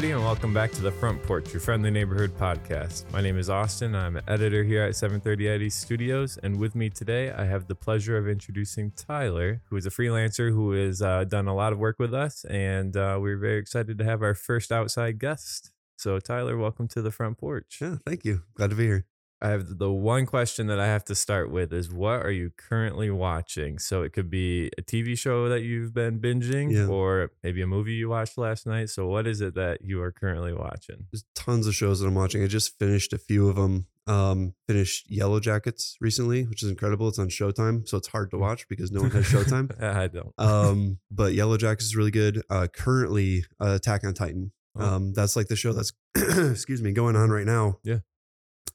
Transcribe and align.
everybody, 0.00 0.18
and 0.18 0.24
welcome 0.24 0.54
back 0.54 0.72
to 0.72 0.80
the 0.80 0.90
Front 0.90 1.22
Porch, 1.24 1.52
your 1.52 1.60
friendly 1.60 1.90
neighborhood 1.90 2.34
podcast. 2.38 3.04
My 3.12 3.20
name 3.20 3.36
is 3.36 3.50
Austin. 3.50 3.94
I'm 3.94 4.16
an 4.16 4.22
editor 4.28 4.64
here 4.64 4.82
at 4.82 4.96
730 4.96 5.46
Eddy 5.46 5.68
Studios, 5.68 6.38
and 6.42 6.58
with 6.58 6.74
me 6.74 6.88
today, 6.88 7.30
I 7.30 7.44
have 7.44 7.66
the 7.66 7.74
pleasure 7.74 8.16
of 8.16 8.26
introducing 8.26 8.92
Tyler, 8.92 9.60
who 9.68 9.76
is 9.76 9.84
a 9.84 9.90
freelancer 9.90 10.52
who 10.52 10.72
has 10.72 11.02
uh, 11.02 11.24
done 11.24 11.48
a 11.48 11.54
lot 11.54 11.74
of 11.74 11.78
work 11.78 11.98
with 11.98 12.14
us, 12.14 12.46
and 12.46 12.96
uh, 12.96 13.18
we're 13.20 13.36
very 13.36 13.58
excited 13.58 13.98
to 13.98 14.04
have 14.04 14.22
our 14.22 14.34
first 14.34 14.72
outside 14.72 15.18
guest. 15.18 15.70
So, 15.98 16.18
Tyler, 16.18 16.56
welcome 16.56 16.88
to 16.88 17.02
the 17.02 17.10
Front 17.10 17.36
Porch. 17.36 17.76
Yeah, 17.78 17.96
thank 18.06 18.24
you. 18.24 18.44
Glad 18.54 18.70
to 18.70 18.76
be 18.76 18.86
here. 18.86 19.09
I 19.42 19.48
have 19.50 19.78
the 19.78 19.90
one 19.90 20.26
question 20.26 20.66
that 20.66 20.78
I 20.78 20.86
have 20.86 21.04
to 21.06 21.14
start 21.14 21.50
with 21.50 21.72
is 21.72 21.90
what 21.90 22.24
are 22.24 22.30
you 22.30 22.50
currently 22.56 23.10
watching? 23.10 23.78
So 23.78 24.02
it 24.02 24.12
could 24.12 24.28
be 24.30 24.70
a 24.78 24.82
TV 24.82 25.16
show 25.18 25.48
that 25.48 25.62
you've 25.62 25.94
been 25.94 26.20
binging 26.20 26.70
Yeah. 26.72 26.86
or 26.86 27.30
maybe 27.42 27.62
a 27.62 27.66
movie 27.66 27.92
you 27.94 28.08
watched 28.10 28.36
last 28.36 28.66
night. 28.66 28.90
So 28.90 29.06
what 29.06 29.26
is 29.26 29.40
it 29.40 29.54
that 29.54 29.80
you 29.82 30.02
are 30.02 30.12
currently 30.12 30.52
watching? 30.52 31.06
There's 31.10 31.24
tons 31.34 31.66
of 31.66 31.74
shows 31.74 32.00
that 32.00 32.06
I'm 32.06 32.14
watching. 32.14 32.42
I 32.42 32.48
just 32.48 32.78
finished 32.78 33.12
a 33.12 33.18
few 33.18 33.48
of 33.48 33.56
them. 33.56 33.86
Um, 34.06 34.54
finished 34.66 35.08
Yellowjackets 35.10 35.94
recently, 36.00 36.44
which 36.44 36.62
is 36.62 36.68
incredible. 36.68 37.06
It's 37.08 37.18
on 37.18 37.28
Showtime, 37.28 37.86
so 37.88 37.96
it's 37.96 38.08
hard 38.08 38.30
to 38.32 38.38
watch 38.38 38.66
because 38.68 38.90
no 38.90 39.02
one 39.02 39.10
has 39.12 39.24
Showtime. 39.32 39.80
I 39.82 40.08
don't. 40.08 40.32
um, 40.38 40.98
but 41.10 41.32
Yellowjackets 41.32 41.82
is 41.82 41.96
really 41.96 42.10
good. 42.10 42.42
Uh, 42.50 42.66
currently, 42.66 43.44
uh, 43.60 43.74
Attack 43.76 44.04
on 44.04 44.14
Titan. 44.14 44.52
Oh. 44.76 44.84
Um, 44.96 45.12
that's 45.12 45.36
like 45.36 45.48
the 45.48 45.56
show 45.56 45.72
that's 45.72 45.92
excuse 46.16 46.82
me 46.82 46.92
going 46.92 47.16
on 47.16 47.30
right 47.30 47.46
now. 47.46 47.78
Yeah. 47.84 47.98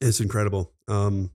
It's 0.01 0.19
incredible. 0.19 0.73
Um, 0.87 1.31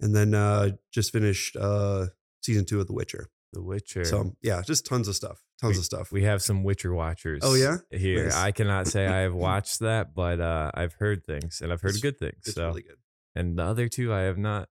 and 0.00 0.14
then 0.14 0.34
uh, 0.34 0.70
just 0.92 1.12
finished 1.12 1.56
uh 1.56 2.06
season 2.42 2.64
two 2.64 2.80
of 2.80 2.86
The 2.86 2.92
Witcher. 2.92 3.28
The 3.52 3.62
Witcher. 3.62 4.04
So 4.04 4.36
yeah, 4.42 4.62
just 4.66 4.86
tons 4.86 5.08
of 5.08 5.16
stuff. 5.16 5.42
Tons 5.60 5.76
of 5.78 5.84
stuff. 5.84 6.12
we 6.12 6.22
have 6.22 6.40
some 6.40 6.62
Witcher 6.62 6.94
watchers. 6.94 7.40
Oh, 7.42 7.54
yeah? 7.54 7.78
Here. 7.90 8.26
Nice. 8.26 8.34
I 8.36 8.52
cannot 8.52 8.86
say 8.86 9.06
I 9.08 9.20
have 9.22 9.34
watched 9.48 9.80
that, 9.80 10.14
but 10.14 10.40
uh, 10.40 10.70
I've 10.74 10.92
heard 10.94 11.24
things 11.24 11.60
and 11.60 11.72
I've 11.72 11.80
heard 11.80 11.96
It's- 11.96 12.02
good 12.02 12.18
things. 12.18 12.36
it's 12.46 12.54
so 12.54 12.68
really 12.68 12.82
good. 12.82 12.96
and 13.34 13.58
the 13.58 13.64
other 13.64 13.88
two 13.88 14.12
I 14.12 14.20
have 14.20 14.38
not 14.38 14.68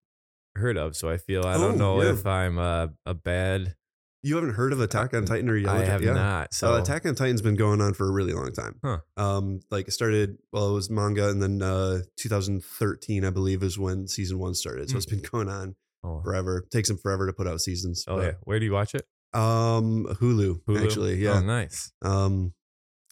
heard 0.56 0.78
of. 0.78 0.95
So 0.95 1.09
I 1.09 1.17
feel 1.17 1.45
I 1.45 1.56
don't 1.58 1.73
Oh, 1.81 1.97
know 1.97 2.02
yeah. 2.03 2.11
if 2.13 2.25
I'm 2.25 2.58
a, 2.58 2.94
a 3.06 3.13
bad 3.13 3.75
You 4.23 4.35
haven't 4.35 4.55
heard 4.55 4.73
of 4.73 4.79
Attack 4.79 5.13
on 5.13 5.25
Titan 5.25 5.49
or 5.49 5.55
Yellow 5.55 5.79
I 5.79 5.85
have 5.85 6.03
yeah. 6.03 6.13
not. 6.13 6.53
So 6.53 6.73
uh, 6.73 6.81
Attack 6.81 7.05
on 7.05 7.15
Titan's 7.15 7.41
been 7.41 7.55
going 7.55 7.81
on 7.81 7.93
for 7.93 8.07
a 8.07 8.11
really 8.11 8.33
long 8.33 8.51
time. 8.51 8.79
Huh. 8.83 8.99
Um, 9.15 9.59
like 9.69 9.87
it 9.87 9.91
started, 9.91 10.37
well, 10.51 10.69
it 10.69 10.73
was 10.73 10.89
manga, 10.89 11.29
and 11.29 11.41
then 11.41 11.61
uh, 11.61 11.99
2013, 12.17 13.23
I 13.23 13.29
believe, 13.29 13.63
is 13.63 13.77
when 13.77 14.07
season 14.07 14.39
one 14.39 14.53
started. 14.53 14.89
So 14.89 14.97
it's 14.97 15.05
been 15.05 15.21
going 15.31 15.49
on 15.49 15.75
oh, 16.03 16.21
forever. 16.21 16.65
takes 16.71 16.88
them 16.89 16.97
forever 16.97 17.27
to 17.27 17.33
put 17.33 17.47
out 17.47 17.61
seasons. 17.61 18.05
oh 18.07 18.19
yeah. 18.21 18.33
Where 18.43 18.59
do 18.59 18.65
you 18.65 18.73
watch 18.73 18.95
it? 18.95 19.05
Um, 19.33 20.05
Hulu, 20.05 20.61
Hulu? 20.63 20.83
actually, 20.83 21.27
Oh, 21.27 21.33
yeah. 21.33 21.39
nice. 21.41 21.91
Um, 22.01 22.53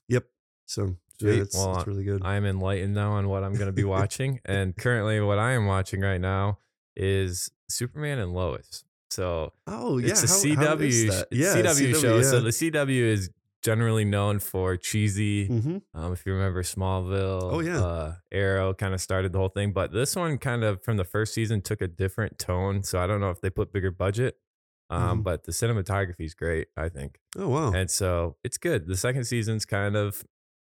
yep. 0.07 0.23
So 0.65 0.95
yeah, 1.19 1.33
it's, 1.33 1.55
Well, 1.55 1.77
it's 1.77 1.87
really 1.87 2.03
good. 2.03 2.23
I 2.23 2.35
am 2.35 2.45
enlightened 2.45 2.95
now 2.95 3.11
on 3.11 3.29
what 3.29 3.43
I'm 3.43 3.53
going 3.53 3.67
to 3.67 3.73
be 3.73 3.83
watching. 3.85 4.39
and 4.45 4.75
currently, 4.75 5.19
what 5.21 5.37
I 5.37 5.51
am 5.51 5.65
watching 5.65 6.01
right 6.01 6.19
now 6.19 6.59
is 6.95 7.51
Superman 7.69 8.19
and 8.19 8.33
Lois. 8.33 8.84
So 9.15 9.53
oh 9.67 9.97
yeah, 9.97 10.09
it's 10.09 10.23
a 10.23 10.27
how- 10.55 10.75
CW, 10.75 11.25
yeah, 11.31 11.55
CW, 11.55 12.01
show. 12.01 12.21
So 12.21 12.41
the 12.41 12.49
CW 12.51 12.89
is 13.15 13.29
generally 13.63 14.05
known 14.05 14.37
for 14.39 14.77
cheesy. 14.77 15.47
Mhm. 15.49 15.81
Um, 15.93 16.13
if 16.13 16.25
you 16.25 16.33
remember 16.33 16.61
Smallville, 16.61 17.41
Oh, 17.51 17.59
yeah. 17.61 17.81
uh, 17.83 18.15
Arrow 18.31 18.73
kind 18.75 18.93
of 18.93 19.01
started 19.01 19.31
the 19.31 19.39
whole 19.39 19.49
thing, 19.49 19.71
but 19.71 19.91
this 19.91 20.15
one 20.15 20.37
kind 20.37 20.63
of 20.63 20.83
from 20.83 20.97
the 20.97 21.03
first 21.03 21.33
season 21.33 21.61
took 21.61 21.81
a 21.81 21.87
different 21.87 22.37
tone. 22.37 22.83
So 22.83 22.99
I 22.99 23.07
don't 23.07 23.19
know 23.21 23.31
if 23.31 23.41
they 23.41 23.49
put 23.49 23.71
bigger 23.73 23.89
budget, 23.89 24.37
um, 24.91 25.19
Mhm. 25.21 25.23
but 25.23 25.45
the 25.45 25.51
cinematography 25.51 26.25
is 26.25 26.35
great. 26.35 26.67
I 26.77 26.89
think. 26.89 27.19
Oh 27.37 27.49
wow. 27.49 27.71
And 27.71 27.89
so 27.89 28.35
it's 28.43 28.57
good. 28.59 28.85
The 28.87 28.97
second 28.97 29.23
season's 29.23 29.65
kind 29.65 29.95
of 29.95 30.23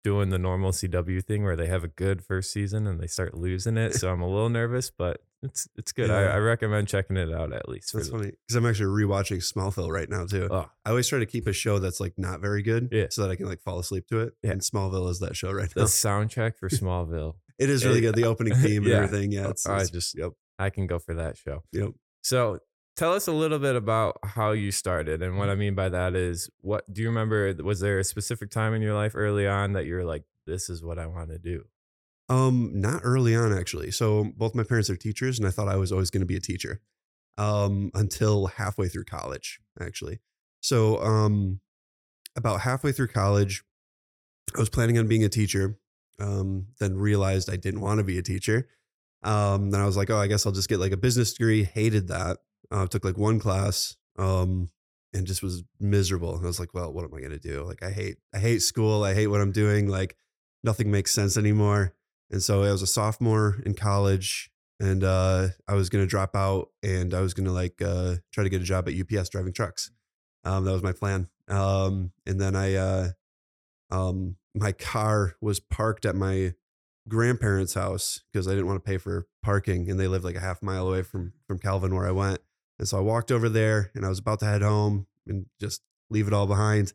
doing 0.04 0.30
the 0.30 0.40
normal 0.40 0.72
CW 0.72 1.20
thing 1.22 1.44
where 1.44 1.58
they 1.58 1.68
have 1.68 1.84
a 1.84 1.90
good 1.90 2.24
first 2.24 2.52
season 2.54 2.88
and 2.88 3.02
they 3.02 3.08
start 3.08 3.34
losing 3.34 3.76
it. 3.78 3.96
So 3.96 4.10
I'm 4.12 4.22
a 4.22 4.30
little 4.30 4.48
nervous, 4.50 4.90
but 4.92 5.22
it's 5.44 5.68
it's 5.76 5.92
good. 5.92 6.10
I, 6.10 6.24
Yeah. 6.24 6.30
I 6.30 6.38
recommend 6.38 6.88
checking 6.88 7.18
it 7.18 7.32
out 7.32 7.54
at 7.54 7.70
least. 7.70 7.94
That's 7.94 8.10
funny 8.10 8.32
because 8.32 8.56
I'm 8.56 8.66
actually 8.66 9.04
rewatching 9.04 9.38
Smallville 9.38 9.90
right 9.92 10.10
now 10.10 10.26
too. 10.26 10.48
Oh, 10.50 10.70
I 10.86 10.90
always 10.90 11.08
try 11.08 11.20
to 11.20 11.26
keep 11.26 11.48
a 11.48 11.54
show 11.54 11.80
that's 11.80 12.00
like 12.00 12.14
not 12.18 12.42
very 12.42 12.64
good, 12.64 12.90
Yeah. 12.92 13.08
so 13.10 13.22
that 13.24 13.32
I 13.32 13.36
can 13.36 13.46
like 13.46 13.62
fall 13.62 13.80
asleep 13.80 14.08
to 14.08 14.20
it. 14.22 14.34
Yeah. 14.44 14.52
And 14.52 14.62
Smallville 14.62 15.10
is 15.10 15.20
that 15.20 15.36
show 15.36 15.52
right 15.52 15.70
the 15.74 15.82
now. 15.82 15.86
The 15.86 15.92
soundtrack 15.92 16.58
for 16.58 16.70
Smallville. 16.70 17.36
It 17.60 17.70
is 17.70 17.86
really 17.86 18.00
it- 18.00 18.02
good. 18.02 18.16
The 18.16 18.26
opening 18.26 18.56
theme 18.64 18.84
and 18.86 18.94
everything. 18.94 19.32
Yeah, 19.32 19.50
it's, 19.50 19.66
I 19.68 19.76
it's- 19.76 19.90
just 19.92 20.18
yep, 20.18 20.32
I 20.60 20.70
can 20.70 20.88
go 20.88 21.00
for 21.00 21.14
that 21.16 21.38
show. 21.38 21.64
yep. 21.72 21.90
So 22.24 22.60
tell 22.96 23.14
us 23.14 23.28
a 23.28 23.32
little 23.32 23.60
bit 23.60 23.76
about 23.76 24.18
how 24.24 24.52
you 24.52 24.72
started. 24.72 25.22
And 25.22 25.38
what 25.38 25.46
mm-hmm. 25.46 25.52
I 25.52 25.56
mean 25.56 25.76
by 25.76 25.90
that 25.90 26.16
is 26.16 26.50
what 26.62 26.92
do 26.92 27.02
you 27.02 27.10
remember? 27.10 27.54
Was 27.64 27.80
there 27.80 28.00
a 28.00 28.04
specific 28.04 28.50
time 28.50 28.74
in 28.74 28.82
your 28.82 28.96
life 28.96 29.14
early 29.16 29.48
on 29.48 29.74
that 29.74 29.86
you're 29.86 30.04
like, 30.04 30.24
this 30.48 30.70
is 30.70 30.84
what 30.84 30.98
I 30.98 31.06
want 31.06 31.30
to 31.30 31.38
do? 31.38 31.64
Um, 32.30 32.72
not 32.74 33.02
early 33.04 33.36
on 33.36 33.58
actually. 33.58 33.92
So 33.92 34.32
both 34.36 34.54
my 34.54 34.64
parents 34.64 34.90
are 34.90 34.98
teachers, 34.98 35.40
and 35.40 35.48
I 35.48 35.52
thought 35.52 35.70
I 35.70 35.78
was 35.78 35.92
always 35.92 36.10
going 36.10 36.22
to 36.22 36.28
be 36.28 36.36
a 36.36 36.42
teacher. 36.42 36.82
Um, 37.40 37.92
until 37.94 38.48
halfway 38.48 38.88
through 38.88 39.06
college, 39.06 39.60
actually. 39.80 40.20
So 40.60 41.00
um, 41.04 41.60
about 42.36 42.62
halfway 42.62 42.92
through 42.92 43.10
college, 43.10 43.64
I 44.56 44.60
was 44.60 44.70
planning 44.70 44.98
on 44.98 45.08
being 45.08 45.24
a 45.24 45.30
teacher. 45.30 45.78
Um, 46.20 46.68
then 46.80 46.98
realized 46.98 47.48
I 47.48 47.58
didn't 47.58 47.82
want 47.82 48.00
to 48.00 48.04
be 48.04 48.18
a 48.18 48.24
teacher. 48.24 48.68
Um, 49.22 49.70
then 49.70 49.80
I 49.80 49.86
was 49.86 49.96
like, 49.96 50.10
oh, 50.10 50.18
I 50.18 50.26
guess 50.26 50.46
I'll 50.46 50.52
just 50.52 50.68
get 50.68 50.80
like 50.80 50.92
a 50.92 50.98
business 50.98 51.34
degree. 51.34 51.64
Hated 51.64 52.08
that. 52.08 52.38
Uh, 52.72 52.88
took 52.88 53.06
like 53.06 53.18
one 53.18 53.40
class. 53.40 53.96
Um, 54.18 54.70
and 55.14 55.28
just 55.28 55.44
was 55.44 55.64
miserable. 55.80 56.36
And 56.36 56.44
I 56.44 56.48
was 56.48 56.60
like, 56.60 56.74
well, 56.74 56.92
what 56.92 57.06
am 57.06 57.14
I 57.14 57.22
gonna 57.22 57.38
do? 57.38 57.64
Like, 57.64 57.84
I 57.84 57.92
hate, 57.92 58.18
I 58.34 58.40
hate 58.40 58.64
school. 58.64 59.04
I 59.04 59.14
hate 59.14 59.28
what 59.28 59.42
I'm 59.42 59.52
doing. 59.52 59.88
Like, 59.88 60.18
nothing 60.64 60.90
makes 60.90 61.14
sense 61.14 61.38
anymore. 61.38 61.94
And 62.30 62.44
so 62.44 62.64
I 62.64 62.72
was 62.72 62.82
a 62.82 62.88
sophomore 62.88 63.58
in 63.66 63.74
college, 63.74 64.52
and 64.80 65.04
uh, 65.04 65.50
I 65.68 65.76
was 65.76 65.90
gonna 65.90 66.06
drop 66.06 66.36
out, 66.36 66.70
and 66.84 67.14
I 67.14 67.22
was 67.22 67.34
gonna 67.34 67.54
like 67.54 67.82
uh, 67.82 68.16
try 68.32 68.44
to 68.44 68.50
get 68.50 68.62
a 68.62 68.66
job 68.66 68.88
at 68.88 68.96
UPS 68.96 69.30
driving 69.30 69.54
trucks. 69.54 69.92
Um, 70.44 70.66
that 70.66 70.72
was 70.72 70.84
my 70.84 70.94
plan. 70.94 71.28
Um, 71.48 72.12
and 72.26 72.40
then 72.40 72.56
I, 72.56 72.76
uh, 72.76 73.10
um, 73.90 74.36
my 74.54 74.72
car 74.72 75.36
was 75.42 75.60
parked 75.60 76.06
at 76.06 76.16
my 76.16 76.54
grandparents' 77.08 77.74
house 77.74 78.22
because 78.32 78.48
I 78.48 78.52
didn't 78.52 78.68
want 78.68 78.84
to 78.84 78.90
pay 78.90 78.98
for 78.98 79.28
parking, 79.44 79.90
and 79.90 80.00
they 80.00 80.08
lived 80.08 80.26
like 80.26 80.36
a 80.36 80.42
half 80.42 80.62
mile 80.62 80.88
away 80.88 81.04
from 81.04 81.34
from 81.48 81.60
Calvin 81.60 81.96
where 81.96 82.08
I 82.08 82.12
went. 82.12 82.40
And 82.80 82.88
so 82.88 82.98
I 82.98 83.02
walked 83.02 83.32
over 83.32 83.50
there, 83.50 83.92
and 83.96 84.06
I 84.06 84.10
was 84.10 84.20
about 84.20 84.40
to 84.40 84.46
head 84.46 84.62
home 84.62 85.08
and 85.26 85.46
just 85.60 85.82
leave 86.10 86.28
it 86.28 86.34
all 86.34 86.48
behind. 86.48 86.94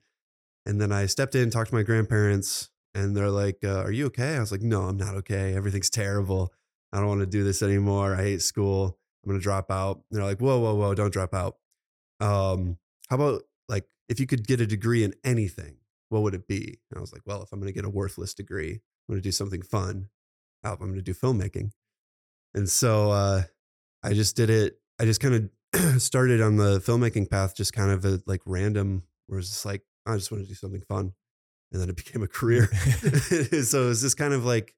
And 0.64 0.80
then 0.80 0.92
I 0.92 1.06
stepped 1.06 1.34
in, 1.34 1.50
talked 1.50 1.70
to 1.70 1.74
my 1.74 1.82
grandparents, 1.82 2.70
and 2.94 3.16
they're 3.16 3.30
like, 3.30 3.58
uh, 3.64 3.82
"Are 3.82 3.92
you 3.92 4.06
okay?" 4.06 4.36
I 4.36 4.40
was 4.40 4.52
like, 4.52 4.62
"No, 4.62 4.82
I'm 4.82 4.96
not 4.96 5.14
okay. 5.16 5.54
Everything's 5.54 5.90
terrible. 5.90 6.52
I 6.92 6.98
don't 6.98 7.08
want 7.08 7.20
to 7.20 7.26
do 7.26 7.44
this 7.44 7.62
anymore. 7.62 8.14
I 8.14 8.22
hate 8.22 8.42
school. 8.42 8.98
I'm 9.24 9.30
gonna 9.30 9.40
drop 9.40 9.70
out." 9.70 10.02
And 10.10 10.18
they're 10.18 10.26
like, 10.26 10.40
"Whoa, 10.40 10.58
whoa, 10.60 10.74
whoa! 10.74 10.94
Don't 10.94 11.12
drop 11.12 11.34
out. 11.34 11.56
Um, 12.20 12.78
how 13.10 13.16
about 13.16 13.42
like 13.68 13.86
if 14.08 14.20
you 14.20 14.26
could 14.26 14.46
get 14.46 14.60
a 14.60 14.66
degree 14.66 15.04
in 15.04 15.14
anything, 15.24 15.76
what 16.10 16.22
would 16.22 16.34
it 16.34 16.46
be?" 16.48 16.80
And 16.90 16.98
I 16.98 17.00
was 17.00 17.12
like, 17.12 17.22
"Well, 17.26 17.42
if 17.42 17.52
I'm 17.52 17.60
gonna 17.60 17.72
get 17.72 17.84
a 17.84 17.90
worthless 17.90 18.34
degree, 18.34 18.72
I'm 18.74 19.14
gonna 19.14 19.20
do 19.22 19.32
something 19.32 19.62
fun. 19.62 20.08
I'm 20.64 20.76
gonna 20.78 21.02
do 21.02 21.14
filmmaking." 21.14 21.72
And 22.54 22.68
so 22.68 23.10
uh, 23.10 23.42
I 24.02 24.14
just 24.14 24.36
did 24.36 24.50
it. 24.50 24.78
I 25.00 25.04
just 25.04 25.20
kind 25.20 25.50
of 25.74 26.00
started 26.02 26.40
on 26.40 26.56
the 26.56 26.78
filmmaking 26.80 27.30
path, 27.30 27.56
just 27.56 27.72
kind 27.72 27.90
of 27.90 28.04
a, 28.04 28.20
like 28.26 28.42
random, 28.46 29.04
where 29.26 29.38
it's 29.38 29.48
just 29.48 29.64
like 29.64 29.82
I 30.06 30.16
just 30.16 30.30
want 30.30 30.44
to 30.44 30.48
do 30.48 30.54
something 30.54 30.82
fun, 30.82 31.12
and 31.72 31.80
then 31.80 31.88
it 31.88 31.96
became 31.96 32.22
a 32.22 32.28
career. 32.28 32.66
so 33.62 33.84
it 33.84 33.88
was 33.88 34.02
just 34.02 34.16
kind 34.16 34.34
of 34.34 34.44
like 34.44 34.74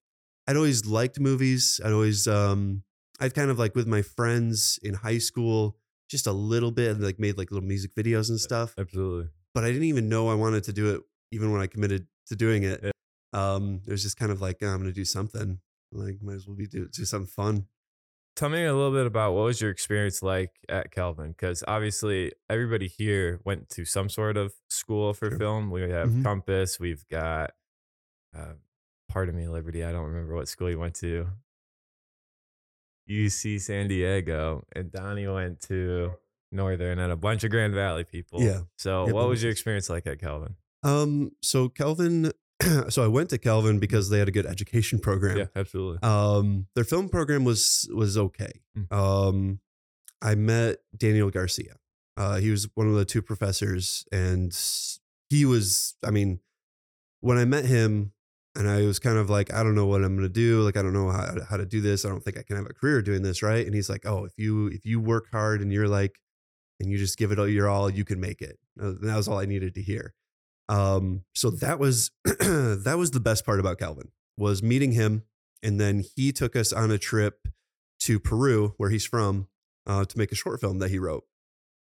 I'd 0.47 0.57
always 0.57 0.87
liked 0.87 1.19
movies. 1.21 1.81
I'd 1.85 1.93
always 1.93 2.27
um 2.27 2.83
I'd 3.21 3.35
kind 3.35 3.51
of 3.51 3.59
like 3.59 3.75
with 3.75 3.87
my 3.87 4.03
friends 4.03 4.79
in 4.83 4.95
high 4.95 5.19
school, 5.19 5.77
just 6.09 6.27
a 6.27 6.33
little 6.33 6.71
bit, 6.71 6.91
and 6.91 7.01
like 7.01 7.19
made 7.19 7.39
like 7.39 7.51
little 7.51 7.67
music 7.67 7.95
videos 7.95 8.29
and 8.29 8.41
stuff. 8.41 8.75
Absolutely. 8.79 9.31
But 9.55 9.65
I 9.65 9.69
didn't 9.69 9.85
even 9.85 10.09
know 10.09 10.29
I 10.29 10.35
wanted 10.35 10.65
to 10.65 10.73
do 10.73 10.95
it, 10.95 11.03
even 11.31 11.53
when 11.53 11.61
I 11.61 11.67
committed 11.67 12.07
to 12.27 12.37
doing 12.37 12.65
it. 12.65 12.81
Yeah. 12.83 12.91
Um, 13.33 13.81
it 13.87 13.91
was 13.91 14.03
just 14.03 14.17
kind 14.17 14.33
of 14.33 14.41
like 14.41 14.59
"Oh, 14.63 14.67
I'm 14.67 14.79
going 14.79 14.91
to 14.91 14.93
do 14.93 15.05
something. 15.05 15.61
Like 15.93 16.23
might 16.23 16.35
as 16.35 16.47
well 16.47 16.57
be 16.57 16.67
do 16.67 16.89
do 16.89 17.05
something 17.05 17.29
fun. 17.29 17.67
Tell 18.37 18.49
me 18.49 18.65
a 18.65 18.75
little 18.75 18.91
bit 18.91 19.07
about 19.07 19.33
what 19.35 19.45
was 19.45 19.61
your 19.61 19.71
experience 19.71 20.21
like 20.23 20.51
at 20.69 20.91
Calvin? 20.91 21.29
Because 21.31 21.63
obviously 21.69 22.33
everybody 22.51 22.89
here 22.89 23.41
went 23.45 23.69
to 23.71 23.85
some 23.85 24.09
sort 24.09 24.37
of 24.37 24.53
school 24.69 25.15
for 25.15 25.31
Sure. 25.31 25.39
film. 25.39 25.71
We 25.71 25.83
have 25.83 26.09
Mhm. 26.09 26.25
Compass. 26.25 26.81
We've 26.81 27.07
got, 27.09 27.53
uh, 28.37 28.55
pardon 29.09 29.37
me, 29.37 29.47
Liberty. 29.47 29.85
I 29.85 29.93
don't 29.93 30.07
remember 30.07 30.35
what 30.35 30.49
school 30.49 30.69
you 30.69 30.81
went 30.81 30.97
to. 30.97 31.29
UC 33.09 33.59
San 33.61 33.87
Diego, 33.87 34.67
and 34.75 34.91
Donnie 34.91 35.29
went 35.29 35.61
to 35.69 36.15
Northern, 36.51 36.99
and 36.99 37.13
a 37.13 37.17
bunch 37.17 37.45
of 37.45 37.51
Grand 37.51 37.75
Valley 37.75 38.03
people. 38.03 38.41
Yeah. 38.43 38.63
So, 38.79 39.07
Yeah, 39.07 39.13
what 39.13 39.29
was 39.29 39.43
your 39.45 39.53
experience 39.53 39.89
like 39.89 40.07
at 40.09 40.19
Calvin? 40.19 40.57
Um, 40.83 41.37
so 41.43 41.69
Calvin, 41.69 42.33
so 42.89 43.05
I 43.05 43.09
went 43.09 43.31
to 43.31 43.39
Calvin 43.39 43.79
because 43.79 44.11
they 44.11 44.19
had 44.19 44.29
a 44.29 44.33
good 44.33 44.47
education 44.47 44.99
program. 44.99 45.37
Yeah, 45.37 45.47
absolutely. 45.57 45.99
Um, 46.03 46.67
their 46.75 46.85
film 46.85 47.09
program 47.09 47.45
was 47.45 47.89
was 47.93 48.17
okay. 48.17 48.53
Mm. 48.77 48.93
Um, 48.93 49.61
I 50.23 50.35
met 50.35 50.79
Daniel 50.97 51.31
Garcia. 51.31 51.77
Uh, 52.17 52.37
he 52.37 52.51
was 52.51 52.69
one 52.75 52.89
of 52.89 52.95
the 52.95 53.05
two 53.05 53.23
professors, 53.23 54.05
and 54.13 54.57
he 55.31 55.45
was. 55.45 55.95
I 56.05 56.11
mean, 56.11 56.41
when 57.21 57.39
I 57.39 57.45
met 57.45 57.65
him, 57.65 58.13
and 58.57 58.69
I 58.69 58.83
was 58.83 58.99
kind 58.99 59.19
of 59.19 59.29
like, 59.29 59.53
I 59.53 59.63
don't 59.63 59.75
know 59.75 59.87
what 59.87 60.05
I'm 60.05 60.15
gonna 60.17 60.29
do. 60.29 60.63
Like, 60.63 60.77
I 60.77 60.83
don't 60.83 60.93
know 60.93 61.11
how, 61.11 61.35
how 61.49 61.57
to 61.57 61.67
do 61.67 61.81
this. 61.81 62.05
I 62.05 62.09
don't 62.09 62.23
think 62.23 62.39
I 62.39 62.43
can 62.43 62.57
have 62.57 62.67
a 62.67 62.75
career 62.75 63.03
doing 63.03 63.23
this, 63.23 63.43
right? 63.43 63.67
And 63.67 63.75
he's 63.75 63.91
like, 63.91 64.07
Oh, 64.07 64.25
if 64.25 64.33
you 64.37 64.69
if 64.69 64.85
you 64.85 65.01
work 65.01 65.27
hard 65.33 65.61
and 65.61 65.73
you're 65.73 65.89
like, 65.89 66.21
and 66.81 66.91
you 66.91 66.99
just 66.99 67.19
give 67.19 67.33
it 67.33 67.39
all 67.39 67.49
your 67.49 67.69
all, 67.69 67.91
you 67.91 68.05
can 68.05 68.21
make 68.21 68.41
it. 68.41 68.59
And 68.79 69.01
that 69.03 69.17
was 69.17 69.29
all 69.29 69.39
I 69.39 69.47
needed 69.47 69.75
to 69.75 69.83
hear. 69.83 70.15
Um, 70.69 71.25
so 71.35 71.51
that 71.51 71.79
was 71.79 72.11
that 72.25 72.95
was 72.97 73.11
the 73.11 73.21
best 73.21 73.45
part 73.45 73.61
about 73.61 73.79
Calvin 73.79 74.11
was 74.37 74.63
meeting 74.63 74.93
him, 74.93 75.23
and 75.63 75.81
then 75.81 76.03
he 76.17 76.33
took 76.33 76.57
us 76.57 76.73
on 76.73 76.91
a 76.91 76.99
trip 76.99 77.49
to 78.01 78.19
Peru, 78.19 78.75
where 78.77 78.91
he's 78.91 79.07
from, 79.07 79.49
uh, 79.87 80.05
to 80.05 80.19
make 80.19 80.33
a 80.33 80.37
short 80.37 80.61
film 80.61 80.79
that 80.81 80.91
he 80.91 80.99
wrote. 80.99 81.25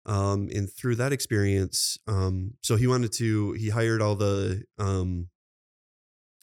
Um, 0.05 0.49
and 0.53 0.71
through 0.71 0.95
that 0.95 1.11
experience, 1.11 1.97
um, 2.07 2.53
so 2.61 2.75
he 2.75 2.85
wanted 2.85 3.11
to, 3.13 3.53
he 3.53 3.69
hired 3.69 4.01
all 4.01 4.15
the 4.15 4.63
um, 4.77 5.29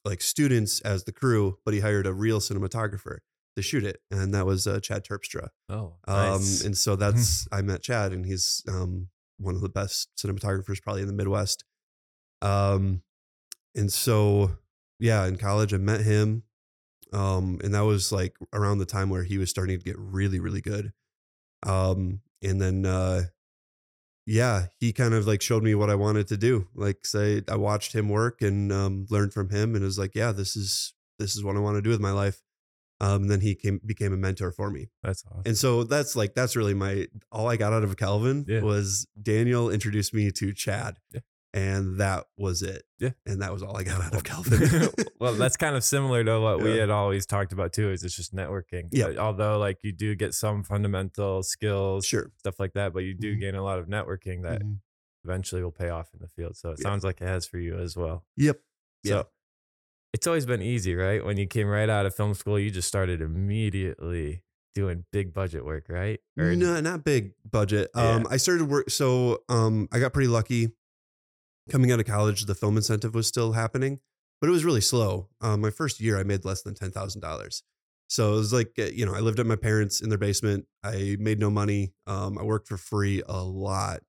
like 0.04 0.20
students 0.20 0.80
as 0.80 1.04
the 1.04 1.12
crew, 1.12 1.58
but 1.64 1.72
he 1.72 1.80
hired 1.80 2.06
a 2.06 2.12
real 2.12 2.40
cinematographer 2.40 3.18
to 3.54 3.62
shoot 3.62 3.84
it, 3.84 4.00
and 4.10 4.34
that 4.34 4.46
was 4.46 4.66
uh, 4.66 4.80
Chad 4.80 5.04
Terpstra. 5.04 5.48
Oh, 5.68 5.94
Um, 6.08 6.42
and 6.64 6.76
so 6.76 6.96
that's 6.96 7.46
I 7.52 7.62
met 7.62 7.82
Chad, 7.82 8.12
and 8.12 8.26
he's 8.26 8.62
um, 8.68 9.08
one 9.38 9.54
of 9.54 9.60
the 9.60 9.68
best 9.68 10.08
cinematographers 10.18 10.82
probably 10.82 11.02
in 11.02 11.08
the 11.08 11.14
Midwest. 11.14 11.64
Um, 12.42 13.02
and 13.74 13.90
so 13.92 14.50
yeah, 14.98 15.26
in 15.26 15.36
college 15.36 15.72
I 15.72 15.78
met 15.78 16.00
him, 16.02 16.42
um, 17.12 17.60
and 17.64 17.74
that 17.74 17.84
was 17.84 18.12
like 18.12 18.36
around 18.52 18.78
the 18.78 18.86
time 18.86 19.10
where 19.10 19.22
he 19.24 19.38
was 19.38 19.50
starting 19.50 19.78
to 19.78 19.84
get 19.84 19.96
really, 19.98 20.40
really 20.40 20.60
good. 20.60 20.92
Um, 21.64 22.20
and 22.42 22.60
then 22.60 22.84
uh, 22.84 23.22
yeah, 24.26 24.66
he 24.78 24.92
kind 24.92 25.14
of 25.14 25.26
like 25.26 25.42
showed 25.42 25.62
me 25.62 25.74
what 25.74 25.90
I 25.90 25.94
wanted 25.94 26.28
to 26.28 26.36
do. 26.36 26.68
Like 26.74 27.04
say 27.06 27.42
I 27.48 27.56
watched 27.56 27.92
him 27.94 28.08
work 28.08 28.42
and 28.42 28.72
um, 28.72 29.06
learned 29.10 29.32
from 29.32 29.50
him, 29.50 29.74
and 29.74 29.84
was 29.84 29.98
like, 29.98 30.14
yeah, 30.14 30.32
this 30.32 30.56
is 30.56 30.94
this 31.18 31.36
is 31.36 31.44
what 31.44 31.56
I 31.56 31.60
want 31.60 31.76
to 31.76 31.82
do 31.82 31.90
with 31.90 32.00
my 32.00 32.12
life. 32.12 32.42
Um, 33.00 33.22
and 33.22 33.30
then 33.30 33.40
he 33.40 33.56
came 33.56 33.80
became 33.84 34.12
a 34.12 34.16
mentor 34.16 34.52
for 34.52 34.70
me. 34.70 34.90
That's 35.02 35.24
awesome. 35.26 35.42
And 35.44 35.56
so 35.56 35.82
that's 35.82 36.14
like 36.14 36.34
that's 36.34 36.54
really 36.54 36.74
my 36.74 37.08
all 37.32 37.48
I 37.48 37.56
got 37.56 37.72
out 37.72 37.82
of 37.82 37.96
Calvin 37.96 38.44
Yeah. 38.48 38.60
was 38.60 39.08
Daniel 39.20 39.70
introduced 39.70 40.14
me 40.14 40.30
to 40.30 40.52
Chad. 40.52 40.98
Yeah. 41.12 41.20
And 41.54 41.98
that 42.00 42.24
was 42.38 42.62
it. 42.62 42.82
Yeah. 42.98 43.10
And 43.26 43.42
that 43.42 43.52
was 43.52 43.62
all 43.62 43.76
I 43.76 43.82
got 43.84 44.00
out 44.00 44.14
of 44.14 44.24
Calvin. 44.24 44.88
well, 45.20 45.34
that's 45.34 45.56
kind 45.58 45.76
of 45.76 45.84
similar 45.84 46.24
to 46.24 46.40
what 46.40 46.62
we 46.62 46.78
had 46.78 46.88
always 46.88 47.26
talked 47.26 47.52
about 47.52 47.72
too. 47.74 47.90
Is 47.90 48.02
it's 48.04 48.16
just 48.16 48.34
networking. 48.34 48.88
Yeah. 48.90 49.12
Although, 49.18 49.58
like, 49.58 49.78
you 49.82 49.92
do 49.92 50.14
get 50.14 50.32
some 50.32 50.62
fundamental 50.64 51.42
skills, 51.42 52.06
sure. 52.06 52.30
stuff 52.38 52.58
like 52.58 52.72
that, 52.72 52.94
but 52.94 53.00
you 53.00 53.14
do 53.14 53.36
Mhm. 53.36 53.40
gain 53.40 53.54
a 53.54 53.62
lot 53.62 53.78
of 53.78 53.86
networking 53.86 54.42
that 54.44 54.62
Mhm. 54.62 54.78
eventually 55.24 55.62
will 55.62 55.72
pay 55.72 55.90
off 55.90 56.08
in 56.14 56.20
the 56.20 56.28
field. 56.28 56.56
So 56.56 56.70
it 56.70 56.78
Yeah. 56.78 56.84
sounds 56.88 57.04
like 57.04 57.20
it 57.20 57.26
has 57.28 57.46
for 57.46 57.58
you 57.58 57.76
as 57.78 57.96
well. 57.98 58.24
Yep. 58.38 58.60
So 59.04 59.16
Yeah. 59.16 59.22
it's 60.14 60.26
always 60.26 60.46
been 60.46 60.62
easy, 60.62 60.94
right? 60.94 61.22
When 61.22 61.36
you 61.36 61.46
came 61.46 61.68
right 61.68 61.90
out 61.90 62.06
of 62.06 62.14
film 62.14 62.32
school, 62.32 62.58
you 62.58 62.70
just 62.70 62.88
started 62.88 63.20
immediately 63.20 64.42
doing 64.74 65.04
big 65.12 65.34
budget 65.34 65.64
work, 65.66 65.84
right? 65.90 66.18
Or 66.38 66.56
no, 66.56 66.80
not 66.80 67.04
big 67.04 67.34
budget. 67.48 67.90
Yeah. 67.94 68.08
Um, 68.14 68.26
I 68.30 68.38
started 68.38 68.68
work. 68.70 68.88
So 68.88 69.42
um, 69.50 69.86
I 69.92 69.98
got 69.98 70.14
pretty 70.14 70.28
lucky. 70.28 70.70
Coming 71.70 71.92
out 71.92 72.00
of 72.00 72.06
college, 72.06 72.44
the 72.46 72.54
film 72.54 72.76
incentive 72.76 73.14
was 73.14 73.26
still 73.26 73.52
happening, 73.52 74.00
but 74.40 74.48
it 74.48 74.50
was 74.50 74.64
really 74.64 74.80
slow. 74.80 75.28
Um, 75.40 75.60
my 75.60 75.70
first 75.70 76.00
year, 76.00 76.18
I 76.18 76.24
made 76.24 76.44
less 76.44 76.62
than 76.62 76.74
ten 76.74 76.90
thousand 76.90 77.20
dollars. 77.20 77.62
So 78.08 78.34
it 78.34 78.36
was 78.36 78.52
like 78.52 78.72
uh, 78.78 78.84
you 78.86 79.06
know, 79.06 79.14
I 79.14 79.20
lived 79.20 79.38
at 79.40 79.46
my 79.46 79.56
parents 79.56 80.00
in 80.00 80.08
their 80.08 80.18
basement. 80.18 80.66
I 80.82 81.16
made 81.18 81.38
no 81.38 81.50
money. 81.50 81.94
Um, 82.06 82.36
I 82.36 82.42
worked 82.42 82.68
for 82.68 82.76
free 82.76 83.22
a 83.26 83.42
lot, 83.42 84.00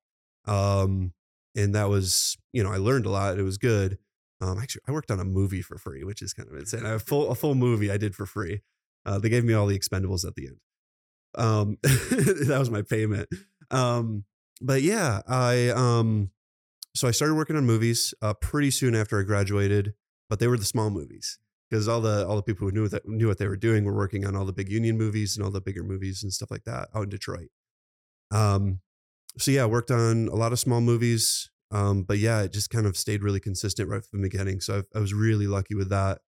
um, 0.46 1.12
and 1.56 1.74
that 1.74 1.88
was 1.88 2.36
you 2.52 2.62
know, 2.62 2.72
I 2.72 2.76
learned 2.78 3.06
a 3.06 3.10
lot. 3.10 3.38
It 3.38 3.42
was 3.42 3.58
good. 3.58 3.98
Um, 4.40 4.58
actually, 4.58 4.82
I 4.88 4.92
worked 4.92 5.10
on 5.10 5.20
a 5.20 5.24
movie 5.24 5.62
for 5.62 5.78
free, 5.78 6.04
which 6.04 6.22
is 6.22 6.34
kind 6.34 6.48
of 6.48 6.56
insane. 6.56 6.84
A 6.84 6.98
full 6.98 7.30
a 7.30 7.34
full 7.34 7.54
movie 7.54 7.90
I 7.90 7.96
did 7.96 8.14
for 8.14 8.26
free. 8.26 8.62
Uh, 9.06 9.18
they 9.18 9.28
gave 9.28 9.44
me 9.44 9.54
all 9.54 9.66
the 9.66 9.78
expendables 9.78 10.26
at 10.26 10.34
the 10.34 10.48
end. 10.48 10.56
Um, 11.36 11.78
that 11.82 12.56
was 12.58 12.70
my 12.70 12.82
payment. 12.82 13.28
Um, 13.70 14.24
but 14.60 14.82
yeah, 14.82 15.22
I 15.26 15.70
so 16.94 17.08
I 17.08 17.10
started 17.10 17.34
working 17.34 17.56
on 17.56 17.64
movies 17.66 18.14
uh, 18.22 18.34
pretty 18.34 18.70
soon 18.70 18.94
after 18.94 19.18
I 19.18 19.22
graduated, 19.22 19.94
but 20.28 20.38
they 20.38 20.46
were 20.46 20.58
the 20.58 20.64
small 20.64 20.90
movies 20.90 21.38
because 21.70 21.88
all 21.88 22.00
the 22.00 22.26
all 22.26 22.36
the 22.36 22.42
people 22.42 22.68
who 22.68 22.72
knew 22.74 22.88
that 22.88 23.06
knew 23.08 23.26
what 23.28 23.38
they 23.38 23.48
were 23.48 23.56
doing 23.56 23.84
were 23.84 23.94
working 23.94 24.24
on 24.24 24.36
all 24.36 24.44
the 24.44 24.52
big 24.52 24.70
union 24.70 24.96
movies 24.98 25.36
and 25.36 25.44
all 25.44 25.50
the 25.50 25.60
bigger 25.60 25.82
movies 25.82 26.22
and 26.22 26.32
stuff 26.32 26.50
like 26.50 26.64
that 26.64 26.88
out 26.94 27.04
in 27.04 27.08
Detroit. 27.08 27.48
Um, 28.30 28.80
so 29.38 29.50
yeah, 29.50 29.62
I 29.62 29.66
worked 29.66 29.90
on 29.90 30.28
a 30.28 30.34
lot 30.36 30.52
of 30.52 30.60
small 30.60 30.80
movies. 30.80 31.50
Um, 31.70 32.02
but 32.04 32.18
yeah, 32.18 32.42
it 32.42 32.52
just 32.52 32.70
kind 32.70 32.86
of 32.86 32.96
stayed 32.96 33.22
really 33.24 33.40
consistent 33.40 33.88
right 33.88 34.04
from 34.04 34.20
the 34.22 34.28
beginning. 34.28 34.60
So 34.60 34.84
I, 34.94 34.98
I 34.98 35.00
was 35.00 35.12
really 35.12 35.48
lucky 35.48 35.74
with 35.74 35.88
that. 35.88 36.20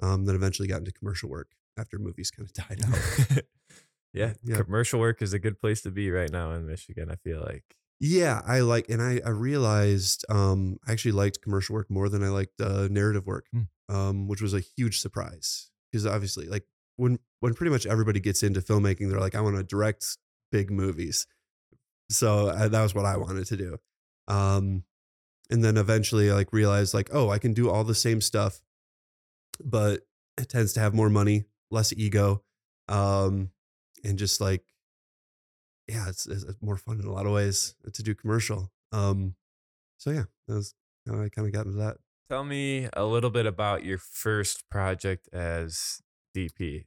Um, 0.00 0.24
then 0.24 0.34
eventually 0.34 0.66
got 0.66 0.78
into 0.78 0.90
commercial 0.92 1.28
work 1.28 1.52
after 1.78 1.98
movies 2.00 2.32
kind 2.32 2.48
of 2.48 2.52
died 2.52 2.82
out. 2.84 3.42
yeah, 4.12 4.32
Yeah. 4.42 4.56
commercial 4.62 4.98
work 4.98 5.22
is 5.22 5.32
a 5.32 5.38
good 5.38 5.60
place 5.60 5.82
to 5.82 5.90
be 5.92 6.10
right 6.10 6.30
now 6.32 6.52
in 6.52 6.66
Michigan. 6.66 7.10
I 7.10 7.16
feel 7.16 7.40
like. 7.40 7.76
Yeah, 8.00 8.42
I 8.46 8.60
like, 8.60 8.88
and 8.88 9.02
I, 9.02 9.20
I 9.24 9.30
realized 9.30 10.24
um, 10.28 10.78
I 10.86 10.92
actually 10.92 11.12
liked 11.12 11.42
commercial 11.42 11.74
work 11.74 11.90
more 11.90 12.08
than 12.08 12.22
I 12.22 12.28
liked 12.28 12.60
uh, 12.60 12.86
narrative 12.90 13.26
work, 13.26 13.46
Hmm. 13.52 13.62
um, 13.88 14.28
which 14.28 14.40
was 14.40 14.54
a 14.54 14.60
huge 14.60 15.00
surprise 15.00 15.70
because 15.90 16.06
obviously, 16.06 16.46
like 16.46 16.64
when 16.96 17.18
when 17.40 17.54
pretty 17.54 17.70
much 17.70 17.86
everybody 17.86 18.20
gets 18.20 18.42
into 18.42 18.60
filmmaking, 18.60 19.10
they're 19.10 19.20
like, 19.20 19.34
I 19.34 19.40
want 19.40 19.56
to 19.56 19.64
direct 19.64 20.16
big 20.52 20.70
movies. 20.70 21.26
So 22.10 22.48
uh, 22.48 22.68
that 22.68 22.82
was 22.82 22.94
what 22.94 23.04
I 23.06 23.16
wanted 23.18 23.46
to 23.48 23.56
do, 23.56 23.78
um, 24.28 24.84
and 25.50 25.64
then 25.64 25.76
eventually, 25.76 26.30
I 26.30 26.34
like 26.34 26.52
realized 26.52 26.94
like, 26.94 27.10
oh, 27.12 27.30
I 27.30 27.38
can 27.38 27.54
do 27.54 27.70
all 27.70 27.84
the 27.84 27.94
same 27.94 28.20
stuff, 28.20 28.60
but 29.64 30.02
it 30.36 30.48
tends 30.48 30.72
to 30.74 30.80
have 30.80 30.94
more 30.94 31.10
money, 31.10 31.44
less 31.70 31.92
ego, 31.92 32.42
um, 32.88 33.50
and 34.04 34.18
just 34.18 34.40
like 34.40 34.64
yeah, 35.88 36.08
it's, 36.08 36.26
it's 36.26 36.44
more 36.60 36.76
fun 36.76 37.00
in 37.00 37.06
a 37.06 37.12
lot 37.12 37.26
of 37.26 37.32
ways 37.32 37.74
to 37.92 38.02
do 38.02 38.14
commercial. 38.14 38.70
Um, 38.92 39.34
so 39.98 40.10
yeah, 40.10 40.24
that 40.46 40.54
was 40.54 40.74
how 41.06 41.14
I 41.22 41.28
kind 41.28 41.46
of 41.46 41.52
got 41.52 41.66
into 41.66 41.78
that. 41.78 41.96
Tell 42.30 42.44
me 42.44 42.88
a 42.92 43.04
little 43.04 43.30
bit 43.30 43.46
about 43.46 43.84
your 43.84 43.98
first 43.98 44.68
project 44.70 45.28
as 45.32 46.00
DP. 46.36 46.84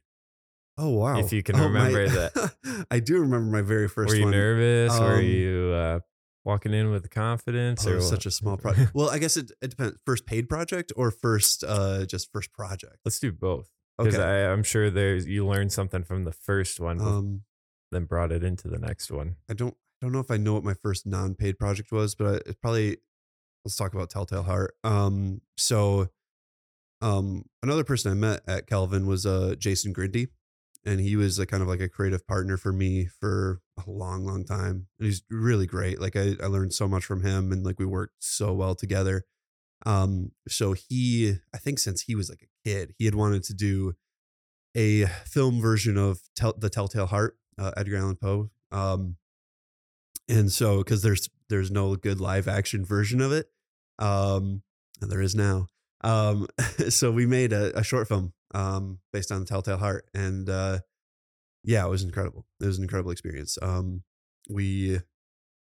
Oh 0.78 0.90
wow! 0.90 1.18
If 1.18 1.32
you 1.32 1.42
can 1.42 1.56
Oh, 1.56 1.64
remember 1.64 2.08
that, 2.08 2.86
I 2.90 3.00
do 3.00 3.18
remember 3.20 3.50
my 3.50 3.60
very 3.62 3.88
first 3.88 4.08
Were 4.10 4.16
you 4.16 4.22
one. 4.24 4.30
nervous? 4.30 4.98
Were 4.98 5.18
Um, 5.18 5.24
you 5.24 5.72
uh, 5.74 6.00
walking 6.44 6.72
in 6.72 6.90
with 6.90 7.10
confidence? 7.10 7.86
Oh, 7.86 7.90
it 7.90 7.92
or 7.92 7.96
was 7.96 8.08
such 8.08 8.24
a 8.24 8.30
small 8.30 8.56
project. 8.56 8.92
well, 8.94 9.10
I 9.10 9.18
guess 9.18 9.36
it, 9.36 9.50
it 9.60 9.70
depends. 9.70 9.98
First 10.06 10.24
paid 10.24 10.48
project 10.48 10.90
or 10.96 11.10
first 11.10 11.62
uh 11.66 12.06
just 12.06 12.32
first 12.32 12.52
project. 12.52 12.96
Let's 13.04 13.18
do 13.18 13.32
both. 13.32 13.68
Because 13.98 14.14
Okay. 14.14 14.46
I'm 14.46 14.62
sure 14.62 14.90
there's 14.90 15.26
you 15.26 15.46
learned 15.46 15.72
something 15.72 16.04
from 16.04 16.24
the 16.24 16.32
first 16.32 16.80
one, 16.80 17.00
Um, 17.00 17.42
then 17.92 18.04
brought 18.04 18.32
it 18.32 18.42
into 18.42 18.68
the 18.68 18.78
next 18.78 19.10
one. 19.10 19.36
I 19.48 19.54
don't 19.54 19.74
I 20.00 20.06
don't 20.06 20.12
know 20.12 20.20
if 20.20 20.30
I 20.30 20.36
know 20.36 20.54
what 20.54 20.64
my 20.64 20.74
first 20.74 21.06
non-paid 21.06 21.58
project 21.58 21.92
was, 21.92 22.14
but 22.14 22.42
it's 22.46 22.58
probably 22.60 22.96
let's 23.64 23.76
talk 23.76 23.94
about 23.94 24.10
Telltale 24.10 24.42
Heart. 24.42 24.74
Um, 24.82 25.42
so 25.56 26.08
um, 27.00 27.44
another 27.62 27.84
person 27.84 28.10
I 28.10 28.14
met 28.14 28.40
at 28.48 28.66
Calvin 28.66 29.06
was 29.06 29.24
uh 29.26 29.54
Jason 29.58 29.94
Grindy, 29.94 30.28
and 30.84 31.00
he 31.00 31.16
was 31.16 31.38
a 31.38 31.46
kind 31.46 31.62
of 31.62 31.68
like 31.68 31.80
a 31.80 31.88
creative 31.88 32.26
partner 32.26 32.56
for 32.56 32.72
me 32.72 33.06
for 33.06 33.60
a 33.78 33.90
long, 33.90 34.24
long 34.24 34.44
time. 34.44 34.86
And 34.98 35.06
he's 35.06 35.22
really 35.30 35.66
great. 35.66 36.00
Like 36.00 36.16
I, 36.16 36.36
I 36.42 36.46
learned 36.46 36.74
so 36.74 36.88
much 36.88 37.04
from 37.04 37.22
him, 37.22 37.52
and 37.52 37.64
like 37.64 37.78
we 37.78 37.86
worked 37.86 38.16
so 38.20 38.52
well 38.52 38.74
together. 38.74 39.24
Um, 39.84 40.30
so 40.48 40.74
he, 40.74 41.38
I 41.52 41.58
think 41.58 41.78
since 41.78 42.02
he 42.02 42.14
was 42.14 42.28
like 42.28 42.42
a 42.42 42.68
kid, 42.68 42.94
he 42.98 43.04
had 43.04 43.14
wanted 43.14 43.42
to 43.44 43.54
do 43.54 43.94
a 44.76 45.06
film 45.26 45.60
version 45.60 45.96
of 45.96 46.20
Tell, 46.36 46.54
the 46.56 46.70
Telltale 46.70 47.06
Heart, 47.06 47.36
uh, 47.58 47.72
Edgar 47.76 47.96
Allan 47.96 48.16
Poe. 48.16 48.50
Um, 48.70 49.16
and 50.28 50.50
so 50.50 50.78
because 50.78 51.02
there's 51.02 51.28
there's 51.48 51.70
no 51.70 51.96
good 51.96 52.20
live 52.20 52.48
action 52.48 52.84
version 52.84 53.20
of 53.20 53.32
it, 53.32 53.50
um, 53.98 54.62
and 55.00 55.10
there 55.10 55.20
is 55.20 55.34
now. 55.34 55.68
Um, 56.02 56.46
so 56.88 57.10
we 57.10 57.26
made 57.26 57.52
a, 57.52 57.78
a 57.78 57.84
short 57.84 58.08
film 58.08 58.32
um, 58.54 58.98
based 59.12 59.32
on 59.32 59.44
Telltale 59.44 59.78
Heart, 59.78 60.06
and 60.14 60.48
uh, 60.48 60.78
yeah, 61.64 61.84
it 61.84 61.90
was 61.90 62.02
incredible. 62.02 62.46
It 62.60 62.66
was 62.66 62.78
an 62.78 62.84
incredible 62.84 63.10
experience. 63.10 63.58
Um, 63.60 64.02
we 64.48 65.00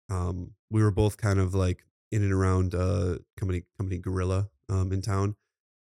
um, 0.09 0.51
we 0.69 0.83
were 0.83 0.91
both 0.91 1.17
kind 1.17 1.39
of 1.39 1.53
like 1.53 1.85
in 2.11 2.23
and 2.23 2.33
around 2.33 2.75
uh, 2.75 3.17
company 3.37 3.63
company 3.77 3.97
Gorilla 3.97 4.49
um, 4.69 4.91
in 4.91 5.01
town, 5.01 5.35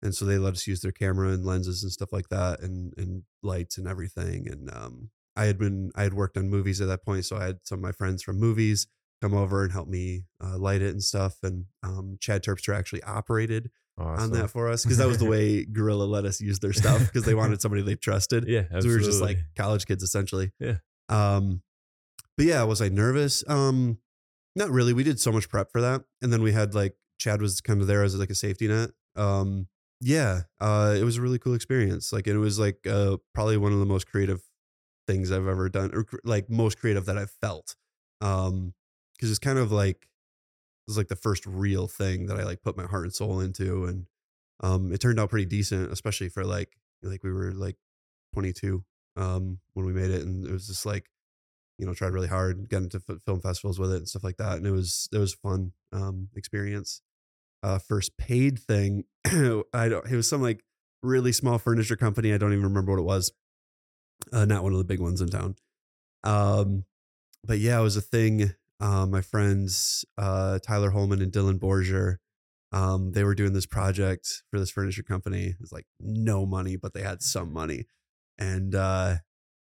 and 0.02 0.14
so 0.14 0.26
they 0.26 0.38
let 0.38 0.54
us 0.54 0.68
use 0.68 0.82
their 0.82 0.92
camera 0.92 1.30
and 1.30 1.46
lenses 1.46 1.84
and 1.84 1.92
stuff 1.92 2.12
like 2.12 2.30
that, 2.30 2.62
and 2.62 2.94
and 2.98 3.24
lights 3.44 3.78
and 3.78 3.88
everything. 3.88 4.48
And 4.50 4.70
um, 4.74 5.10
I 5.38 5.46
had 5.46 5.58
been 5.58 5.92
I 5.96 6.04
had 6.04 6.14
worked 6.14 6.36
on 6.38 6.50
movies 6.50 6.82
at 6.82 6.88
that 6.88 7.04
point, 7.06 7.26
so 7.26 7.38
I 7.38 7.46
had 7.46 7.60
some 7.64 7.78
of 7.80 7.84
my 7.84 7.92
friends 7.94 8.24
from 8.24 8.40
movies 8.40 8.88
come 9.22 9.34
over 9.34 9.64
and 9.64 9.72
help 9.72 9.88
me 9.88 10.24
uh, 10.44 10.58
light 10.58 10.82
it 10.82 10.92
and 10.92 11.04
stuff. 11.04 11.38
And 11.44 11.66
um, 11.84 12.18
Chad 12.20 12.44
Terpstra 12.44 12.76
actually 12.78 13.04
operated 13.04 13.70
Awesome. 14.00 14.26
on 14.26 14.32
that 14.40 14.50
for 14.52 14.68
us 14.70 14.84
because 14.84 15.00
that 15.00 15.08
was 15.08 15.18
the 15.18 15.26
way 15.30 15.66
Gorilla 15.66 16.04
let 16.04 16.24
us 16.26 16.40
use 16.40 16.60
their 16.60 16.74
stuff 16.74 17.00
because 17.00 17.24
they 17.24 17.34
wanted 17.34 17.62
somebody 17.62 17.82
they 17.82 17.96
trusted. 17.96 18.46
Yeah, 18.48 18.64
So 18.80 18.88
we 18.88 18.94
were 18.94 19.00
just 19.00 19.22
like 19.22 19.40
college 19.56 19.86
kids 19.88 20.04
essentially. 20.04 20.52
Yeah. 20.60 20.78
Um, 21.10 21.64
but 22.38 22.46
yeah, 22.46 22.62
was 22.64 22.80
I 22.82 22.90
nervous? 22.90 23.44
Um, 23.48 23.98
not 24.56 24.70
really. 24.70 24.94
We 24.94 25.04
did 25.04 25.20
so 25.20 25.32
much 25.32 25.50
prep 25.50 25.72
for 25.72 25.82
that, 25.82 26.04
and 26.22 26.32
then 26.32 26.44
we 26.44 26.52
had 26.52 26.76
like 26.76 26.96
Chad 27.20 27.42
was 27.42 27.60
kind 27.62 27.82
of 27.82 27.88
there 27.88 28.04
as 28.04 28.16
like 28.16 28.30
a 28.30 28.36
safety 28.36 28.68
net. 28.68 28.92
Um, 29.16 29.68
yeah, 30.00 30.42
uh, 30.60 30.96
it 30.96 31.04
was 31.04 31.18
a 31.18 31.22
really 31.24 31.40
cool 31.40 31.56
experience. 31.56 32.14
Like 32.14 32.28
it 32.28 32.38
was 32.38 32.60
like 32.60 32.86
uh, 32.88 33.18
probably 33.34 33.58
one 33.58 33.74
of 33.74 33.80
the 33.80 33.86
most 33.88 34.06
creative 34.08 34.42
things 35.08 35.32
I've 35.32 35.48
ever 35.48 35.70
done, 35.70 35.92
or 35.94 36.06
like 36.24 36.50
most 36.50 36.80
creative 36.80 37.06
that 37.06 37.18
I've 37.18 37.32
felt. 37.32 37.76
Um, 38.22 38.74
because 39.16 39.32
it's 39.32 39.40
kind 39.40 39.58
of 39.58 39.72
like 39.72 40.04
it 40.04 40.90
was 40.92 40.98
like 40.98 41.08
the 41.08 41.16
first 41.16 41.46
real 41.46 41.88
thing 41.88 42.28
that 42.28 42.38
I 42.40 42.44
like 42.44 42.62
put 42.62 42.78
my 42.78 42.86
heart 42.86 43.06
and 43.06 43.14
soul 43.14 43.40
into, 43.40 43.86
and 43.86 44.06
um, 44.62 44.92
it 44.92 45.00
turned 45.00 45.20
out 45.20 45.30
pretty 45.30 45.46
decent, 45.46 45.92
especially 45.92 46.30
for 46.30 46.44
like 46.44 46.78
like 47.04 47.24
we 47.24 47.32
were 47.32 47.52
like 47.52 47.78
22 48.34 48.84
um 49.16 49.60
when 49.74 49.86
we 49.86 49.94
made 49.94 50.12
it, 50.12 50.22
and 50.24 50.46
it 50.46 50.52
was 50.52 50.68
just 50.68 50.86
like 50.86 51.10
you 51.78 51.86
know 51.86 51.94
tried 51.94 52.14
really 52.14 52.28
hard, 52.28 52.70
got 52.70 52.84
into 52.84 53.02
f- 53.10 53.18
film 53.26 53.42
festivals 53.42 53.80
with 53.80 53.92
it 53.92 53.98
and 53.98 54.08
stuff 54.08 54.24
like 54.24 54.38
that, 54.38 54.58
and 54.58 54.66
it 54.68 54.72
was 54.72 55.10
it 55.14 55.18
was 55.18 55.34
a 55.34 55.38
fun 55.38 55.74
um 55.92 56.30
experience. 56.36 57.02
Uh, 57.64 57.80
first 57.80 58.18
paid 58.18 58.60
thing, 58.60 59.04
I 59.26 59.90
don't. 59.90 60.06
It 60.10 60.16
was 60.16 60.30
some 60.30 60.42
like 60.42 60.64
really 61.02 61.32
small 61.32 61.58
furniture 61.58 61.96
company. 61.96 62.34
I 62.34 62.38
don't 62.38 62.54
even 62.54 62.66
remember 62.66 62.94
what 62.94 63.00
it 63.00 63.04
was. 63.06 63.32
Uh, 64.32 64.46
not 64.46 64.64
one 64.64 64.74
of 64.74 64.78
the 64.78 64.84
big 64.84 65.00
ones 65.00 65.22
in 65.22 65.30
town. 65.30 65.56
Um, 66.24 66.86
but 67.44 67.60
yeah, 67.60 67.80
it 67.80 67.84
was 67.84 67.98
a 67.98 68.02
thing. 68.02 68.54
Uh, 68.80 69.06
my 69.06 69.22
friends 69.22 70.06
uh, 70.18 70.60
Tyler 70.60 70.92
Holman 70.92 71.22
and 71.22 71.32
Dylan 71.32 71.60
Borger, 71.60 72.18
um, 72.72 73.12
they 73.14 73.24
were 73.24 73.36
doing 73.36 73.54
this 73.54 73.66
project 73.66 74.44
for 74.52 74.60
this 74.60 74.70
furniture 74.70 75.04
company. 75.04 75.46
It 75.46 75.60
was 75.60 75.72
like 75.72 75.86
no 76.00 76.46
money, 76.46 76.76
but 76.76 76.94
they 76.94 77.02
had 77.02 77.22
some 77.22 77.52
money, 77.54 77.86
and 78.38 78.76
uh, 78.76 79.16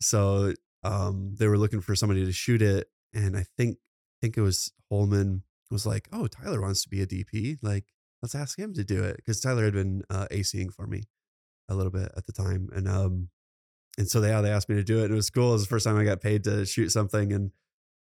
so 0.00 0.54
um, 0.84 1.34
they 1.38 1.48
were 1.48 1.58
looking 1.58 1.80
for 1.80 1.94
somebody 1.94 2.24
to 2.24 2.32
shoot 2.32 2.62
it. 2.62 2.88
And 3.12 3.36
I 3.36 3.44
think 3.56 3.78
I 3.78 4.16
think 4.22 4.36
it 4.38 4.42
was 4.42 4.72
Holman 4.90 5.42
was 5.70 5.84
like, 5.84 6.08
"Oh, 6.12 6.26
Tyler 6.26 6.62
wants 6.62 6.82
to 6.84 6.88
be 6.88 7.02
a 7.02 7.06
DP. 7.06 7.58
Like, 7.62 7.84
let's 8.22 8.34
ask 8.34 8.58
him 8.58 8.72
to 8.74 8.84
do 8.84 9.02
it." 9.02 9.16
Because 9.16 9.40
Tyler 9.40 9.64
had 9.64 9.74
been 9.74 10.02
uh, 10.08 10.26
ACing 10.30 10.72
for 10.72 10.86
me 10.86 11.02
a 11.68 11.74
little 11.74 11.92
bit 11.92 12.12
at 12.16 12.26
the 12.26 12.32
time, 12.32 12.68
and 12.72 12.88
um, 12.88 13.28
and 13.98 14.08
so 14.08 14.20
they 14.20 14.28
yeah, 14.28 14.40
they 14.40 14.50
asked 14.50 14.68
me 14.68 14.76
to 14.76 14.84
do 14.84 15.00
it. 15.00 15.04
And 15.04 15.12
it 15.12 15.16
was 15.16 15.30
cool. 15.30 15.50
It 15.50 15.52
was 15.54 15.62
the 15.62 15.68
first 15.68 15.84
time 15.86 15.96
I 15.96 16.04
got 16.04 16.20
paid 16.20 16.44
to 16.44 16.64
shoot 16.66 16.90
something, 16.90 17.32
and 17.32 17.50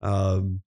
um, 0.03 0.63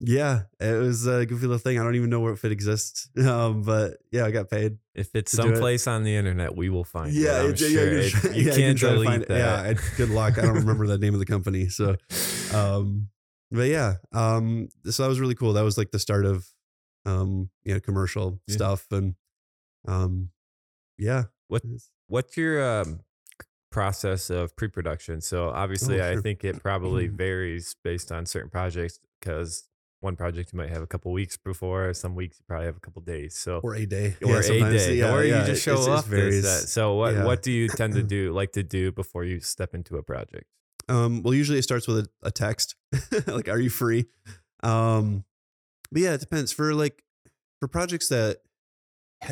yeah, 0.00 0.42
it 0.58 0.78
was 0.80 1.06
a 1.06 1.26
goofy 1.26 1.42
little 1.46 1.58
thing. 1.58 1.78
I 1.78 1.82
don't 1.84 1.94
even 1.94 2.08
know 2.10 2.26
if 2.28 2.44
it 2.44 2.52
exists, 2.52 3.08
um, 3.26 3.62
but 3.62 3.98
yeah, 4.10 4.24
I 4.24 4.30
got 4.30 4.48
paid. 4.48 4.78
If 4.94 5.14
it's 5.14 5.32
do 5.32 5.52
it. 5.52 5.86
on 5.88 6.04
the 6.04 6.16
internet, 6.16 6.56
we 6.56 6.68
will 6.70 6.84
find 6.84 7.12
Yeah, 7.12 7.42
it. 7.44 7.58
Sure. 7.58 7.68
yeah, 7.68 7.80
It- 7.80 8.12
you 8.14 8.20
can- 8.20 8.34
yeah, 8.34 8.54
can't 8.56 8.78
to 8.78 8.86
delete 8.88 9.06
find 9.08 9.22
it. 9.22 9.28
that. 9.28 9.66
Yeah, 9.76 9.80
good 9.96 10.10
luck. 10.10 10.38
I 10.38 10.42
don't 10.42 10.54
remember 10.56 10.86
the 10.86 10.98
name 10.98 11.14
of 11.14 11.20
the 11.20 11.26
company, 11.26 11.68
so 11.68 11.96
um 12.54 13.08
but 13.52 13.66
yeah 13.68 13.94
um 14.12 14.68
so 14.86 15.02
that 15.02 15.08
was 15.08 15.18
really 15.20 15.34
cool 15.34 15.52
that 15.54 15.62
was 15.62 15.76
like 15.76 15.90
the 15.90 15.98
start 15.98 16.24
of 16.24 16.46
um 17.04 17.50
you 17.64 17.74
know 17.74 17.80
commercial 17.80 18.40
Yeah. 18.46 18.54
stuff 18.54 18.86
and 18.92 19.14
um 19.88 20.30
yeah 20.98 21.24
What- 21.48 21.62
What's 22.06 22.36
your 22.36 22.62
um, 22.80 23.00
process 23.70 24.30
of 24.30 24.54
pre-production? 24.56 25.20
So 25.20 25.50
obviously, 25.50 26.00
Oh, 26.00 26.10
I 26.12 26.16
think 26.16 26.44
it 26.44 26.62
probably 26.62 27.06
varies 27.08 27.76
based 27.84 28.10
on 28.12 28.26
certain 28.26 28.50
projects 28.50 28.98
because 29.20 29.68
one 30.00 30.16
project 30.16 30.52
you 30.52 30.56
might 30.56 30.70
have 30.70 30.82
a 30.82 30.86
couple 30.86 31.12
weeks 31.12 31.36
before, 31.36 31.92
some 31.92 32.14
weeks 32.14 32.38
you 32.38 32.44
probably 32.48 32.66
have 32.66 32.76
a 32.76 32.80
couple 32.80 33.02
days. 33.02 33.36
So 33.36 33.58
or 33.62 33.74
a 33.74 33.84
day 33.86 34.16
or 34.24 34.42
Yeah, 34.42 34.66
a 34.66 34.70
day, 34.72 34.94
yeah, 34.96 35.12
or 35.14 35.22
you 35.24 35.34
just 35.44 35.62
show 35.62 35.74
it's- 35.74 35.88
up. 35.88 36.04
Varies. 36.06 36.46
So 36.70 36.94
what 36.94 37.14
Yeah. 37.14 37.24
what 37.24 37.42
do 37.42 37.52
you 37.52 37.68
tend 37.68 37.92
to 37.94 38.02
do 38.16 38.32
like 38.32 38.52
to 38.52 38.62
do 38.62 38.92
before 38.92 39.24
you 39.24 39.40
step 39.40 39.74
into 39.74 39.96
a 39.96 40.02
project? 40.02 40.44
um 40.88 41.22
well 41.22 41.34
usually 41.34 41.58
it 41.58 41.62
starts 41.62 41.86
with 41.86 41.98
a, 41.98 42.08
a 42.22 42.30
text 42.32 42.74
like 43.28 43.48
are 43.48 43.60
you 43.60 43.68
free 43.70 44.06
um 44.64 45.24
but 45.92 46.00
yeah 46.02 46.14
it 46.14 46.20
depends 46.20 46.50
for 46.50 46.74
like 46.74 47.04
for 47.60 47.68
projects 47.68 48.08
that 48.08 48.38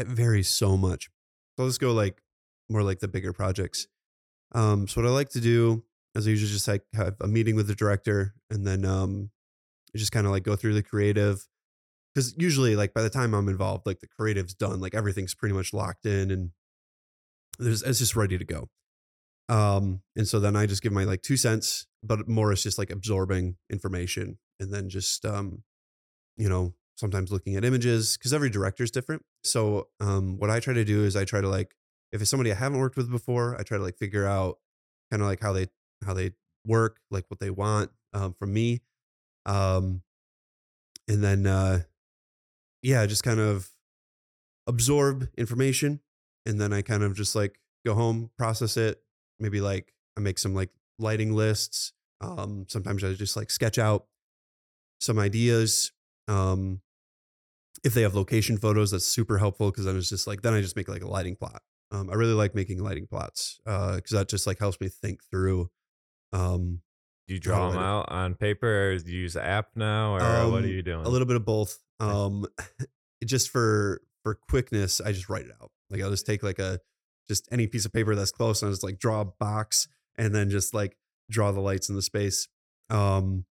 vary 0.07 0.43
so 0.45 0.77
much 0.77 1.09
so 1.57 1.65
let's 1.65 1.79
go 1.79 1.93
like 1.93 2.21
more 2.69 2.83
like 2.85 3.01
the 3.01 3.09
bigger 3.09 3.33
projects 3.33 3.89
um 4.53 4.89
so 4.89 5.01
what 5.01 5.09
i 5.09 5.13
like 5.13 5.29
to 5.29 5.41
do 5.41 5.83
is 6.15 6.27
i 6.27 6.31
usually 6.31 6.51
just 6.51 6.69
like 6.69 6.83
have 6.95 7.17
a 7.21 7.29
meeting 7.29 7.57
with 7.57 7.67
the 7.67 7.75
director 7.75 8.35
and 8.51 8.67
then 8.67 8.85
um 8.85 9.31
just 9.97 10.13
kind 10.13 10.27
of 10.27 10.33
like 10.33 10.45
go 10.45 10.55
through 10.55 10.75
the 10.75 10.83
creative 10.83 11.49
because 12.15 12.35
usually 12.39 12.77
like 12.77 12.95
by 12.95 13.03
the 13.03 13.11
time 13.11 13.35
i'm 13.35 13.49
involved 13.49 13.85
like 13.85 14.01
the 14.01 14.07
creative's 14.07 14.55
done 14.55 14.81
like 14.81 14.95
everything's 14.95 15.35
pretty 15.35 15.55
much 15.55 15.73
locked 15.73 16.07
in 16.07 16.31
and 16.31 16.51
there's 17.59 17.83
it's 17.83 17.99
just 17.99 18.15
ready 18.15 18.39
to 18.39 18.45
go 18.45 18.69
um, 19.49 20.03
and 20.15 20.29
so 20.29 20.41
then 20.41 20.57
I 20.57 20.67
just 20.67 20.83
give 20.83 20.93
my 20.93 21.05
like 21.05 21.23
two 21.23 21.37
cents, 21.37 21.87
but 22.03 22.29
more 22.29 22.53
is 22.53 22.63
just 22.63 22.79
like 22.79 22.91
absorbing 22.91 23.57
information 23.71 24.39
and 24.61 24.73
then 24.73 24.89
just 24.89 25.25
um, 25.25 25.63
you 26.37 26.49
know, 26.49 26.75
sometimes 26.97 27.33
looking 27.33 27.57
at 27.57 27.65
images 27.65 28.17
because 28.17 28.35
every 28.35 28.51
director 28.51 28.85
is 28.85 28.91
different. 28.91 29.23
So 29.45 29.89
um 30.01 30.39
what 30.39 30.51
I 30.51 30.61
try 30.61 30.75
to 30.75 30.85
do 30.85 31.05
is 31.05 31.17
I 31.17 31.25
try 31.25 31.41
to 31.41 31.49
like 31.49 31.75
if 32.13 32.21
it's 32.21 32.31
somebody 32.31 32.53
I 32.53 32.55
haven't 32.55 32.79
worked 32.79 32.97
with 32.97 33.11
before, 33.11 33.59
I 33.59 33.63
try 33.63 33.79
to 33.79 33.83
like 33.83 33.99
figure 33.99 34.27
out 34.27 34.59
kind 35.11 35.23
of 35.23 35.29
like 35.29 35.41
how 35.41 35.53
they 35.53 35.69
how 36.05 36.15
they 36.15 36.33
work, 36.67 37.01
like 37.11 37.25
what 37.29 37.41
they 37.41 37.51
want 37.51 37.91
um 38.13 38.35
from 38.39 38.53
me. 38.53 38.81
Um 39.47 40.03
and 41.09 41.23
then 41.23 41.47
uh 41.47 41.83
yeah, 42.83 43.05
just 43.07 43.25
kind 43.25 43.41
of 43.41 43.71
absorb 44.67 45.29
information 45.37 46.01
and 46.47 46.61
then 46.61 46.73
I 46.73 46.83
kind 46.83 47.03
of 47.03 47.15
just 47.15 47.35
like 47.35 47.59
go 47.85 47.95
home, 47.95 48.31
process 48.39 48.77
it, 48.77 49.03
maybe 49.39 49.61
like 49.61 49.93
I 50.17 50.21
make 50.21 50.39
some 50.39 50.55
like 50.55 50.71
lighting 50.99 51.33
lists. 51.33 51.93
Um, 52.21 52.67
sometimes 52.69 53.05
I 53.05 53.13
just 53.13 53.37
like 53.37 53.51
sketch 53.51 53.79
out 53.79 54.07
some 55.01 55.19
ideas. 55.19 55.93
Um, 56.27 56.81
if 57.85 57.95
they 57.95 58.03
have 58.03 58.15
location 58.15 58.59
photos, 58.59 58.91
that's 58.91 59.07
super 59.07 59.39
helpful 59.39 59.71
because 59.71 59.85
then 59.85 59.97
it's 59.97 60.09
just 60.09 60.27
like 60.27 60.43
then 60.43 60.55
I 60.55 60.61
just 60.61 60.77
make 60.77 60.89
like 60.89 61.03
a 61.03 61.09
lighting 61.09 61.37
plot. 61.37 61.63
Um, 61.91 62.11
I 62.11 62.15
really 62.15 62.35
like 62.35 62.55
making 62.55 62.83
lighting 62.83 63.07
plots 63.07 63.61
because 63.65 64.11
that 64.11 64.29
just 64.29 64.47
like 64.47 64.59
helps 64.59 64.81
me 64.81 64.89
think 64.89 65.21
through. 65.31 65.71
Um, 66.33 66.81
Do 67.27 67.35
you 67.35 67.41
draw 67.41 67.71
them 67.71 67.79
out 67.79 68.11
on 68.11 68.35
paper, 68.35 68.91
or 68.93 68.99
do 68.99 69.11
you 69.11 69.21
use 69.23 69.37
an 69.37 69.43
app 69.43 69.69
now, 69.75 70.15
or 70.17 70.51
what 70.51 70.63
are 70.63 70.67
Um, 70.67 70.69
you 70.69 70.83
doing? 70.83 71.05
a 71.07 71.09
little 71.09 71.27
bit 71.27 71.37
of 71.37 71.45
both. 71.45 71.79
Um, 72.01 72.47
just 73.25 73.51
for 73.51 74.03
for 74.23 74.35
quickness, 74.35 75.01
I 75.01 75.13
just 75.13 75.29
write 75.29 75.47
it 75.47 75.53
out. 75.63 75.71
Like 75.91 76.03
I'll 76.03 76.11
just 76.11 76.27
take 76.27 76.43
like 76.43 76.59
a 76.59 76.81
just 77.29 77.49
any 77.51 77.67
piece 77.67 77.85
of 77.85 77.93
paper 77.93 78.15
that's 78.15 78.31
close 78.31 78.63
and 78.63 78.69
I 78.69 78.73
just 78.73 78.83
like 78.85 78.99
draw 78.99 79.21
a 79.23 79.25
box 79.25 79.89
and 80.17 80.35
then 80.35 80.51
just 80.51 80.75
like 80.75 80.97
draw 81.31 81.53
the 81.53 81.61
lights 81.61 81.89
in 81.89 81.95
the 81.95 82.03
space. 82.03 82.49
Um, 82.91 83.45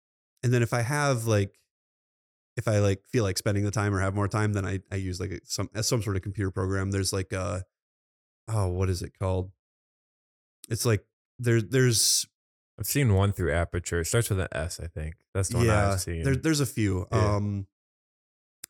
and 0.43 0.53
then 0.53 0.63
if 0.63 0.73
I 0.75 0.83
have 0.83 1.27
like 1.27 1.59
if 2.57 2.69
I 2.69 2.79
like 2.79 3.03
feel 3.11 3.23
like 3.25 3.37
spending 3.39 3.65
the 3.65 3.71
time 3.71 3.95
or 3.95 4.01
have 4.01 4.15
more 4.15 4.29
time, 4.29 4.53
then 4.53 4.65
I 4.67 4.81
I 4.93 4.97
use 4.97 5.21
like 5.21 5.41
some 5.45 5.69
some 5.83 6.03
sort 6.03 6.17
of 6.17 6.23
computer 6.23 6.51
program. 6.51 6.91
There's 6.91 7.13
like 7.13 7.33
uh 7.33 7.61
oh 8.49 8.69
what 8.69 8.89
is 8.89 9.03
it 9.03 9.13
called? 9.19 9.51
It's 10.69 10.85
like 10.87 11.05
there 11.39 11.61
there's 11.61 12.27
I've 12.79 12.87
seen 12.87 13.15
one 13.15 13.33
through 13.33 13.53
Aperture. 13.53 14.01
It 14.01 14.07
starts 14.07 14.29
with 14.29 14.41
an 14.41 14.49
S, 14.53 14.81
I 14.83 14.87
think. 14.87 15.15
That's 15.33 15.49
the 15.49 15.59
one 15.59 15.71
I've 15.71 16.01
seen. 16.01 16.23
there, 16.25 16.37
there's 16.37 16.61
a 16.61 16.67
few. 16.67 17.07
Yeah. 17.11 17.37
Um, 17.37 17.67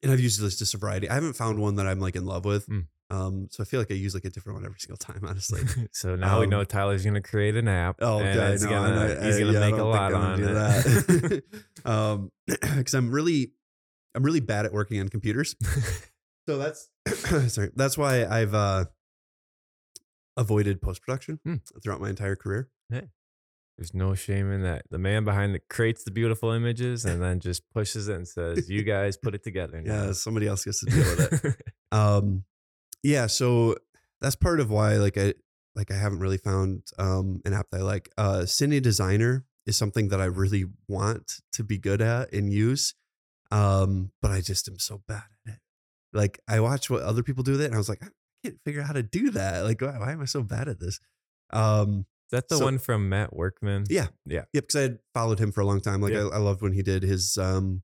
and 0.02 0.12
I've 0.12 0.20
used 0.20 0.40
this 0.40 0.58
just 0.58 0.74
a 0.74 0.78
variety. 0.78 1.08
I 1.10 1.14
haven't 1.14 1.32
found 1.34 1.58
one 1.58 1.76
that 1.76 1.86
I'm 1.88 1.98
like 1.98 2.14
in 2.16 2.24
love 2.24 2.44
with. 2.44 2.68
Mm. 2.68 2.86
Um, 3.10 3.48
so 3.50 3.62
I 3.62 3.66
feel 3.66 3.80
like 3.80 3.90
I 3.90 3.94
use 3.94 4.14
like 4.14 4.24
a 4.24 4.30
different 4.30 4.56
one 4.58 4.64
every 4.66 4.78
single 4.78 4.96
time, 4.98 5.20
honestly. 5.26 5.62
so 5.92 6.14
now 6.16 6.38
we 6.38 6.44
Um, 6.44 6.50
know 6.50 6.64
Tyler's 6.64 7.02
going 7.02 7.14
to 7.14 7.20
create 7.20 7.56
an 7.56 7.66
app. 7.66 7.96
Oh, 8.00 8.18
and 8.20 8.38
okay. 8.38 8.52
it's 8.52 8.62
no, 8.64 8.70
gonna, 8.70 9.16
I- 9.20 9.24
he's 9.26 9.38
going 9.38 9.52
to 9.52 9.58
yeah, 9.58 9.70
make 9.70 9.74
a 9.80 9.84
lot 9.84 10.12
on 10.12 10.40
gonna 10.40 10.50
it. 10.52 10.54
that. 10.54 11.42
um, 11.90 12.30
because 12.46 12.94
I'm 12.94 13.10
really, 13.10 13.52
I'm 14.14 14.22
really 14.22 14.40
bad 14.40 14.66
at 14.66 14.72
working 14.72 15.00
on 15.00 15.08
computers. 15.08 15.56
So 16.48 16.58
that's 16.58 16.88
sorry. 17.52 17.70
That's 17.74 17.98
why 17.98 18.24
I've 18.24 18.54
uh 18.54 18.84
avoided 20.36 20.80
post 20.82 21.02
production 21.02 21.40
Hmm. 21.44 21.56
throughout 21.82 22.00
my 22.00 22.10
entire 22.10 22.36
career. 22.36 22.68
There's 23.78 23.92
no 23.92 24.14
shame 24.14 24.50
in 24.50 24.62
that. 24.62 24.86
The 24.90 24.98
man 24.98 25.24
behind 25.24 25.54
it 25.54 25.64
creates 25.68 26.02
the 26.04 26.10
beautiful 26.10 26.50
images 26.50 27.04
and 27.04 27.20
then 27.22 27.40
just 27.40 27.62
pushes 27.74 28.08
it 28.08 28.16
and 28.16 28.26
says, 28.26 28.70
"You 28.70 28.82
guys 28.94 29.18
put 29.18 29.34
it 29.34 29.44
together." 29.44 29.82
Yeah, 29.84 30.12
somebody 30.12 30.46
else 30.46 30.64
gets 30.64 30.80
to 30.80 30.86
deal 30.86 31.04
with 31.04 31.44
it. 31.44 31.62
um 31.92 32.44
yeah 33.02 33.26
so 33.28 33.76
that's 34.20 34.34
part 34.34 34.58
of 34.58 34.70
why 34.70 34.96
like 34.96 35.16
i 35.16 35.32
like 35.76 35.90
i 35.92 35.94
haven't 35.94 36.18
really 36.18 36.38
found 36.38 36.82
um 36.98 37.40
an 37.44 37.52
app 37.52 37.66
that 37.70 37.78
i 37.80 37.82
like 37.84 38.10
uh 38.18 38.40
cine 38.40 38.82
designer 38.82 39.44
is 39.66 39.76
something 39.76 40.08
that 40.08 40.20
i 40.20 40.24
really 40.24 40.64
want 40.88 41.34
to 41.52 41.62
be 41.62 41.78
good 41.78 42.02
at 42.02 42.32
and 42.32 42.52
use 42.52 42.94
um 43.52 44.10
but 44.20 44.32
i 44.32 44.40
just 44.40 44.66
am 44.68 44.78
so 44.80 45.00
bad 45.06 45.22
at 45.46 45.54
it 45.54 45.60
like 46.12 46.40
i 46.48 46.58
watch 46.58 46.90
what 46.90 47.02
other 47.02 47.22
people 47.22 47.44
do 47.44 47.52
with 47.52 47.60
it 47.60 47.66
and 47.66 47.74
i 47.74 47.78
was 47.78 47.88
like 47.88 48.02
i 48.02 48.08
can't 48.46 48.58
figure 48.64 48.80
out 48.80 48.86
how 48.86 48.92
to 48.92 49.02
do 49.02 49.30
that 49.30 49.64
like 49.64 49.80
why, 49.80 49.98
why 49.98 50.12
am 50.12 50.20
i 50.20 50.24
so 50.24 50.42
bad 50.42 50.68
at 50.68 50.78
this 50.80 50.98
um 51.52 52.06
Is 52.26 52.30
that 52.32 52.48
the 52.48 52.56
So- 52.56 52.64
one 52.64 52.78
from 52.78 53.08
Matt 53.08 53.34
Workman? 53.36 53.84
Yeah. 53.88 54.08
Yeah. 54.24 54.44
Yep, 54.52 54.64
because 54.64 54.76
I 54.76 54.82
had 54.82 54.98
followed 55.14 55.38
him 55.38 55.52
for 55.52 55.60
a 55.60 55.64
long 55.66 55.80
time. 55.80 56.00
Like 56.00 56.12
Yeah. 56.12 56.26
I, 56.32 56.36
I 56.36 56.38
loved 56.38 56.60
when 56.60 56.72
he 56.72 56.82
did 56.82 57.02
his 57.04 57.38
um 57.38 57.82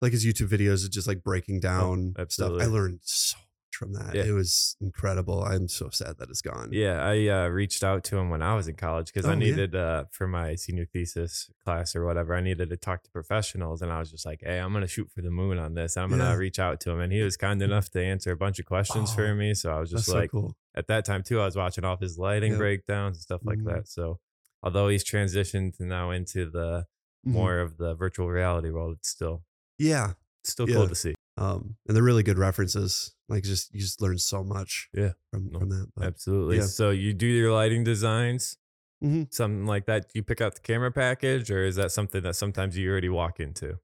like 0.00 0.12
his 0.12 0.24
YouTube 0.24 0.48
videos 0.48 0.82
of 0.84 0.90
just 0.90 1.06
like 1.06 1.22
breaking 1.22 1.60
down 1.60 2.12
stuff. 2.12 2.16
Oh, 2.18 2.22
absolutely. 2.22 2.64
I 2.64 2.68
learned 2.68 3.00
so 3.02 3.36
from 3.80 3.94
that. 3.94 4.14
Yeah. 4.14 4.24
It 4.24 4.32
was 4.32 4.76
incredible. 4.80 5.42
I'm 5.42 5.66
so 5.66 5.88
sad 5.90 6.18
that 6.18 6.28
it's 6.28 6.42
gone. 6.42 6.68
Yeah, 6.70 7.02
I 7.02 7.26
uh, 7.28 7.48
reached 7.48 7.82
out 7.82 8.04
to 8.04 8.18
him 8.18 8.28
when 8.28 8.42
I 8.42 8.54
was 8.54 8.68
in 8.68 8.74
college 8.76 9.06
because 9.06 9.24
Oh, 9.24 9.30
I 9.30 9.32
yeah. 9.32 9.38
needed 9.38 9.74
uh, 9.74 10.04
for 10.12 10.28
my 10.28 10.54
senior 10.54 10.84
thesis 10.84 11.50
class 11.64 11.96
or 11.96 12.04
whatever. 12.04 12.34
I 12.34 12.42
needed 12.42 12.68
to 12.70 12.76
talk 12.76 13.02
to 13.04 13.10
professionals, 13.10 13.80
and 13.80 13.90
I 13.90 13.98
was 13.98 14.10
just 14.10 14.26
like, 14.26 14.40
"Hey, 14.42 14.58
I'm 14.58 14.72
gonna 14.74 14.86
shoot 14.86 15.10
for 15.10 15.22
the 15.22 15.30
moon 15.30 15.56
on 15.58 15.72
this. 15.74 15.96
I'm 15.96 16.10
gonna 16.10 16.24
Yeah. 16.24 16.34
reach 16.34 16.58
out 16.58 16.78
to 16.82 16.90
him." 16.90 17.00
And 17.00 17.10
he 17.12 17.22
was 17.22 17.36
kind 17.38 17.62
enough 17.62 17.88
to 17.92 18.02
answer 18.04 18.30
a 18.32 18.36
bunch 18.36 18.58
of 18.58 18.66
questions 18.66 19.14
for 19.14 19.26
Oh, 19.26 19.34
me. 19.34 19.54
So 19.54 19.72
I 19.72 19.80
was 19.80 19.90
just 19.90 20.04
so 20.06 20.14
like, 20.14 20.30
cool. 20.30 20.54
at 20.74 20.86
that 20.88 21.06
time 21.06 21.22
too, 21.22 21.40
I 21.40 21.46
was 21.46 21.56
watching 21.56 21.84
all 21.84 21.96
his 21.96 22.18
lighting 22.18 22.58
breakdowns 22.58 23.16
and 23.16 23.22
stuff 23.22 23.40
like 23.44 23.60
Mhm. 23.60 23.64
that. 23.72 23.88
So 23.88 24.20
although 24.62 24.88
he's 24.88 25.04
transitioned 25.04 25.80
now 25.80 26.10
into 26.10 26.50
the 26.50 26.84
Mhm. 27.26 27.32
more 27.32 27.58
of 27.60 27.78
the 27.78 27.94
virtual 27.94 28.28
reality 28.28 28.70
world, 28.70 28.96
it's 28.98 29.08
still 29.08 29.42
Yeah. 29.78 30.12
still 30.44 30.68
Yeah. 30.68 30.76
cool 30.76 30.88
to 30.88 30.94
see. 30.94 31.14
Um, 31.36 31.76
and 31.86 31.96
they're 31.96 32.02
really 32.02 32.22
good 32.22 32.38
references. 32.38 33.14
Like 33.28 33.44
just 33.44 33.72
you 33.72 33.80
just 33.80 34.00
learn 34.02 34.18
so 34.18 34.42
much. 34.44 34.88
Yeah. 34.92 35.12
From 35.32 35.50
No, 35.50 35.58
from 35.60 35.68
that. 35.70 35.86
But 35.96 36.06
Absolutely. 36.06 36.56
yeah. 36.58 36.64
So 36.66 36.90
you 36.90 37.12
do 37.14 37.26
your 37.26 37.52
lighting 37.52 37.84
designs, 37.84 38.56
Mhm. 39.02 39.32
something 39.32 39.64
like 39.66 39.86
that. 39.86 40.02
Do 40.08 40.18
you 40.18 40.22
pick 40.22 40.40
out 40.40 40.54
the 40.54 40.60
camera 40.60 40.90
package, 40.92 41.50
or 41.50 41.64
is 41.64 41.76
that 41.76 41.92
something 41.92 42.22
that 42.22 42.36
sometimes 42.36 42.76
you 42.76 42.90
already 42.90 43.08
walk 43.08 43.40
into? 43.40 43.78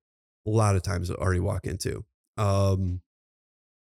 a 0.46 0.50
lot 0.50 0.76
of 0.76 0.82
times 0.82 1.10
I 1.10 1.14
already 1.14 1.40
walk 1.40 1.66
into. 1.66 2.04
Um, 2.36 3.02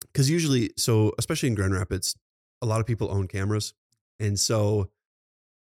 because 0.03 0.29
usually, 0.29 0.71
so 0.77 1.13
especially 1.19 1.49
in 1.49 1.55
Grand 1.55 1.73
Rapids, 1.73 2.15
a 2.61 2.67
lot 2.67 2.79
of 2.81 2.87
people 2.87 3.11
own 3.11 3.27
cameras, 3.27 3.73
and 4.21 4.39
so 4.39 4.91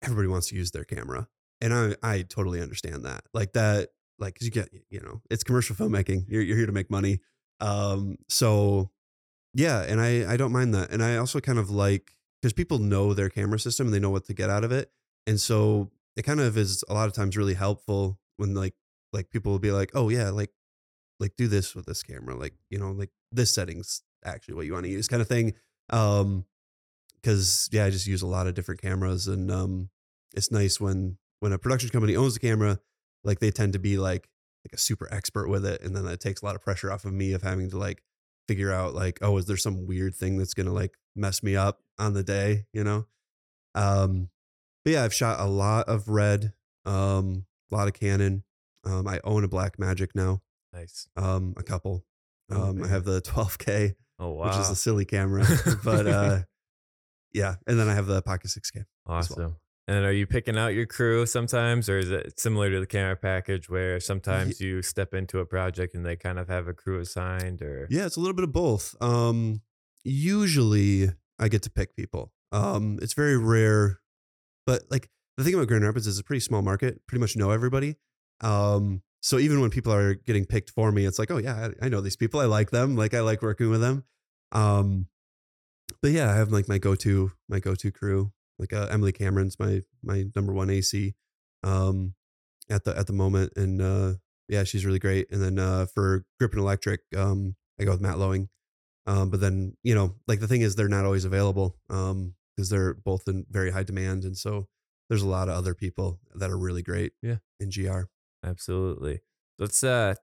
everybody 0.01 0.29
wants 0.29 0.47
to 0.49 0.55
use 0.55 0.71
their 0.71 0.85
camera, 0.85 1.27
and 1.59 1.73
I 1.73 1.95
I 2.01 2.21
totally 2.21 2.61
understand 2.61 3.03
that. 3.03 3.25
Like 3.33 3.51
that, 3.53 3.89
like 4.19 4.35
because 4.35 4.45
you 4.47 4.51
get 4.51 4.69
you 4.89 5.01
know 5.01 5.21
it's 5.29 5.43
commercial 5.43 5.75
filmmaking. 5.75 6.25
You're 6.29 6.41
you're 6.43 6.55
here 6.57 6.65
to 6.67 6.71
make 6.71 6.89
money. 6.89 7.19
Um, 7.59 8.17
so 8.29 8.91
yeah, 9.53 9.81
and 9.81 9.99
I 9.99 10.33
I 10.33 10.37
don't 10.37 10.51
mind 10.51 10.73
that, 10.73 10.91
and 10.91 11.03
I 11.03 11.17
also 11.17 11.39
kind 11.39 11.59
of 11.59 11.69
like 11.69 12.15
because 12.41 12.53
people 12.53 12.79
know 12.79 13.13
their 13.13 13.29
camera 13.29 13.59
system 13.59 13.87
and 13.87 13.93
they 13.93 13.99
know 13.99 14.09
what 14.09 14.25
to 14.25 14.33
get 14.33 14.49
out 14.49 14.63
of 14.63 14.71
it, 14.71 14.91
and 15.27 15.39
so 15.39 15.91
it 16.15 16.23
kind 16.23 16.39
of 16.39 16.57
is 16.57 16.83
a 16.89 16.93
lot 16.93 17.07
of 17.07 17.13
times 17.13 17.37
really 17.37 17.53
helpful 17.53 18.19
when 18.37 18.53
like 18.53 18.75
like 19.11 19.29
people 19.29 19.51
will 19.51 19.59
be 19.59 19.71
like, 19.71 19.91
oh 19.93 20.09
yeah, 20.09 20.29
like 20.29 20.51
like 21.19 21.35
do 21.35 21.47
this 21.47 21.75
with 21.75 21.85
this 21.85 22.01
camera 22.01 22.35
like 22.35 22.53
you 22.69 22.77
know 22.77 22.91
like 22.91 23.09
this 23.31 23.53
settings 23.53 24.01
actually 24.25 24.53
what 24.53 24.65
you 24.65 24.73
want 24.73 24.85
to 24.85 24.91
use 24.91 25.07
kind 25.07 25.21
of 25.21 25.27
thing 25.27 25.53
um 25.91 26.45
because 27.21 27.69
yeah 27.71 27.85
i 27.85 27.89
just 27.89 28.07
use 28.07 28.21
a 28.21 28.27
lot 28.27 28.47
of 28.47 28.53
different 28.53 28.81
cameras 28.81 29.27
and 29.27 29.51
um 29.51 29.89
it's 30.33 30.51
nice 30.51 30.79
when 30.79 31.17
when 31.39 31.51
a 31.51 31.57
production 31.57 31.89
company 31.89 32.15
owns 32.15 32.33
the 32.33 32.39
camera 32.39 32.79
like 33.23 33.39
they 33.39 33.51
tend 33.51 33.73
to 33.73 33.79
be 33.79 33.97
like 33.97 34.29
like 34.65 34.73
a 34.73 34.77
super 34.77 35.07
expert 35.11 35.47
with 35.47 35.65
it 35.65 35.81
and 35.81 35.95
then 35.95 36.05
that 36.05 36.19
takes 36.19 36.41
a 36.41 36.45
lot 36.45 36.55
of 36.55 36.61
pressure 36.61 36.91
off 36.91 37.05
of 37.05 37.13
me 37.13 37.31
of 37.33 37.41
having 37.41 37.69
to 37.69 37.77
like 37.77 38.03
figure 38.47 38.71
out 38.71 38.93
like 38.93 39.19
oh 39.21 39.37
is 39.37 39.45
there 39.45 39.55
some 39.57 39.85
weird 39.87 40.13
thing 40.15 40.37
that's 40.37 40.53
gonna 40.53 40.73
like 40.73 40.95
mess 41.15 41.41
me 41.43 41.55
up 41.55 41.81
on 41.97 42.13
the 42.13 42.23
day 42.23 42.65
you 42.73 42.83
know 42.83 43.05
um 43.75 44.29
but 44.83 44.91
yeah 44.93 45.03
i've 45.03 45.13
shot 45.13 45.39
a 45.39 45.45
lot 45.45 45.87
of 45.87 46.07
red 46.09 46.53
um 46.85 47.45
a 47.71 47.75
lot 47.75 47.87
of 47.87 47.93
canon 47.93 48.43
um 48.85 49.07
i 49.07 49.19
own 49.23 49.43
a 49.43 49.47
Blackmagic 49.47 50.09
now 50.15 50.41
Nice. 50.73 51.07
um 51.15 51.53
a 51.57 51.63
couple 51.63 52.03
Oh, 52.51 52.69
um 52.69 52.83
i 52.83 52.87
have 52.87 53.03
the 53.05 53.21
12k 53.25 53.93
Oh 54.21 54.31
wow. 54.31 54.47
which 54.47 54.57
is 54.57 54.69
a 54.69 54.75
silly 54.75 55.05
camera 55.05 55.45
but 55.83 56.07
uh 56.07 56.39
yeah 57.33 57.55
and 57.67 57.79
then 57.79 57.87
i 57.87 57.93
have 57.93 58.07
the 58.07 58.21
pocket 58.23 58.47
6k 58.49 58.83
awesome. 59.05 59.55
And 59.89 60.05
are 60.05 60.11
you 60.11 60.27
picking 60.27 60.55
out 60.55 60.75
your 60.75 60.85
crew 60.85 61.25
sometimes, 61.25 61.89
or 61.89 61.97
is 61.97 62.11
it 62.11 62.39
similar 62.39 62.69
to 62.69 62.79
the 62.79 62.85
camera 62.85 63.15
package 63.15 63.71
where 63.71 63.99
sometimes 63.99 64.61
you 64.61 64.83
step 64.83 65.15
into 65.15 65.39
a 65.39 65.47
project 65.47 65.95
and 65.95 66.05
they 66.05 66.15
kind 66.15 66.37
of 66.37 66.47
have 66.47 66.67
a 66.67 66.75
crew 66.75 66.99
assigned, 66.99 67.63
or? 67.63 67.87
Yeah 67.89 68.05
it's 68.05 68.15
a 68.15 68.19
little 68.19 68.35
bit 68.35 68.43
of 68.43 68.53
both. 68.53 68.95
Um 69.01 69.61
usually 70.03 71.09
i 71.39 71.47
get 71.47 71.63
to 71.63 71.71
pick 71.71 71.95
people. 71.95 72.31
Um 72.51 72.99
it's 73.01 73.13
very 73.13 73.35
rare 73.35 73.99
but 74.67 74.83
like 74.91 75.09
the 75.37 75.43
thing 75.43 75.55
about 75.55 75.67
grand 75.67 75.83
rapids 75.83 76.05
is 76.05 76.19
it's 76.19 76.21
a 76.21 76.23
pretty 76.23 76.41
small 76.41 76.61
market 76.61 77.01
pretty 77.07 77.19
much 77.19 77.35
know 77.35 77.49
everybody. 77.49 77.95
Um 78.41 79.01
so 79.23 79.39
even 79.39 79.59
when 79.59 79.71
people 79.71 79.91
are 79.91 80.13
getting 80.13 80.45
picked 80.45 80.69
for 80.69 80.91
me 80.91 81.05
it's 81.05 81.17
like 81.17 81.31
oh 81.31 81.37
yeah 81.37 81.69
i, 81.81 81.85
I 81.87 81.89
know 81.89 81.99
these 82.01 82.15
people 82.15 82.39
i 82.39 82.45
like 82.45 82.69
them 82.69 82.95
like 82.95 83.15
i 83.15 83.21
like 83.21 83.41
working 83.41 83.71
with 83.71 83.81
them. 83.81 84.03
Um 84.51 85.07
but 86.03 86.11
yeah 86.11 86.29
i 86.31 86.35
have 86.35 86.51
like 86.51 86.67
my 86.69 86.77
go-to 86.77 87.31
my 87.47 87.59
go-to 87.59 87.91
crew 87.91 88.31
like 88.59 88.73
uh, 88.73 88.87
emily 88.91 89.11
cameron's 89.11 89.57
my 89.59 89.81
my 90.03 90.25
number 90.35 90.53
one 90.53 90.69
ac 90.69 91.15
um 91.63 92.13
at 92.69 92.83
the 92.83 92.95
at 92.97 93.07
the 93.07 93.13
moment 93.13 93.51
and 93.55 93.81
uh 93.81 94.13
yeah 94.47 94.63
she's 94.63 94.85
really 94.85 94.99
great 94.99 95.27
and 95.31 95.41
then 95.41 95.57
uh 95.57 95.85
for 95.93 96.25
grip 96.39 96.51
and 96.53 96.61
electric 96.61 97.01
um 97.17 97.55
i 97.79 97.83
go 97.83 97.91
with 97.91 98.01
matt 98.01 98.19
lowing 98.19 98.49
um 99.07 99.29
but 99.29 99.39
then 99.39 99.75
you 99.83 99.95
know 99.95 100.15
like 100.27 100.39
the 100.39 100.47
thing 100.47 100.61
is 100.61 100.75
they're 100.75 100.87
not 100.87 101.05
always 101.05 101.25
available 101.25 101.75
um 101.89 102.33
because 102.55 102.69
they're 102.69 102.93
both 102.93 103.27
in 103.27 103.45
very 103.49 103.71
high 103.71 103.83
demand 103.83 104.23
and 104.23 104.37
so 104.37 104.67
there's 105.09 105.21
a 105.23 105.27
lot 105.27 105.49
of 105.49 105.55
other 105.55 105.73
people 105.73 106.19
that 106.35 106.51
are 106.51 106.57
really 106.57 106.83
great 106.83 107.13
Yeah. 107.23 107.37
in 107.59 107.69
gr 107.69 108.01
absolutely. 108.43 109.21
Let's 109.57 109.83
uh 109.83 110.15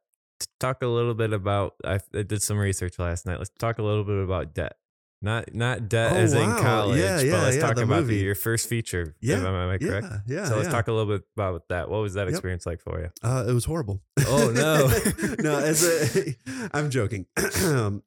talk 0.60 0.82
a 0.82 0.86
little 0.86 1.14
bit 1.14 1.32
about. 1.32 1.74
I, 1.84 1.98
I 2.14 2.22
did 2.22 2.42
some 2.42 2.58
research 2.58 2.98
last 2.98 3.26
night. 3.26 3.38
Let's 3.38 3.50
talk 3.58 3.78
a 3.78 3.82
little 3.82 4.04
bit 4.04 4.22
about 4.22 4.54
debt. 4.54 4.76
Not 5.22 5.54
not 5.54 5.88
debt 5.88 6.12
Oh, 6.12 6.16
as 6.16 6.34
in 6.34 6.40
college, 6.56 7.00
Yeah, 7.00 7.16
but 7.16 7.26
yeah, 7.26 7.42
let's 7.42 7.56
yeah, 7.56 7.62
talk 7.62 7.78
about 7.78 8.02
movie. 8.02 8.16
your 8.18 8.34
first 8.34 8.68
feature. 8.68 9.16
Yeah, 9.20 9.36
Am 9.38 9.46
I, 9.46 9.64
am 9.64 9.70
I 9.70 9.78
correct? 9.78 10.06
yeah 10.10 10.18
yeah 10.26 10.44
so 10.44 10.56
let's 10.56 10.68
talk 10.68 10.88
a 10.88 10.92
little 10.92 11.10
bit 11.16 11.24
about 11.36 11.68
that. 11.70 11.88
What 11.88 12.02
was 12.02 12.14
that 12.14 12.24
Yep. 12.26 12.30
experience 12.30 12.66
like 12.66 12.80
for 12.80 13.00
you? 13.00 13.08
Uh, 13.22 13.44
it 13.48 13.52
was 13.52 13.64
horrible. 13.64 14.02
Oh, 14.26 14.50
no. 14.54 14.88
no, 15.40 15.58
as 15.58 15.82
a, 15.84 16.36
I'm 16.76 16.90
joking. 16.90 17.26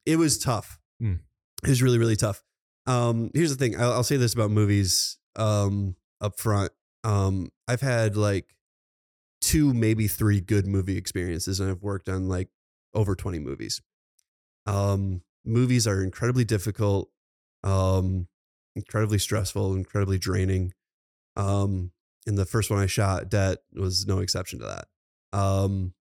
it 0.05 0.17
was 0.17 0.37
tough. 0.37 0.79
Hmm. 1.01 1.15
It 1.63 1.69
was 1.69 1.81
really, 1.81 1.97
really 1.97 2.15
tough. 2.15 2.43
Um, 2.85 3.31
here's 3.33 3.49
the 3.49 3.57
thing. 3.57 3.79
I'll, 3.79 3.91
I'll 3.93 4.03
say 4.03 4.17
this 4.17 4.33
about 4.33 4.51
movies. 4.51 5.17
Um, 5.35 5.95
up 6.21 6.39
front. 6.39 6.71
Um, 7.03 7.49
I've 7.67 7.81
had 7.81 8.17
like 8.17 8.55
two, 9.41 9.73
maybe 9.73 10.07
three 10.07 10.41
good 10.41 10.67
movie 10.67 10.97
experiences, 10.97 11.59
and 11.59 11.69
I've 11.71 11.81
worked 11.81 12.07
on 12.07 12.27
like 12.29 12.49
over 12.93 13.15
20 13.15 13.39
movies. 13.39 13.81
Um, 14.65 15.21
movies 15.49 15.87
are 15.87 16.01
incredibly 16.03 16.45
difficult, 16.45 17.09
um, 17.63 18.27
incredibly 18.75 19.19
stressful, 19.19 19.75
incredibly 19.75 20.17
draining. 20.17 20.73
Um, 21.35 21.91
and 22.27 22.37
the 22.37 22.45
first 22.45 22.69
one 22.69 22.79
I 22.79 22.85
shot, 22.85 23.29
Debt, 23.29 23.59
was 23.73 24.05
no 24.05 24.19
exception 24.19 24.59
to 24.59 24.65
that. 24.65 25.37
Um, 25.37 25.93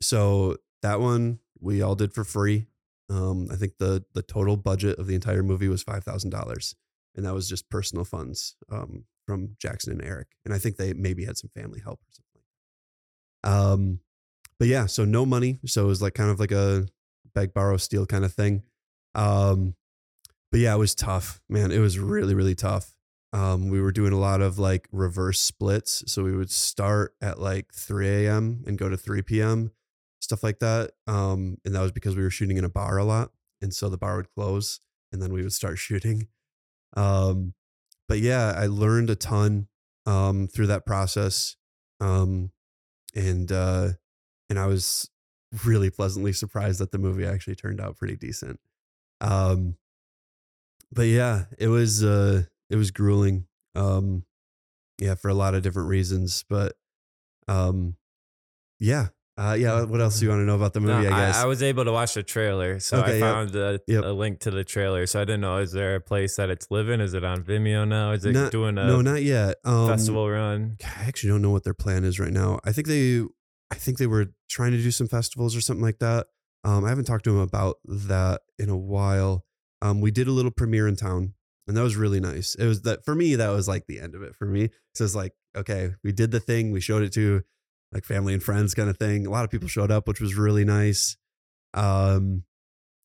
so 0.00 0.56
that 0.82 1.00
one 1.00 1.40
we 1.60 1.82
all 1.82 1.94
did 1.94 2.12
for 2.12 2.24
free. 2.24 2.66
Um, 3.08 3.48
I 3.50 3.56
think 3.56 3.74
the 3.78 4.04
the 4.14 4.22
total 4.22 4.56
budget 4.56 4.98
of 4.98 5.06
the 5.06 5.14
entire 5.14 5.42
movie 5.42 5.68
was 5.68 5.82
five 5.82 6.04
thousand 6.04 6.30
dollars, 6.30 6.76
and 7.16 7.26
that 7.26 7.34
was 7.34 7.48
just 7.48 7.68
personal 7.68 8.04
funds 8.04 8.56
um, 8.70 9.04
from 9.26 9.56
Jackson 9.58 9.92
and 9.92 10.02
Eric. 10.02 10.28
And 10.44 10.54
I 10.54 10.58
think 10.58 10.76
they 10.76 10.92
maybe 10.92 11.24
had 11.24 11.36
some 11.36 11.50
family 11.54 11.80
help 11.80 12.00
or 12.00 12.12
something. 12.12 12.42
Um, 13.42 14.00
but 14.58 14.68
yeah, 14.68 14.86
so 14.86 15.04
no 15.04 15.26
money. 15.26 15.58
So 15.66 15.84
it 15.84 15.88
was 15.88 16.02
like 16.02 16.14
kind 16.14 16.30
of 16.30 16.38
like 16.38 16.52
a 16.52 16.86
beg, 17.34 17.52
borrow, 17.52 17.76
steal 17.78 18.06
kind 18.06 18.24
of 18.24 18.32
thing. 18.32 18.62
Um, 19.14 19.74
but 20.50 20.60
yeah, 20.60 20.74
it 20.74 20.78
was 20.78 20.94
tough, 20.94 21.40
man. 21.48 21.70
It 21.70 21.78
was 21.78 21.98
really, 21.98 22.34
really 22.34 22.54
tough. 22.54 22.94
Um, 23.32 23.68
we 23.68 23.80
were 23.80 23.92
doing 23.92 24.12
a 24.12 24.18
lot 24.18 24.40
of 24.40 24.58
like 24.58 24.88
reverse 24.90 25.40
splits. 25.40 26.02
So 26.12 26.24
we 26.24 26.34
would 26.34 26.50
start 26.50 27.14
at 27.20 27.38
like 27.38 27.72
3 27.72 28.08
a.m. 28.08 28.64
and 28.66 28.76
go 28.76 28.88
to 28.88 28.96
3 28.96 29.22
p.m., 29.22 29.70
stuff 30.20 30.42
like 30.42 30.58
that. 30.58 30.90
Um, 31.06 31.58
and 31.64 31.74
that 31.74 31.80
was 31.80 31.92
because 31.92 32.16
we 32.16 32.22
were 32.22 32.30
shooting 32.30 32.56
in 32.56 32.64
a 32.64 32.68
bar 32.68 32.98
a 32.98 33.04
lot. 33.04 33.30
And 33.62 33.72
so 33.72 33.88
the 33.88 33.98
bar 33.98 34.16
would 34.16 34.34
close 34.34 34.80
and 35.12 35.22
then 35.22 35.32
we 35.32 35.42
would 35.42 35.52
start 35.52 35.78
shooting. 35.78 36.28
Um, 36.96 37.54
but 38.08 38.18
yeah, 38.18 38.52
I 38.56 38.66
learned 38.66 39.10
a 39.10 39.16
ton 39.16 39.68
um, 40.06 40.48
through 40.48 40.66
that 40.66 40.84
process. 40.84 41.56
Um, 42.00 42.50
and, 43.14 43.52
uh, 43.52 43.90
and 44.48 44.58
I 44.58 44.66
was 44.66 45.08
really 45.64 45.90
pleasantly 45.90 46.32
surprised 46.32 46.80
that 46.80 46.90
the 46.90 46.98
movie 46.98 47.24
actually 47.24 47.54
turned 47.54 47.80
out 47.80 47.96
pretty 47.96 48.16
decent. 48.16 48.58
Um, 49.20 49.76
but 50.92 51.02
yeah, 51.02 51.44
it 51.58 51.68
was, 51.68 52.02
uh, 52.04 52.42
it 52.68 52.76
was 52.76 52.90
grueling. 52.90 53.46
Um, 53.74 54.24
yeah, 55.00 55.14
for 55.14 55.28
a 55.28 55.34
lot 55.34 55.54
of 55.54 55.62
different 55.62 55.88
reasons, 55.88 56.44
but, 56.48 56.74
um, 57.48 57.96
yeah, 58.78 59.08
uh, 59.38 59.56
yeah. 59.58 59.82
What 59.84 60.00
else 60.00 60.18
do 60.18 60.26
you 60.26 60.30
want 60.30 60.40
to 60.42 60.44
know 60.44 60.56
about 60.56 60.74
the 60.74 60.80
movie? 60.80 61.08
No, 61.08 61.14
I 61.14 61.26
guess. 61.26 61.36
I, 61.36 61.46
was 61.46 61.62
able 61.62 61.84
to 61.84 61.92
watch 61.92 62.14
the 62.14 62.22
trailer, 62.22 62.78
so 62.80 62.98
Okay, 62.98 63.12
I 63.12 63.14
yep. 63.14 63.20
found 63.20 63.56
a, 63.56 63.80
Yep. 63.86 64.04
a 64.04 64.08
link 64.08 64.40
to 64.40 64.50
the 64.50 64.64
trailer. 64.64 65.06
So 65.06 65.20
I 65.20 65.24
didn't 65.24 65.40
know 65.42 65.56
is 65.58 65.72
there 65.72 65.94
a 65.94 66.00
place 66.00 66.36
that 66.36 66.50
it's 66.50 66.70
living? 66.70 67.00
Is 67.00 67.14
it 67.14 67.24
on 67.24 67.42
Vimeo 67.44 67.86
now? 67.88 68.10
Is 68.12 68.24
it 68.24 68.32
Not- 68.32 68.52
doing 68.52 68.76
a 68.76 68.86
no, 68.86 69.00
not 69.00 69.22
yet. 69.22 69.56
Um, 69.64 69.86
festival 69.88 70.28
run? 70.28 70.76
I 70.84 71.04
actually 71.04 71.30
don't 71.30 71.42
know 71.42 71.50
what 71.50 71.64
their 71.64 71.74
plan 71.74 72.04
is 72.04 72.18
right 72.20 72.32
now. 72.32 72.58
I 72.64 72.72
think 72.72 72.86
they, 72.88 73.20
I 73.70 73.74
think 73.76 73.96
they 73.98 74.06
were 74.06 74.26
trying 74.50 74.72
to 74.72 74.78
do 74.82 74.90
some 74.90 75.08
festivals 75.08 75.56
or 75.56 75.60
something 75.62 75.82
like 75.84 76.00
that. 76.00 76.26
Um, 76.64 76.84
I 76.84 76.88
haven't 76.88 77.04
talked 77.04 77.24
to 77.24 77.30
him 77.30 77.40
about 77.40 77.78
that 77.84 78.42
in 78.58 78.68
a 78.68 78.76
while. 78.76 79.44
Um, 79.82 80.00
we 80.00 80.10
did 80.10 80.28
a 80.28 80.32
little 80.32 80.50
premiere 80.50 80.86
in 80.86 80.96
town, 80.96 81.34
and 81.66 81.76
that 81.76 81.82
was 81.82 81.96
really 81.96 82.20
nice. 82.20 82.54
It 82.54 82.66
was 82.66 82.82
that 82.82 83.04
for 83.04 83.14
me. 83.14 83.34
That 83.34 83.48
was 83.48 83.66
like 83.66 83.86
the 83.86 84.00
end 84.00 84.14
of 84.14 84.22
it 84.22 84.34
for 84.36 84.46
me. 84.46 84.70
So 84.94 85.04
it's 85.04 85.14
like, 85.14 85.32
okay, 85.56 85.94
we 86.04 86.12
did 86.12 86.30
the 86.30 86.40
thing. 86.40 86.70
We 86.70 86.80
showed 86.80 87.02
it 87.02 87.12
to 87.14 87.42
like 87.92 88.04
family 88.04 88.34
and 88.34 88.42
friends, 88.42 88.74
kind 88.74 88.90
of 88.90 88.98
thing. 88.98 89.26
A 89.26 89.30
lot 89.30 89.44
of 89.44 89.50
people 89.50 89.68
showed 89.68 89.90
up, 89.90 90.06
which 90.06 90.20
was 90.20 90.34
really 90.34 90.64
nice. 90.64 91.16
Um, 91.74 92.44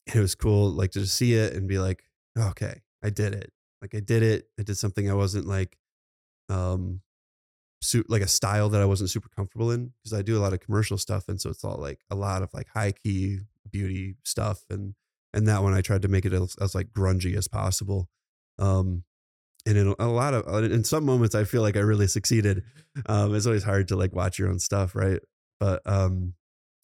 it 0.06 0.18
was 0.20 0.34
cool, 0.34 0.70
like 0.70 0.92
to 0.92 1.06
see 1.06 1.34
it 1.34 1.54
and 1.54 1.66
be 1.66 1.78
like, 1.78 2.04
okay, 2.38 2.82
I 3.02 3.10
did 3.10 3.34
it. 3.34 3.52
Like 3.82 3.94
I 3.94 4.00
did 4.00 4.22
it. 4.22 4.48
I 4.58 4.62
did 4.62 4.76
something 4.76 5.10
I 5.10 5.14
wasn't 5.14 5.46
like, 5.46 5.76
um, 6.48 7.00
suit 7.80 8.08
like 8.08 8.22
a 8.22 8.28
style 8.28 8.68
that 8.70 8.80
I 8.80 8.84
wasn't 8.84 9.10
super 9.10 9.28
comfortable 9.28 9.70
in 9.70 9.92
because 10.02 10.18
I 10.18 10.22
do 10.22 10.36
a 10.36 10.40
lot 10.40 10.52
of 10.52 10.60
commercial 10.60 10.98
stuff, 10.98 11.28
and 11.28 11.40
so 11.40 11.50
it's 11.50 11.64
all 11.64 11.78
like 11.78 12.00
a 12.10 12.14
lot 12.14 12.42
of 12.42 12.50
like 12.54 12.68
high 12.74 12.92
key 12.92 13.40
beauty 13.70 14.16
stuff, 14.24 14.64
and 14.70 14.94
and 15.32 15.46
that 15.48 15.62
one 15.62 15.74
I 15.74 15.82
tried 15.82 16.02
to 16.02 16.08
make 16.08 16.24
it 16.24 16.32
as, 16.32 16.56
as 16.60 16.74
like 16.74 16.92
grungy 16.92 17.36
as 17.36 17.48
possible. 17.48 18.08
Um, 18.58 19.04
and 19.66 19.76
in 19.76 19.94
a 19.98 20.08
lot 20.08 20.32
of 20.32 20.64
in 20.64 20.84
some 20.84 21.04
moments 21.04 21.34
I 21.34 21.44
feel 21.44 21.62
like 21.62 21.76
I 21.76 21.80
really 21.80 22.06
succeeded. 22.06 22.62
Um, 23.04 23.34
it's 23.34 23.46
always 23.46 23.64
hard 23.64 23.88
to 23.88 23.96
like 23.96 24.14
watch 24.14 24.38
your 24.38 24.48
own 24.48 24.58
stuff, 24.58 24.94
right? 24.94 25.20
But 25.60 25.82
um, 25.84 26.32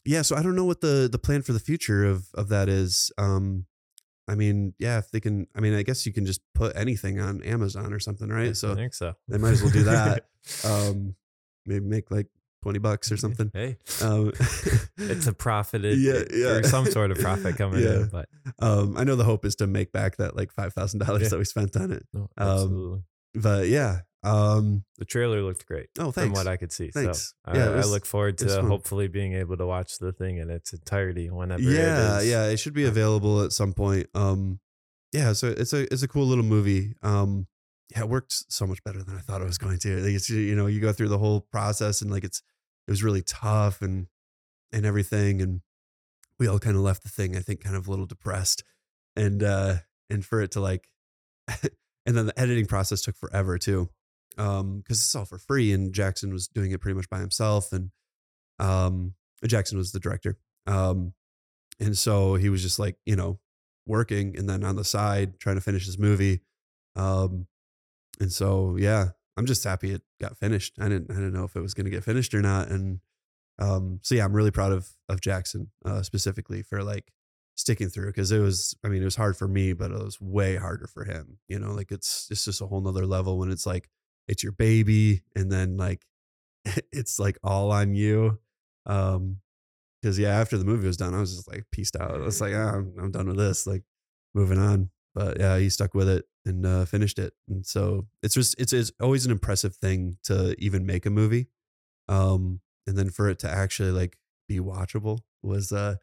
yeah. 0.04 0.20
So 0.20 0.36
I 0.36 0.42
don't 0.42 0.54
know 0.54 0.66
what 0.66 0.82
the 0.82 1.08
the 1.10 1.18
plan 1.18 1.40
for 1.40 1.54
the 1.54 1.58
future 1.58 2.04
of 2.04 2.26
of 2.34 2.48
that 2.48 2.68
is. 2.68 3.10
Um, 3.16 3.64
I 4.28 4.34
mean, 4.36 4.74
yeah, 4.78 4.98
if 4.98 5.10
they 5.10 5.20
can, 5.20 5.46
I 5.54 5.60
mean, 5.60 5.74
I 5.74 5.82
guess 5.82 6.06
you 6.06 6.12
can 6.12 6.24
just 6.26 6.40
put 6.54 6.76
anything 6.76 7.18
on 7.20 7.42
Amazon 7.42 7.92
or 7.92 7.98
something, 7.98 8.28
right? 8.28 8.50
I 8.50 8.52
So 8.52 8.74
think 8.74 8.94
so. 8.94 9.14
they 9.28 9.38
might 9.38 9.50
as 9.52 9.62
well 9.62 9.72
do 9.72 9.82
that. 9.84 10.26
um, 10.64 11.16
maybe 11.66 11.84
make 11.84 12.10
like 12.10 12.28
twenty 12.62 12.78
bucks 12.78 13.10
or 13.10 13.16
something. 13.16 13.50
Hey, 13.52 13.78
Um, 14.00 14.32
it's 14.98 15.26
a 15.26 15.32
profited, 15.32 15.98
Yeah, 15.98 16.22
yeah. 16.32 16.46
or 16.58 16.62
some 16.62 16.86
sort 16.86 17.10
of 17.10 17.18
profit 17.18 17.56
coming 17.58 17.82
Yeah. 17.82 18.02
in, 18.02 18.08
but 18.08 18.28
um, 18.60 18.96
I 18.96 19.02
know 19.04 19.16
the 19.16 19.24
hope 19.24 19.44
is 19.44 19.56
to 19.56 19.66
make 19.66 19.90
back 19.90 20.16
that 20.18 20.36
like 20.36 20.52
five 20.52 20.72
thousand 20.72 21.00
dollars 21.00 21.22
Yeah. 21.22 21.28
that 21.30 21.38
we 21.38 21.44
spent 21.44 21.76
on 21.76 21.90
it. 21.90 22.06
no, 22.12 22.28
Um, 22.36 22.48
absolutely. 22.48 23.02
But 23.34 23.66
yeah. 23.68 24.00
Um, 24.24 24.84
the 24.98 25.04
trailer 25.04 25.42
looked 25.42 25.66
great 25.66 25.88
oh, 25.98 26.12
thanks. 26.12 26.28
from 26.28 26.32
what 26.32 26.46
I 26.46 26.56
could 26.56 26.70
see. 26.70 26.90
Thanks. 26.90 27.34
So 27.44 27.54
Yeah, 27.54 27.70
I, 27.70 27.76
was- 27.76 27.86
I 27.86 27.90
look 27.90 28.06
forward 28.06 28.38
to 28.38 28.62
hopefully 28.62 29.08
being 29.08 29.34
able 29.34 29.56
to 29.56 29.66
watch 29.66 29.98
the 29.98 30.12
thing 30.12 30.38
in 30.38 30.48
its 30.48 30.72
entirety 30.72 31.28
whenever. 31.28 31.62
yeah, 31.62 32.18
it 32.18 32.22
is. 32.22 32.30
yeah, 32.30 32.46
it 32.46 32.58
should 32.58 32.74
be 32.74 32.84
available 32.84 33.42
at 33.42 33.52
some 33.52 33.72
point. 33.72 34.06
Um, 34.14 34.60
yeah, 35.12 35.32
so 35.32 35.48
it's 35.48 35.72
a 35.72 35.92
it's 35.92 36.02
a 36.02 36.08
cool 36.08 36.26
little 36.26 36.44
movie. 36.44 36.94
Um, 37.02 37.46
yeah, 37.90 38.00
it 38.00 38.08
worked 38.08 38.32
so 38.50 38.66
much 38.66 38.82
better 38.84 39.02
than 39.02 39.16
I 39.16 39.20
thought 39.20 39.42
it 39.42 39.46
was 39.46 39.58
going 39.58 39.78
to. 39.80 39.96
Like 39.98 40.14
it's 40.14 40.30
you 40.30 40.54
know 40.54 40.66
you 40.66 40.80
go 40.80 40.92
through 40.92 41.08
the 41.08 41.18
whole 41.18 41.42
process 41.52 42.00
and 42.00 42.10
like 42.10 42.24
it's 42.24 42.42
it 42.86 42.90
was 42.90 43.02
really 43.02 43.22
tough 43.22 43.82
and 43.82 44.06
and 44.72 44.86
everything 44.86 45.42
and 45.42 45.60
we 46.38 46.48
all 46.48 46.58
kind 46.58 46.76
of 46.76 46.82
left 46.82 47.02
the 47.02 47.08
thing 47.10 47.36
I 47.36 47.40
think 47.40 47.62
kind 47.62 47.76
of 47.76 47.86
a 47.86 47.90
little 47.90 48.06
depressed 48.06 48.64
and 49.14 49.42
uh 49.42 49.76
and 50.08 50.24
for 50.24 50.40
it 50.40 50.52
to 50.52 50.60
like 50.60 50.88
and 51.48 52.16
then 52.16 52.26
the 52.26 52.40
editing 52.40 52.66
process 52.66 53.02
took 53.02 53.16
forever 53.16 53.58
too 53.58 53.90
um 54.38 54.78
because 54.78 54.98
it's 54.98 55.14
all 55.14 55.24
for 55.24 55.38
free 55.38 55.72
and 55.72 55.92
Jackson 55.92 56.32
was 56.32 56.48
doing 56.48 56.70
it 56.70 56.80
pretty 56.80 56.96
much 56.96 57.08
by 57.10 57.18
himself 57.18 57.72
and 57.72 57.90
um 58.58 59.14
Jackson 59.46 59.78
was 59.78 59.92
the 59.92 60.00
director 60.00 60.36
um 60.66 61.12
and 61.80 61.96
so 61.98 62.34
he 62.34 62.48
was 62.48 62.62
just 62.62 62.78
like 62.78 62.96
you 63.04 63.16
know 63.16 63.38
working 63.86 64.36
and 64.36 64.48
then 64.48 64.64
on 64.64 64.76
the 64.76 64.84
side 64.84 65.38
trying 65.40 65.56
to 65.56 65.60
finish 65.60 65.84
his 65.86 65.98
movie 65.98 66.40
um 66.96 67.46
and 68.20 68.32
so 68.32 68.76
yeah 68.78 69.08
i'm 69.36 69.46
just 69.46 69.64
happy 69.64 69.92
it 69.92 70.02
got 70.20 70.36
finished. 70.36 70.74
I 70.80 70.88
didn't 70.88 71.10
i 71.10 71.14
didn't 71.14 71.32
know 71.32 71.44
if 71.44 71.56
it 71.56 71.60
was 71.60 71.74
going 71.74 71.86
to 71.86 71.90
get 71.90 72.04
finished 72.04 72.34
or 72.34 72.42
not 72.42 72.68
and 72.68 73.00
um 73.58 73.98
so 74.02 74.14
yeah 74.14 74.24
i'm 74.24 74.32
really 74.32 74.50
proud 74.50 74.72
of 74.72 74.88
of 75.08 75.20
jackson 75.20 75.70
uh 75.84 76.02
specifically 76.02 76.62
for 76.62 76.82
like 76.84 77.10
sticking 77.54 77.88
through 77.88 78.06
because 78.06 78.32
it 78.32 78.38
was 78.38 78.74
i 78.84 78.88
mean 78.88 79.02
it 79.02 79.04
was 79.04 79.16
hard 79.16 79.36
for 79.36 79.48
me 79.48 79.72
but 79.72 79.90
it 79.90 80.02
was 80.02 80.20
way 80.20 80.56
harder 80.56 80.86
for 80.86 81.04
him 81.04 81.38
you 81.48 81.58
know 81.58 81.72
like 81.72 81.90
it's 81.90 82.28
it's 82.30 82.44
just 82.44 82.60
a 82.60 82.66
whole 82.66 82.80
nother 82.80 83.06
level 83.06 83.38
when 83.38 83.50
it's 83.50 83.66
like 83.66 83.88
it's 84.28 84.42
your 84.42 84.52
baby 84.52 85.22
and 85.34 85.50
then 85.50 85.76
like 85.76 86.04
it's 86.92 87.18
like 87.18 87.38
all 87.42 87.70
on 87.72 87.94
you 87.94 88.38
um 88.86 89.38
because 90.00 90.18
yeah 90.18 90.40
after 90.40 90.58
the 90.58 90.64
movie 90.64 90.86
was 90.86 90.96
done 90.96 91.14
i 91.14 91.20
was 91.20 91.34
just 91.34 91.48
like 91.48 91.64
pieced 91.70 91.96
out. 91.96 92.14
I 92.14 92.18
was 92.18 92.40
like 92.40 92.54
ah, 92.54 92.72
I'm, 92.74 92.94
I'm 92.98 93.10
done 93.10 93.28
with 93.28 93.36
this 93.36 93.66
like 93.66 93.82
moving 94.34 94.58
on. 94.58 94.90
But 95.14 95.38
yeah 95.38 95.58
he 95.58 95.68
stuck 95.68 95.94
with 95.94 96.08
it 96.08 96.24
and 96.44 96.66
uh, 96.66 96.84
finished 96.86 97.18
it. 97.18 97.34
And 97.48 97.64
so 97.64 98.06
it's 98.22 98.34
just 98.34 98.58
it's, 98.58 98.72
it's 98.72 98.90
always 99.00 99.26
an 99.26 99.32
impressive 99.32 99.76
thing 99.76 100.16
to 100.24 100.56
even 100.58 100.86
make 100.86 101.06
a 101.06 101.10
movie 101.10 101.48
um 102.08 102.60
and 102.86 102.96
then 102.96 103.10
for 103.10 103.28
it 103.28 103.38
to 103.40 103.48
actually 103.48 103.92
like 103.92 104.18
be 104.48 104.58
watchable 104.58 105.20
was 105.42 105.70
uh 105.70 105.96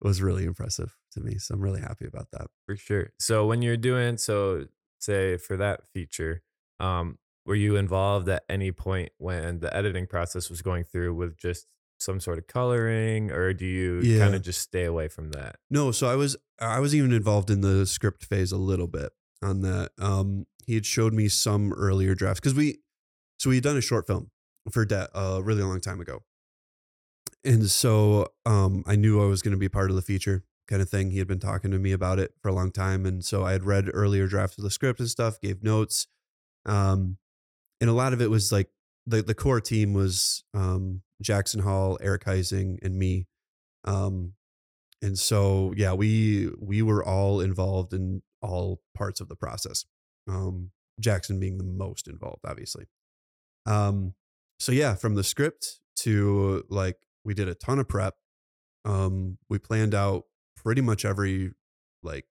was 0.00 0.20
really 0.22 0.44
impressive 0.44 0.96
to 1.12 1.20
me. 1.20 1.38
So 1.38 1.54
i'm 1.54 1.60
really 1.60 1.80
happy 1.80 2.06
about 2.06 2.30
that. 2.32 2.48
For 2.66 2.76
sure. 2.76 3.12
So 3.18 3.46
when 3.46 3.62
you're 3.62 3.76
doing 3.76 4.16
so, 4.16 4.66
say 4.98 5.36
for 5.36 5.56
that 5.56 5.82
feature, 5.92 6.42
um, 6.80 7.18
were 7.44 7.54
you 7.54 7.76
involved 7.76 8.28
at 8.28 8.44
any 8.48 8.72
point 8.72 9.10
when 9.18 9.60
the 9.60 9.74
editing 9.76 10.06
process 10.06 10.48
was 10.48 10.62
going 10.62 10.84
through 10.84 11.14
with 11.14 11.36
just 11.36 11.66
some 11.98 12.18
sort 12.20 12.38
of 12.38 12.46
coloring, 12.46 13.30
or 13.30 13.52
do 13.52 13.64
you 13.66 14.00
Yeah. 14.00 14.18
kind 14.18 14.34
of 14.34 14.42
just 14.42 14.60
stay 14.60 14.84
away 14.84 15.08
from 15.08 15.30
that? 15.32 15.56
No, 15.70 15.92
so 15.92 16.08
I 16.08 16.16
was 16.16 16.36
I 16.60 16.78
was 16.80 16.94
even 16.94 17.12
involved 17.12 17.50
in 17.50 17.60
the 17.60 17.86
script 17.86 18.24
phase 18.24 18.52
a 18.52 18.56
little 18.56 18.86
bit 18.86 19.12
on 19.42 19.62
that. 19.62 19.90
Um, 19.98 20.46
he 20.66 20.74
had 20.74 20.86
showed 20.86 21.12
me 21.12 21.28
some 21.28 21.72
earlier 21.72 22.14
drafts 22.14 22.40
because 22.40 22.54
we 22.54 22.78
so 23.38 23.50
we 23.50 23.56
had 23.56 23.64
done 23.64 23.76
a 23.76 23.80
short 23.80 24.06
film 24.06 24.30
for 24.70 24.84
debt 24.84 25.10
a 25.14 25.42
really 25.42 25.62
long 25.62 25.80
time 25.80 26.00
ago, 26.00 26.22
and 27.44 27.68
so 27.68 28.28
um, 28.46 28.84
I 28.86 28.96
knew 28.96 29.22
I 29.22 29.26
was 29.26 29.42
going 29.42 29.52
to 29.52 29.58
be 29.58 29.68
part 29.68 29.90
of 29.90 29.96
the 29.96 30.02
feature 30.02 30.44
kind 30.68 30.80
of 30.82 30.88
thing. 30.88 31.10
He 31.10 31.18
had 31.18 31.26
been 31.26 31.40
talking 31.40 31.70
to 31.72 31.78
me 31.78 31.92
about 31.92 32.18
it 32.18 32.34
for 32.40 32.48
a 32.48 32.52
long 32.52 32.70
time, 32.70 33.04
and 33.06 33.24
so 33.24 33.44
I 33.44 33.52
had 33.52 33.64
read 33.64 33.88
earlier 33.92 34.26
drafts 34.28 34.58
of 34.58 34.64
the 34.64 34.70
script 34.70 35.00
and 35.00 35.08
stuff, 35.08 35.40
gave 35.40 35.62
notes, 35.62 36.06
um, 36.64 37.18
and 37.82 37.90
a 37.90 37.92
lot 37.94 38.14
of 38.14 38.22
it 38.22 38.30
was 38.30 38.50
like 38.50 38.70
the 39.06 39.22
the 39.22 39.34
core 39.34 39.60
team 39.60 39.92
was 39.92 40.42
um, 40.54 41.02
Jackson 41.20 41.60
Hall, 41.60 41.98
Eric 42.00 42.24
Heising, 42.24 42.78
and 42.82 42.96
me. 42.96 43.26
Um, 43.84 44.32
and 45.02 45.18
so 45.18 45.74
yeah 45.76 45.92
we 45.92 46.48
we 46.58 46.80
were 46.80 47.04
all 47.04 47.40
involved 47.40 47.92
in 47.92 48.22
all 48.40 48.80
parts 48.94 49.20
of 49.20 49.28
the 49.28 49.36
process 49.36 49.84
um 50.28 50.70
jackson 51.00 51.38
being 51.38 51.58
the 51.58 51.64
most 51.64 52.08
involved 52.08 52.40
obviously 52.46 52.86
um 53.66 54.14
so 54.58 54.72
yeah 54.72 54.94
from 54.94 55.14
the 55.16 55.24
script 55.24 55.80
to 55.96 56.64
like 56.68 56.96
we 57.24 57.34
did 57.34 57.48
a 57.48 57.54
ton 57.54 57.78
of 57.78 57.88
prep 57.88 58.14
um 58.84 59.36
we 59.50 59.58
planned 59.58 59.94
out 59.94 60.24
pretty 60.56 60.80
much 60.80 61.04
every 61.04 61.50
like 62.02 62.26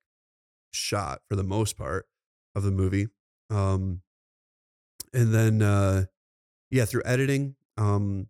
shot 0.72 1.22
for 1.30 1.36
the 1.36 1.44
most 1.44 1.78
part 1.78 2.08
of 2.56 2.64
the 2.64 2.72
movie 2.72 3.08
um 3.50 4.02
and 5.14 5.34
then 5.34 5.62
uh 5.62 6.04
yeah 6.70 6.86
through 6.86 7.02
editing 7.06 7.56
um 7.78 8.28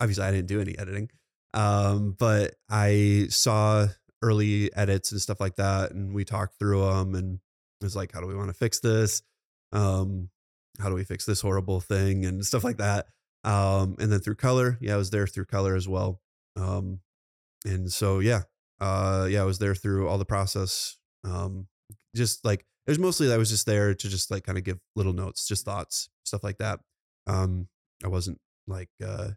obviously 0.00 0.24
i 0.24 0.30
didn't 0.30 0.46
do 0.46 0.60
any 0.60 0.76
editing 0.78 1.08
um, 1.54 2.16
but 2.18 2.56
I 2.68 3.26
saw 3.30 3.86
early 4.20 4.74
edits 4.74 5.12
and 5.12 5.20
stuff 5.20 5.40
like 5.40 5.56
that, 5.56 5.92
and 5.92 6.12
we 6.12 6.24
talked 6.24 6.58
through 6.58 6.84
them, 6.84 7.14
and 7.14 7.38
it 7.80 7.84
was 7.84 7.96
like, 7.96 8.12
how 8.12 8.20
do 8.20 8.26
we 8.26 8.34
want 8.34 8.48
to 8.48 8.54
fix 8.54 8.80
this? 8.80 9.22
Um, 9.72 10.30
how 10.80 10.88
do 10.88 10.96
we 10.96 11.04
fix 11.04 11.24
this 11.24 11.40
horrible 11.40 11.80
thing 11.80 12.26
and 12.26 12.44
stuff 12.44 12.64
like 12.64 12.78
that? 12.78 13.06
Um, 13.44 13.96
and 14.00 14.10
then 14.10 14.20
through 14.20 14.34
color, 14.34 14.78
yeah, 14.80 14.94
I 14.94 14.96
was 14.96 15.10
there 15.10 15.26
through 15.28 15.44
color 15.44 15.76
as 15.76 15.86
well. 15.86 16.20
Um, 16.56 17.00
and 17.64 17.90
so 17.92 18.18
yeah, 18.18 18.42
uh, 18.80 19.28
yeah, 19.30 19.42
I 19.42 19.44
was 19.44 19.58
there 19.60 19.74
through 19.74 20.08
all 20.08 20.18
the 20.18 20.24
process. 20.24 20.96
Um, 21.24 21.68
just 22.16 22.44
like 22.44 22.64
it 22.86 22.90
was 22.90 22.98
mostly 22.98 23.32
I 23.32 23.36
was 23.36 23.50
just 23.50 23.66
there 23.66 23.94
to 23.94 24.08
just 24.08 24.30
like 24.30 24.44
kind 24.44 24.58
of 24.58 24.64
give 24.64 24.78
little 24.96 25.12
notes, 25.12 25.46
just 25.46 25.64
thoughts, 25.64 26.08
stuff 26.24 26.44
like 26.44 26.58
that. 26.58 26.80
Um, 27.26 27.68
I 28.04 28.08
wasn't 28.08 28.38
like 28.66 28.90
uh 29.04 29.30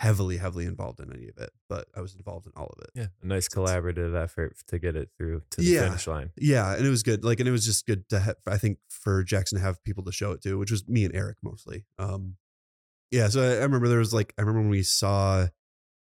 heavily, 0.00 0.36
heavily 0.36 0.64
involved 0.64 1.00
in 1.00 1.12
any 1.12 1.28
of 1.28 1.36
it, 1.38 1.50
but 1.68 1.88
I 1.96 2.00
was 2.00 2.14
involved 2.14 2.46
in 2.46 2.52
all 2.56 2.66
of 2.76 2.84
it. 2.84 2.90
Yeah, 2.94 3.06
a 3.20 3.26
nice 3.26 3.48
collaborative 3.48 4.14
effort 4.14 4.56
to 4.68 4.78
get 4.78 4.94
it 4.94 5.10
through 5.18 5.42
to 5.50 5.60
the 5.60 5.66
Yeah. 5.66 5.84
finish 5.88 6.06
line. 6.06 6.30
Yeah, 6.36 6.76
and 6.76 6.86
it 6.86 6.90
was 6.90 7.02
good. 7.02 7.24
Like, 7.24 7.40
and 7.40 7.48
it 7.48 7.52
was 7.52 7.64
just 7.64 7.84
good 7.84 8.08
to 8.10 8.20
have. 8.20 8.36
I 8.46 8.58
think 8.58 8.78
for 8.88 9.24
Jackson 9.24 9.58
to 9.58 9.64
have 9.64 9.82
people 9.82 10.04
to 10.04 10.12
show 10.12 10.30
it 10.32 10.42
to, 10.42 10.56
which 10.56 10.70
was 10.70 10.86
me 10.88 11.04
and 11.04 11.14
Eric 11.16 11.38
mostly. 11.42 11.84
Um, 11.98 12.36
yeah. 13.10 13.28
So 13.28 13.42
I, 13.42 13.54
I 13.56 13.62
remember 13.64 13.88
there 13.88 13.98
was 13.98 14.14
like 14.14 14.32
I 14.38 14.42
remember 14.42 14.60
when 14.60 14.70
we 14.70 14.82
saw, 14.84 15.48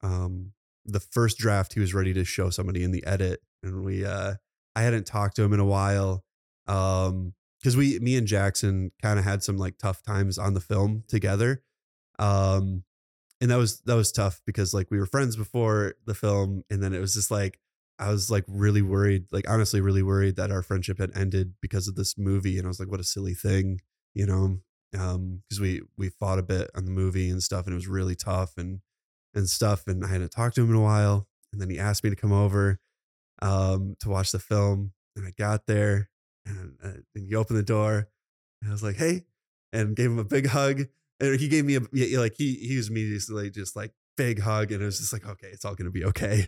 um, 0.04 0.52
the 0.86 1.00
first 1.00 1.38
draft. 1.38 1.74
He 1.74 1.80
was 1.80 1.94
ready 1.94 2.14
to 2.14 2.24
show 2.26 2.50
somebody 2.50 2.84
in 2.84 2.92
the 2.92 3.06
edit, 3.06 3.42
and 3.64 3.84
we, 3.84 4.06
uh, 4.06 4.36
I 4.76 4.82
hadn't 4.82 5.06
talked 5.08 5.36
to 5.38 5.44
him 5.44 5.54
in 5.54 5.60
a 5.60 5.66
while, 5.66 6.24
um, 6.68 7.34
because 7.60 7.76
we, 7.76 8.00
me 8.00 8.16
and 8.16 8.28
Jackson, 8.28 8.92
kind 9.02 9.18
of 9.18 9.26
had 9.26 9.44
some 9.44 9.58
like 9.58 9.78
tough 9.78 10.04
times 10.04 10.38
on 10.38 10.54
the 10.54 10.62
film 10.62 11.04
together, 11.08 11.64
um, 12.20 12.84
and 13.42 13.52
that 13.52 13.58
was 13.58 13.82
that 13.82 13.96
was 13.96 14.12
tough 14.12 14.42
because 14.46 14.74
like 14.74 14.90
we 14.92 15.00
were 15.00 15.06
friends 15.06 15.36
before 15.36 15.96
the 16.06 16.14
film, 16.16 16.64
and 16.70 16.82
then 16.84 16.94
it 16.94 17.00
was 17.00 17.14
just 17.14 17.32
like 17.32 17.60
I 18.00 18.12
was 18.12 18.30
like 18.30 18.46
really 18.48 18.82
worried, 18.82 19.26
like 19.32 19.50
honestly, 19.50 19.82
really 19.82 20.04
worried 20.04 20.36
that 20.36 20.52
our 20.52 20.62
friendship 20.62 21.00
had 21.00 21.12
ended 21.16 21.54
because 21.62 21.88
of 21.88 21.96
this 21.96 22.18
movie. 22.18 22.58
And 22.58 22.68
I 22.68 22.70
was 22.70 22.80
like, 22.80 22.90
what 22.92 23.00
a 23.00 23.04
silly 23.04 23.34
thing, 23.34 23.82
you 24.14 24.26
know? 24.26 24.60
Um, 24.98 25.42
because 25.44 25.60
we 25.60 25.82
we 25.98 26.10
fought 26.10 26.40
a 26.40 26.44
bit 26.44 26.70
on 26.76 26.86
the 26.86 26.92
movie 26.92 27.30
and 27.30 27.42
stuff, 27.44 27.66
and 27.66 27.74
it 27.74 27.76
was 27.76 27.88
really 27.88 28.16
tough 28.16 28.54
and 28.58 28.82
and 29.34 29.50
stuff. 29.50 29.84
And 29.88 30.04
I 30.06 30.10
hadn't 30.10 30.30
talked 30.30 30.56
to 30.56 30.62
him 30.64 30.70
in 30.70 30.76
a 30.76 30.82
while. 30.82 31.28
And 31.52 31.62
then 31.62 31.70
he 31.70 31.80
asked 31.80 32.04
me 32.04 32.10
to 32.10 32.16
come 32.16 32.34
over 32.34 32.80
um 33.42 33.96
to 34.02 34.10
watch 34.10 34.32
the 34.32 34.40
film. 34.40 34.94
And 35.16 35.26
I 35.28 35.32
got 35.38 35.66
there 35.66 36.10
and, 36.48 36.78
uh, 36.84 37.00
and 37.16 37.28
he 37.28 37.36
opened 37.36 37.60
the 37.60 37.64
door 37.64 38.08
and 38.62 38.70
I 38.70 38.74
was 38.74 38.84
like, 38.84 38.96
hey, 38.96 39.26
and 39.74 39.96
gave 39.96 40.12
him 40.12 40.20
a 40.20 40.24
big 40.24 40.48
hug. 40.48 40.84
And 41.20 41.40
he 41.40 41.48
gave 41.48 41.66
me 41.66 41.76
a 41.76 41.82
yeah, 41.94 42.20
like 42.20 42.36
he 42.38 42.54
he 42.56 42.78
was 42.78 42.90
immediately 42.90 43.50
just 43.50 43.76
like 43.76 43.92
big 44.18 44.40
hug, 44.40 44.72
and 44.72 44.82
it 44.82 44.86
was 44.86 45.00
just 45.00 45.12
like, 45.12 45.28
okay, 45.28 45.48
it's 45.48 45.66
all 45.66 45.74
gonna 45.74 45.90
be 45.90 46.06
okay. 46.06 46.48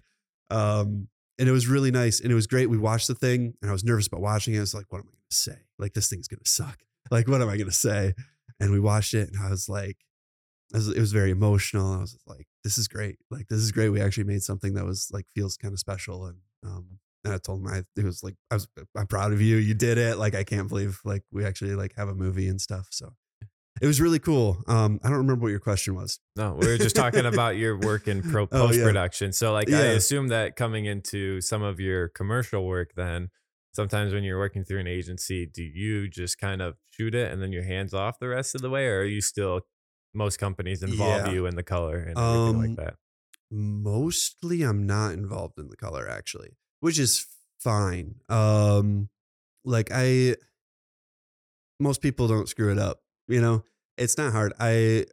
Um, 0.51 1.07
and 1.39 1.47
it 1.47 1.53
was 1.53 1.67
really 1.67 1.89
nice 1.89 2.19
and 2.19 2.31
it 2.31 2.35
was 2.35 2.47
great. 2.47 2.69
We 2.69 2.77
watched 2.77 3.07
the 3.07 3.15
thing 3.15 3.53
and 3.61 3.69
I 3.69 3.71
was 3.71 3.83
nervous 3.83 4.07
about 4.07 4.19
watching 4.19 4.53
it. 4.53 4.57
I 4.57 4.61
was 4.61 4.73
like, 4.73 4.91
what 4.91 4.99
am 4.99 5.07
I 5.07 5.15
going 5.15 5.29
to 5.29 5.35
say? 5.35 5.55
Like, 5.79 5.93
this 5.93 6.09
thing's 6.09 6.27
going 6.27 6.41
to 6.43 6.49
suck. 6.49 6.79
Like, 7.11 7.27
what 7.27 7.41
am 7.41 7.49
I 7.49 7.57
going 7.57 7.69
to 7.69 7.75
say? 7.75 8.13
And 8.59 8.71
we 8.71 8.79
watched 8.79 9.15
it 9.15 9.29
and 9.29 9.43
I 9.43 9.49
was 9.49 9.67
like, 9.67 9.97
it 10.71 10.99
was 10.99 11.11
very 11.11 11.31
emotional. 11.31 11.93
I 11.93 12.01
was 12.01 12.15
like, 12.27 12.45
this 12.63 12.77
is 12.77 12.87
great. 12.87 13.17
Like, 13.31 13.47
this 13.47 13.57
is 13.57 13.71
great. 13.71 13.89
We 13.89 13.99
actually 13.99 14.25
made 14.25 14.43
something 14.43 14.75
that 14.75 14.85
was 14.85 15.09
like, 15.11 15.25
feels 15.33 15.57
kind 15.57 15.73
of 15.73 15.79
special. 15.79 16.27
And, 16.27 16.37
um, 16.63 16.99
and 17.23 17.33
I 17.33 17.37
told 17.37 17.61
him 17.61 17.67
I, 17.67 17.83
it 17.95 18.05
was 18.05 18.23
like, 18.23 18.35
I 18.51 18.55
was, 18.55 18.67
I'm 18.95 19.07
proud 19.07 19.33
of 19.33 19.41
you. 19.41 19.57
You 19.57 19.73
did 19.73 19.97
it. 19.97 20.17
Like, 20.17 20.35
I 20.35 20.43
can't 20.43 20.67
believe 20.69 20.99
like 21.03 21.23
we 21.31 21.45
actually 21.45 21.75
like 21.75 21.93
have 21.97 22.07
a 22.09 22.15
movie 22.15 22.47
and 22.47 22.59
stuff. 22.61 22.87
So 22.91 23.13
it 23.81 23.87
was 23.87 24.01
really 24.01 24.19
cool. 24.19 24.57
Um, 24.67 24.99
I 25.03 25.09
don't 25.09 25.17
remember 25.19 25.43
what 25.43 25.49
your 25.51 25.59
question 25.59 25.95
was. 25.95 26.19
No, 26.35 26.53
we 26.59 26.67
were 26.67 26.77
just 26.77 26.95
talking 26.95 27.25
about 27.25 27.55
your 27.57 27.77
work 27.77 28.07
in 28.07 28.21
pro 28.21 28.43
Oh, 28.51 28.65
yeah. 28.65 28.67
post 28.67 28.79
production. 28.81 29.31
So, 29.33 29.53
like, 29.53 29.69
I 29.71 29.85
assume 29.87 30.27
that 30.29 30.55
coming 30.55 30.85
into 30.85 31.39
some 31.41 31.61
of 31.63 31.79
your 31.79 32.09
commercial 32.09 32.65
work, 32.65 32.91
then 32.95 33.29
sometimes 33.73 34.13
when 34.13 34.23
you're 34.23 34.39
working 34.39 34.63
through 34.65 34.79
an 34.79 34.87
agency, 34.87 35.45
do 35.45 35.63
you 35.63 36.09
just 36.09 36.37
kind 36.39 36.61
of 36.61 36.75
shoot 36.91 37.15
it 37.15 37.31
and 37.31 37.41
then 37.41 37.51
your 37.53 37.63
hands 37.63 37.93
off 37.93 38.19
the 38.19 38.27
rest 38.27 38.53
of 38.55 38.61
the 38.61 38.69
way, 38.69 38.85
or 38.87 38.99
are 38.99 39.05
you 39.05 39.21
still? 39.21 39.61
Most 40.13 40.39
companies 40.39 40.81
involve 40.81 41.27
Yeah. 41.27 41.31
you 41.31 41.45
in 41.45 41.55
the 41.55 41.61
color 41.63 41.97
and 41.99 42.17
everything 42.17 42.55
Um, 42.55 42.57
like 42.57 42.75
that. 42.77 42.95
mostly 43.51 44.63
I'm 44.63 44.85
not 44.85 45.13
involved 45.13 45.59
in 45.59 45.67
the 45.69 45.77
color 45.77 46.09
actually, 46.09 46.57
which 46.79 46.99
is 46.99 47.25
fine. 47.59 48.15
Um 48.29 49.09
like 49.65 49.89
I 49.93 50.35
most 51.79 52.01
people 52.01 52.27
don't 52.27 52.49
screw 52.49 52.71
it 52.71 52.77
up, 52.77 53.01
you 53.27 53.41
know? 53.41 53.63
It's 53.97 54.17
not 54.17 54.31
hard. 54.31 54.53
I 54.59 55.05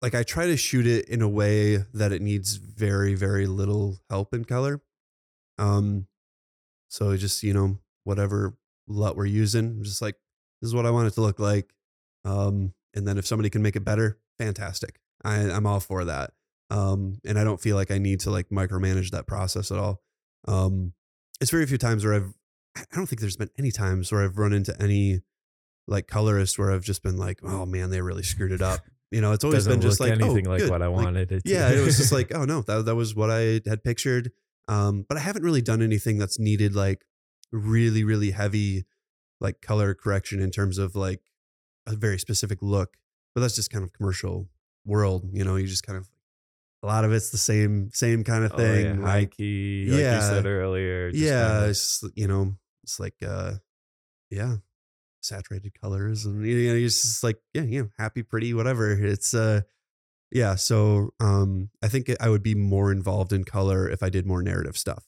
like 0.00 0.14
I 0.14 0.22
try 0.22 0.46
to 0.46 0.56
shoot 0.56 0.86
it 0.86 1.08
in 1.08 1.22
a 1.22 1.28
way 1.28 1.76
that 1.94 2.12
it 2.12 2.22
needs 2.22 2.56
very 2.56 3.14
very 3.14 3.46
little 3.46 3.98
help 4.10 4.34
in 4.34 4.44
color. 4.44 4.80
Um 5.58 6.06
so 6.88 7.16
just, 7.16 7.42
you 7.42 7.54
know, 7.54 7.78
whatever 8.04 8.54
LUT 8.86 9.16
we're 9.16 9.26
using, 9.26 9.66
I'm 9.66 9.84
just 9.84 10.02
like 10.02 10.16
this 10.60 10.68
is 10.68 10.74
what 10.74 10.86
I 10.86 10.90
want 10.90 11.08
it 11.08 11.14
to 11.14 11.20
look 11.20 11.38
like. 11.38 11.72
Um 12.24 12.74
and 12.94 13.06
then 13.06 13.18
if 13.18 13.26
somebody 13.26 13.50
can 13.50 13.62
make 13.62 13.76
it 13.76 13.84
better, 13.84 14.18
fantastic. 14.38 14.98
I, 15.24 15.36
I'm 15.36 15.66
all 15.66 15.80
for 15.80 16.04
that 16.04 16.32
um, 16.72 17.18
and 17.26 17.38
I 17.38 17.44
don't 17.44 17.60
feel 17.60 17.76
like 17.76 17.90
I 17.90 17.98
need 17.98 18.20
to 18.20 18.30
like 18.30 18.48
micromanage 18.48 19.10
that 19.10 19.26
process 19.26 19.70
at 19.70 19.78
all. 19.78 20.00
Um, 20.48 20.94
it's 21.40 21.50
very 21.50 21.66
few 21.66 21.78
times 21.78 22.04
where 22.04 22.14
I've, 22.14 22.32
I 22.76 22.84
don't 22.96 23.06
think 23.06 23.20
there's 23.20 23.36
been 23.36 23.50
any 23.58 23.70
times 23.70 24.10
where 24.10 24.24
I've 24.24 24.38
run 24.38 24.52
into 24.52 24.74
any 24.80 25.20
like 25.86 26.06
colorist 26.06 26.58
where 26.58 26.72
I've 26.72 26.84
just 26.84 27.02
been 27.02 27.18
like, 27.18 27.40
oh 27.42 27.66
man, 27.66 27.90
they 27.90 28.00
really 28.00 28.22
screwed 28.22 28.52
it 28.52 28.62
up. 28.62 28.80
You 29.10 29.20
know, 29.20 29.32
it's 29.32 29.44
always 29.44 29.66
Doesn't 29.66 29.72
been 29.72 29.80
just 29.82 30.00
like 30.00 30.12
anything 30.12 30.46
oh, 30.46 30.50
like 30.52 30.60
good. 30.60 30.70
what 30.70 30.80
I 30.80 30.86
Like, 30.86 31.04
wanted 31.04 31.32
it. 31.32 31.44
To. 31.44 31.50
yeah, 31.50 31.70
it 31.70 31.84
was 31.84 31.98
just 31.98 32.12
like, 32.12 32.32
oh 32.34 32.44
no, 32.46 32.62
that 32.62 32.86
that 32.86 32.94
was 32.94 33.14
what 33.14 33.30
I 33.30 33.60
had 33.66 33.84
pictured. 33.84 34.30
Um, 34.68 35.04
but 35.06 35.18
I 35.18 35.20
haven't 35.20 35.42
really 35.42 35.60
done 35.60 35.82
anything 35.82 36.16
that's 36.16 36.38
needed 36.38 36.74
like 36.74 37.04
really, 37.50 38.04
really 38.04 38.30
heavy 38.30 38.84
like 39.40 39.60
color 39.60 39.92
correction 39.92 40.40
in 40.40 40.50
terms 40.50 40.78
of 40.78 40.96
like 40.96 41.20
a 41.86 41.94
very 41.94 42.18
specific 42.18 42.62
look. 42.62 42.94
But 43.34 43.42
that's 43.42 43.56
just 43.56 43.70
kind 43.70 43.84
of 43.84 43.92
commercial 43.92 44.48
world, 44.86 45.28
you 45.32 45.44
know. 45.44 45.56
You 45.56 45.66
just 45.66 45.86
kind 45.86 45.98
of 45.98 46.08
a 46.82 46.86
lot 46.86 47.04
of 47.04 47.12
it's 47.12 47.30
the 47.30 47.38
same 47.38 47.90
same 47.92 48.24
kind 48.24 48.44
of 48.44 48.52
Oh, 48.54 48.56
thing. 48.56 48.84
yeah, 48.86 48.94
high 49.06 49.18
like 49.20 49.36
key, 49.36 49.86
like 49.88 50.00
yeah. 50.00 50.14
you 50.16 50.20
said 50.22 50.46
earlier. 50.46 51.10
just 51.10 51.22
yeah, 51.22 51.48
kinda- 51.52 51.68
it's 51.70 52.04
you 52.14 52.28
know, 52.28 52.56
it's 52.82 52.98
like 53.00 53.14
uh, 53.26 53.52
yeah, 54.30 54.56
saturated 55.20 55.72
colors 55.80 56.24
and 56.26 56.44
you 56.46 56.68
know, 56.70 56.74
it's 56.74 57.02
just 57.02 57.22
like 57.24 57.38
yeah, 57.54 57.62
yeah, 57.62 57.82
happy, 57.98 58.22
pretty, 58.22 58.52
whatever. 58.54 58.90
It's 58.90 59.34
uh, 59.34 59.60
yeah. 60.30 60.54
So 60.56 61.10
um, 61.20 61.70
I 61.82 61.88
think 61.88 62.10
I 62.20 62.28
would 62.28 62.42
be 62.42 62.54
more 62.54 62.90
involved 62.90 63.32
in 63.32 63.44
color 63.44 63.88
if 63.88 64.02
I 64.02 64.08
did 64.10 64.26
more 64.26 64.42
narrative 64.42 64.76
stuff. 64.76 65.04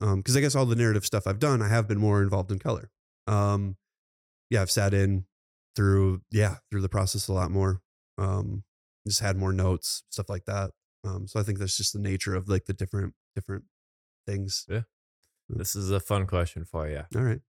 Um, 0.00 0.18
because 0.20 0.36
I 0.36 0.40
guess 0.40 0.54
all 0.54 0.64
the 0.66 0.74
narrative 0.74 1.04
stuff 1.04 1.26
I've 1.26 1.38
done, 1.38 1.60
I 1.62 1.68
have 1.68 1.86
been 1.86 1.98
more 1.98 2.22
involved 2.22 2.50
in 2.50 2.58
color. 2.58 2.90
Um, 3.26 3.76
yeah, 4.50 4.62
I've 4.62 4.70
sat 4.70 4.94
in 4.94 5.26
through 5.76 6.22
yeah 6.30 6.56
through 6.70 6.82
the 6.82 6.88
process 6.88 7.28
a 7.28 7.32
lot 7.32 7.50
more. 7.50 7.80
Um, 8.18 8.64
just 9.06 9.20
had 9.20 9.36
more 9.36 9.52
notes, 9.52 10.02
stuff 10.10 10.28
like 10.28 10.44
that. 10.46 10.70
Um, 11.04 11.26
so 11.26 11.40
I 11.40 11.42
think 11.42 11.58
that's 11.58 11.76
just 11.76 11.92
the 11.92 11.98
nature 11.98 12.34
of 12.34 12.48
like 12.48 12.66
the 12.66 12.72
different 12.72 13.14
different 13.34 13.64
things. 14.26 14.66
Yeah. 14.68 14.82
This 15.48 15.74
is 15.76 15.90
a 15.90 16.00
fun 16.00 16.26
question 16.26 16.64
for 16.64 16.88
you. 16.88 17.02
All 17.16 17.22
right. 17.22 17.40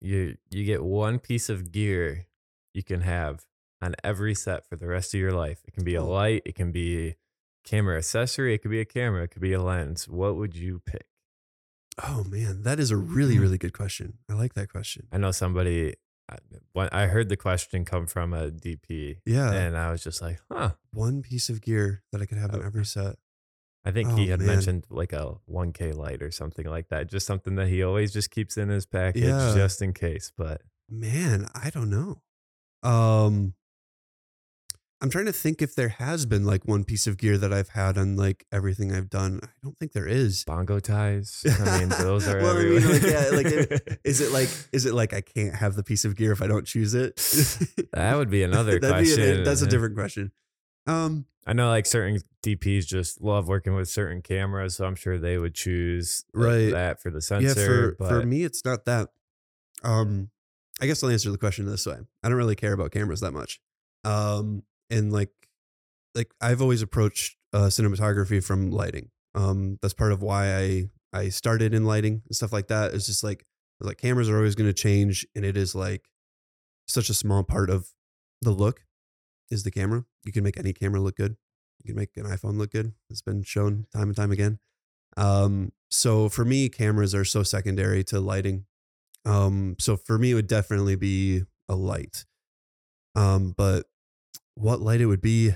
You 0.00 0.36
you 0.50 0.64
get 0.64 0.82
one 0.84 1.18
piece 1.18 1.48
of 1.48 1.72
gear 1.72 2.26
you 2.72 2.82
can 2.82 3.00
have 3.02 3.44
on 3.82 3.94
every 4.04 4.34
set 4.34 4.66
for 4.68 4.76
the 4.76 4.86
rest 4.86 5.12
of 5.14 5.20
your 5.20 5.32
life. 5.32 5.60
It 5.66 5.72
can 5.74 5.84
be 5.84 5.94
a 5.94 6.02
Oh. 6.02 6.08
light, 6.08 6.42
it 6.44 6.54
can 6.54 6.72
be 6.72 7.16
camera 7.64 7.98
accessory, 7.98 8.54
it 8.54 8.58
could 8.58 8.70
be 8.70 8.80
a 8.80 8.84
camera, 8.84 9.24
it 9.24 9.30
could 9.30 9.42
be 9.42 9.52
a 9.52 9.62
lens. 9.62 10.06
What 10.08 10.36
would 10.36 10.54
you 10.54 10.80
pick? 10.86 11.06
Oh 12.02 12.24
man, 12.24 12.62
that 12.62 12.78
is 12.80 12.90
a 12.90 12.96
really 12.96 13.38
really 13.38 13.58
good 13.58 13.72
question. 13.72 14.18
I 14.30 14.34
like 14.34 14.54
that 14.54 14.70
question. 14.70 15.06
I 15.12 15.18
know 15.18 15.32
somebody 15.32 15.94
when 16.72 16.88
I 16.90 17.06
heard 17.06 17.28
the 17.28 17.36
question 17.36 17.84
come 17.84 18.06
from 18.06 18.32
a 18.32 18.50
DP 18.50 19.18
Yeah, 19.26 19.52
and 19.52 19.76
I 19.76 19.90
was 19.90 20.02
just 20.02 20.20
like, 20.22 20.40
huh. 20.50 20.72
one 20.92 21.22
piece 21.22 21.48
of 21.48 21.60
gear 21.60 22.02
that 22.12 22.20
I 22.22 22.26
could 22.26 22.38
have 22.38 22.54
in 22.54 22.60
Oh. 22.62 22.66
every 22.66 22.84
set. 22.86 23.16
I 23.84 23.90
think 23.90 24.08
Oh, 24.08 24.16
he 24.16 24.28
had 24.28 24.38
man. 24.40 24.48
mentioned 24.48 24.86
like 24.88 25.12
a 25.12 25.36
1K 25.46 25.92
light 25.92 26.22
or 26.22 26.30
something 26.30 26.66
like 26.66 26.88
that. 26.88 27.08
Just 27.10 27.26
something 27.26 27.56
that 27.56 27.68
he 27.68 27.82
always 27.82 28.12
just 28.12 28.30
keeps 28.30 28.56
in 28.56 28.70
his 28.70 28.86
package 28.86 29.24
Yeah. 29.24 29.52
just 29.54 29.82
in 29.82 29.92
case. 29.92 30.32
But 30.36 30.62
Man, 30.88 31.46
I 31.54 31.70
don't 31.70 31.90
know. 31.90 32.22
Um, 32.82 33.54
I'm 35.04 35.10
trying 35.10 35.26
to 35.26 35.32
think 35.34 35.60
if 35.60 35.74
there 35.74 35.90
has 35.90 36.24
been 36.24 36.44
like 36.46 36.64
one 36.66 36.82
piece 36.82 37.06
of 37.06 37.18
gear 37.18 37.36
that 37.36 37.52
I've 37.52 37.68
had 37.68 37.98
on 37.98 38.16
like 38.16 38.46
everything 38.50 38.90
I've 38.90 39.10
done. 39.10 39.38
I 39.42 39.48
don't 39.62 39.78
think 39.78 39.92
there 39.92 40.06
is. 40.06 40.44
bongo 40.44 40.80
ties. 40.80 41.44
I 41.60 41.80
mean, 41.80 41.90
those 41.90 42.26
are 42.26 42.38
Well, 42.40 42.56
I 42.56 42.62
mean, 42.62 42.90
like, 42.90 43.02
yeah, 43.02 43.28
like. 43.30 43.98
Is 44.02 44.22
it 44.22 44.32
like 44.32 44.48
is 44.72 44.86
it 44.86 44.94
like 44.94 45.12
I 45.12 45.20
can't 45.20 45.54
have 45.56 45.74
the 45.76 45.82
piece 45.82 46.06
of 46.06 46.16
gear 46.16 46.32
if 46.32 46.40
I 46.40 46.46
don't 46.46 46.66
choose 46.66 46.94
it? 46.94 47.16
that 47.92 48.16
would 48.16 48.30
be 48.30 48.42
another 48.50 48.78
That'd 48.80 49.04
be 49.04 49.14
question. 49.14 49.44
that's 49.44 49.60
a 49.60 49.66
different 49.66 49.94
question. 49.94 50.32
Um, 50.86 51.26
I 51.46 51.52
know 51.52 51.68
like 51.68 51.84
certain 51.84 52.20
DPs 52.42 52.86
just 52.86 53.20
love 53.20 53.46
working 53.46 53.74
with 53.74 53.90
certain 53.90 54.22
cameras, 54.22 54.76
so 54.76 54.86
I'm 54.86 54.96
sure 54.96 55.18
they 55.18 55.36
would 55.36 55.54
choose 55.54 56.24
Right. 56.32 56.70
that 56.70 57.02
for 57.02 57.10
the 57.10 57.20
sensor. 57.20 57.46
yeah, 57.46 57.66
for 57.66 57.96
but 57.98 58.08
for 58.08 58.24
me, 58.26 58.42
it's 58.44 58.64
not 58.64 58.86
that. 58.86 59.10
Um, 59.82 60.30
I 60.80 60.86
guess 60.86 61.02
I'll 61.04 61.10
answer 61.10 61.30
the 61.30 61.36
question 61.36 61.66
this 61.66 61.84
way. 61.86 61.96
I 62.22 62.28
don't 62.30 62.38
really 62.38 62.56
care 62.56 62.72
about 62.72 62.90
cameras 62.90 63.20
that 63.20 63.32
much. 63.32 63.60
Um, 64.04 64.62
and 64.90 65.12
like, 65.12 65.30
like 66.14 66.32
I've 66.40 66.62
always 66.62 66.82
approached 66.82 67.36
uh, 67.52 67.66
cinematography 67.66 68.42
from 68.42 68.70
lighting. 68.70 69.10
Um, 69.34 69.78
that's 69.82 69.94
part 69.94 70.12
of 70.12 70.22
why 70.22 70.56
I 70.56 70.90
I 71.12 71.28
started 71.28 71.74
in 71.74 71.84
lighting 71.84 72.22
and 72.26 72.36
stuff 72.36 72.52
like 72.52 72.68
that. 72.68 72.94
It's 72.94 73.06
just 73.06 73.24
like 73.24 73.44
like 73.80 73.98
cameras 73.98 74.28
are 74.28 74.36
always 74.36 74.54
going 74.54 74.68
to 74.68 74.74
change, 74.74 75.26
and 75.34 75.44
it 75.44 75.56
is 75.56 75.74
like 75.74 76.08
such 76.86 77.08
a 77.08 77.14
small 77.14 77.42
part 77.42 77.70
of 77.70 77.88
the 78.42 78.50
look 78.50 78.80
is 79.50 79.62
the 79.62 79.70
camera. 79.70 80.04
You 80.24 80.32
can 80.32 80.44
make 80.44 80.58
any 80.58 80.72
camera 80.72 81.00
look 81.00 81.16
good. 81.16 81.36
You 81.82 81.92
can 81.92 81.96
make 81.96 82.16
an 82.16 82.24
iPhone 82.24 82.56
look 82.56 82.72
good. 82.72 82.92
It's 83.10 83.22
been 83.22 83.42
shown 83.42 83.86
time 83.94 84.08
and 84.08 84.16
time 84.16 84.32
again. 84.32 84.58
Um, 85.16 85.72
so 85.90 86.28
for 86.28 86.44
me, 86.44 86.68
cameras 86.68 87.14
are 87.14 87.24
so 87.24 87.42
secondary 87.42 88.02
to 88.04 88.20
lighting. 88.20 88.64
Um, 89.24 89.76
so 89.78 89.96
for 89.96 90.18
me, 90.18 90.32
it 90.32 90.34
would 90.34 90.46
definitely 90.46 90.96
be 90.96 91.42
a 91.68 91.74
light. 91.74 92.24
Um, 93.14 93.54
but 93.56 93.86
what 94.54 94.80
light 94.80 95.00
it 95.00 95.06
would 95.06 95.20
be, 95.20 95.54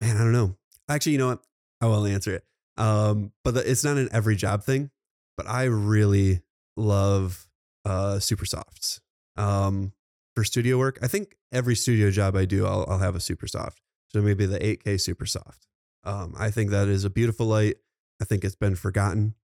man, 0.00 0.16
I 0.16 0.20
don't 0.20 0.32
know. 0.32 0.56
Actually, 0.88 1.12
you 1.12 1.18
know 1.18 1.28
what? 1.28 1.42
I 1.80 1.86
will 1.86 2.06
answer 2.06 2.34
it. 2.34 2.44
Um, 2.76 3.32
but 3.44 3.54
the, 3.54 3.70
it's 3.70 3.84
not 3.84 3.96
an 3.96 4.08
every 4.12 4.36
job 4.36 4.64
thing. 4.64 4.90
But 5.36 5.46
I 5.46 5.64
really 5.64 6.42
love 6.76 7.48
uh 7.84 8.18
super 8.18 8.44
softs. 8.44 9.00
Um, 9.36 9.92
for 10.34 10.44
studio 10.44 10.78
work, 10.78 10.98
I 11.02 11.08
think 11.08 11.36
every 11.52 11.74
studio 11.74 12.10
job 12.10 12.36
I 12.36 12.44
do, 12.44 12.66
I'll, 12.66 12.86
I'll 12.88 12.98
have 12.98 13.16
a 13.16 13.20
super 13.20 13.46
soft. 13.46 13.80
So 14.08 14.20
maybe 14.20 14.46
the 14.46 14.58
8K 14.58 15.00
super 15.00 15.26
soft. 15.26 15.66
Um, 16.04 16.34
I 16.38 16.50
think 16.50 16.70
that 16.70 16.88
is 16.88 17.04
a 17.04 17.10
beautiful 17.10 17.46
light. 17.46 17.76
I 18.20 18.24
think 18.24 18.44
it's 18.44 18.54
been 18.54 18.76
forgotten. 18.76 19.34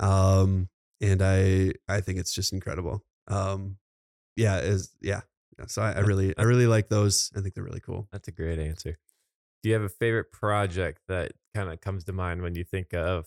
Um, 0.00 0.68
and 1.00 1.22
I 1.22 1.72
I 1.88 2.00
think 2.00 2.18
it's 2.18 2.34
just 2.34 2.52
incredible. 2.52 3.04
Um, 3.28 3.78
yeah, 4.36 4.58
is 4.58 4.94
yeah. 5.00 5.22
Yeah. 5.58 5.66
So 5.66 5.82
I, 5.82 5.92
I 5.92 6.00
really 6.00 6.36
I 6.38 6.42
really 6.42 6.66
like 6.66 6.88
those. 6.88 7.30
I 7.36 7.40
think 7.40 7.54
they're 7.54 7.64
really 7.64 7.80
cool. 7.80 8.08
that's 8.12 8.28
a 8.28 8.32
great 8.32 8.58
answer. 8.58 8.96
Do 9.62 9.68
you 9.68 9.74
have 9.74 9.82
a 9.84 9.88
favorite 9.88 10.32
project 10.32 11.02
that 11.08 11.32
kind 11.54 11.70
of 11.70 11.80
comes 11.80 12.04
to 12.04 12.12
mind 12.12 12.42
when 12.42 12.54
you 12.56 12.64
think 12.64 12.92
of 12.94 13.26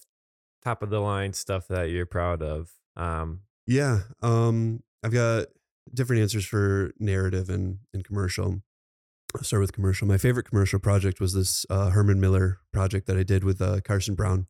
top 0.63 0.83
of 0.83 0.89
the 0.89 0.99
line 0.99 1.31
stuff 1.33 1.67
that 1.69 1.89
you're 1.91 2.05
proud 2.05 2.41
of? 2.41 2.71
Um, 2.97 3.41
Yeah. 3.67 3.99
Um, 4.21 4.83
I've 5.03 5.13
got 5.13 5.47
different 5.93 6.21
answers 6.23 6.45
for 6.45 6.91
narrative 6.99 7.49
and, 7.49 7.77
and 7.93 8.03
commercial. 8.03 8.61
I'll 9.35 9.43
start 9.43 9.61
with 9.61 9.71
commercial. 9.73 10.07
My 10.07 10.17
favorite 10.17 10.49
commercial 10.49 10.79
project 10.79 11.19
was 11.21 11.33
this 11.33 11.65
uh, 11.69 11.89
Herman 11.91 12.19
Miller 12.19 12.57
project 12.73 13.07
that 13.07 13.17
I 13.17 13.23
did 13.23 13.43
with 13.43 13.61
uh, 13.61 13.79
Carson 13.81 14.15
Brown, 14.15 14.47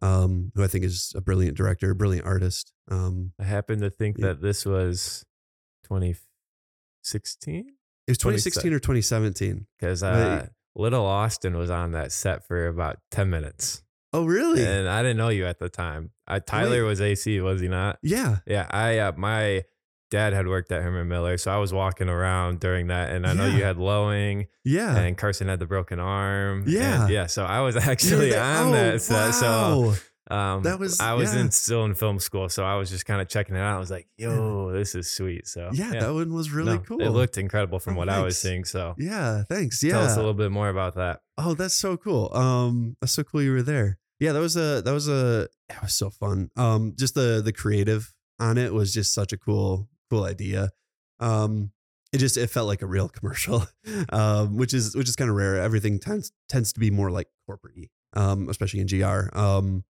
um, 0.00 0.52
who 0.54 0.62
I 0.62 0.66
think 0.66 0.84
is 0.84 1.12
a 1.16 1.20
brilliant 1.20 1.56
director, 1.56 1.90
a 1.90 1.94
brilliant 1.94 2.26
artist. 2.26 2.72
Um, 2.90 3.32
I 3.40 3.44
happen 3.44 3.80
to 3.80 3.90
think 3.90 4.18
Yeah. 4.18 4.28
that 4.28 4.40
this 4.42 4.64
was 4.64 5.24
2016 7.12 7.66
it 8.06 8.10
was 8.12 8.18
2016 8.18 8.72
or 8.72 8.78
2017. 8.78 9.66
because 9.78 10.02
Right. 10.02 10.10
uh, 10.12 10.46
Little 10.74 11.04
Austin 11.04 11.56
was 11.58 11.70
on 11.70 11.92
that 11.92 12.12
set 12.12 12.46
for 12.46 12.68
about 12.68 12.98
10 13.10 13.28
minutes. 13.28 13.82
Oh, 14.14 14.24
really? 14.24 14.64
and 14.64 14.88
I 14.88 15.02
didn't 15.02 15.18
know 15.18 15.28
you 15.28 15.44
at 15.46 15.58
the 15.58 15.68
time. 15.68 16.12
I, 16.26 16.38
Tyler 16.38 16.82
Wait. 16.82 16.88
was 16.88 17.00
AC, 17.02 17.40
was 17.40 17.60
he 17.60 17.68
not? 17.68 17.98
yeah. 18.02 18.36
Yeah, 18.46 18.66
I 18.70 18.98
uh, 18.98 19.12
my 19.16 19.64
dad 20.10 20.32
had 20.32 20.48
worked 20.48 20.72
at 20.72 20.82
Herman 20.82 21.06
Miller, 21.08 21.36
so 21.36 21.50
I 21.50 21.58
was 21.58 21.74
walking 21.74 22.08
around 22.08 22.60
during 22.60 22.86
that, 22.86 23.10
and 23.10 23.26
I 23.26 23.34
know 23.34 23.46
you 23.46 23.62
had 23.64 23.76
Lowing, 23.76 24.46
Yeah. 24.64 24.96
and 24.96 25.18
Carson 25.18 25.48
had 25.48 25.58
the 25.58 25.66
broken 25.66 26.00
arm. 26.00 26.64
Yeah. 26.66 27.08
yeah. 27.08 27.26
So 27.26 27.44
I 27.44 27.60
was 27.60 27.74
You 27.74 27.80
were 27.84 27.90
actually 27.90 28.36
on 28.38 28.68
oh, 28.68 28.72
that 28.72 29.02
set. 29.02 29.32
So 29.32 29.46
wow. 29.46 29.94
Um, 30.30 30.62
That 30.62 30.78
was- 30.78 31.00
I 31.00 31.14
was 31.14 31.34
yeah. 31.34 31.40
in 31.40 31.50
still 31.50 31.84
in 31.84 31.94
film 31.94 32.18
school, 32.18 32.48
so 32.48 32.64
I 32.64 32.76
was 32.76 32.90
just 32.90 33.06
kind 33.06 33.20
of 33.20 33.28
checking 33.28 33.56
it 33.56 33.60
out. 33.60 33.76
I 33.76 33.78
was 33.78 33.90
like, 33.90 34.06
"Yo, 34.16 34.72
this 34.72 34.94
is 34.94 35.10
sweet." 35.10 35.46
So 35.46 35.70
yeah, 35.72 35.90
that 35.92 36.12
one 36.14 36.32
was 36.32 36.50
really 36.50 36.74
No, 36.74 36.78
cool. 36.80 37.00
It 37.02 37.08
looked 37.10 37.38
incredible 37.38 37.78
from 37.78 37.94
Oh, 37.94 37.98
what 37.98 38.08
I 38.08 38.20
was 38.22 38.38
seeing. 38.40 38.64
So 38.64 38.94
Yeah, 38.98 39.44
thanks. 39.48 39.82
Yeah. 39.82 39.92
tell 39.92 40.04
us 40.04 40.14
a 40.14 40.16
little 40.18 40.34
bit 40.34 40.50
more 40.52 40.68
about 40.68 40.94
that. 40.96 41.20
Oh, 41.38 41.54
that's 41.54 41.74
so 41.74 41.96
cool. 41.96 42.32
Um, 42.34 42.96
that's 43.00 43.12
so 43.12 43.22
cool 43.24 43.42
you 43.42 43.52
were 43.52 43.62
there. 43.62 43.98
Yeah, 44.20 44.32
that 44.32 44.40
was 44.40 44.56
a 44.56 44.82
that 44.82 44.92
was 44.92 45.08
a 45.08 45.48
that 45.68 45.82
was 45.82 45.94
so 45.94 46.10
fun. 46.10 46.50
Um, 46.56 46.94
just 46.98 47.14
the 47.14 47.40
the 47.44 47.52
creative 47.52 48.12
on 48.40 48.58
it 48.58 48.72
was 48.74 48.92
just 48.92 49.14
such 49.14 49.32
a 49.32 49.36
cool 49.38 49.88
cool 50.10 50.24
idea. 50.24 50.70
Um, 51.20 51.72
it 52.12 52.18
just 52.18 52.36
it 52.36 52.48
felt 52.50 52.66
like 52.68 52.82
a 52.82 52.86
real 52.86 53.08
commercial, 53.18 53.66
um, 54.10 54.56
which 54.56 54.74
is 54.74 54.94
which 54.96 55.08
is 55.08 55.16
kind 55.16 55.30
of 55.30 55.36
rare. 55.36 55.56
Everything 55.60 55.98
tends 55.98 56.32
tends 56.48 56.72
to 56.72 56.80
be 56.80 56.90
more 56.90 57.10
like 57.10 57.28
corporate, 57.46 57.90
um, 58.14 58.48
especially 58.48 58.80
in 58.80 58.86
GR. 58.86 59.28
Um, 59.38 59.84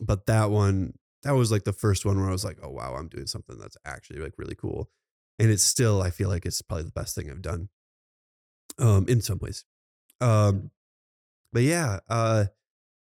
but 0.00 0.26
that 0.26 0.50
one 0.50 0.94
that 1.22 1.32
was 1.32 1.52
like 1.52 1.64
the 1.64 1.72
first 1.72 2.04
one 2.04 2.18
where 2.18 2.28
I 2.28 2.32
was 2.32 2.44
like, 2.44 2.58
oh 2.62 2.70
wow, 2.70 2.94
I'm 2.98 3.08
doing 3.08 3.26
something 3.26 3.56
that's 3.58 3.76
actually 3.84 4.20
like 4.20 4.34
really 4.38 4.56
cool, 4.56 4.90
and 5.38 5.50
it's 5.50 5.64
still 5.64 6.02
I 6.02 6.10
feel 6.10 6.28
like 6.28 6.46
it's 6.46 6.62
probably 6.62 6.84
the 6.84 6.92
best 6.92 7.14
thing 7.14 7.30
I've 7.30 7.42
done. 7.42 7.68
Um, 8.78 9.06
in 9.06 9.20
some 9.20 9.38
ways. 9.38 9.64
Um, 10.20 10.70
but 11.52 11.62
yeah, 11.62 11.98
uh, 12.08 12.46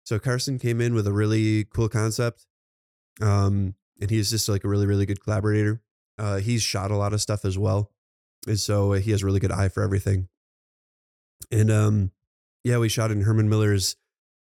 so 0.03 0.19
Carson 0.19 0.59
came 0.59 0.81
in 0.81 0.93
with 0.93 1.07
a 1.07 1.13
really 1.13 1.65
cool 1.65 1.89
concept. 1.89 2.45
Um, 3.21 3.75
and 4.01 4.09
he's 4.09 4.31
just 4.31 4.49
like 4.49 4.63
a 4.63 4.67
really, 4.67 4.85
really 4.85 5.05
good 5.05 5.21
collaborator. 5.21 5.81
Uh, 6.17 6.37
he's 6.37 6.61
shot 6.61 6.91
a 6.91 6.97
lot 6.97 7.13
of 7.13 7.21
stuff 7.21 7.45
as 7.45 7.57
well. 7.57 7.91
And 8.47 8.59
so 8.59 8.93
he 8.93 9.11
has 9.11 9.23
a 9.23 9.25
really 9.25 9.39
good 9.39 9.51
eye 9.51 9.69
for 9.69 9.83
everything. 9.83 10.27
And 11.51 11.71
um, 11.71 12.11
yeah, 12.63 12.77
we 12.77 12.89
shot 12.89 13.11
in 13.11 13.21
Herman 13.21 13.49
Miller's 13.49 13.95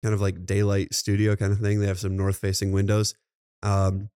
kind 0.08 0.14
of 0.14 0.22
like 0.22 0.46
daylight 0.46 0.94
studio 0.94 1.36
kind 1.36 1.52
of 1.52 1.60
thing. 1.60 1.82
They 1.82 1.88
have 1.88 2.00
some 2.00 2.16
north 2.16 2.38
facing 2.38 2.72
windows. 2.72 3.14
Um, 3.62 4.10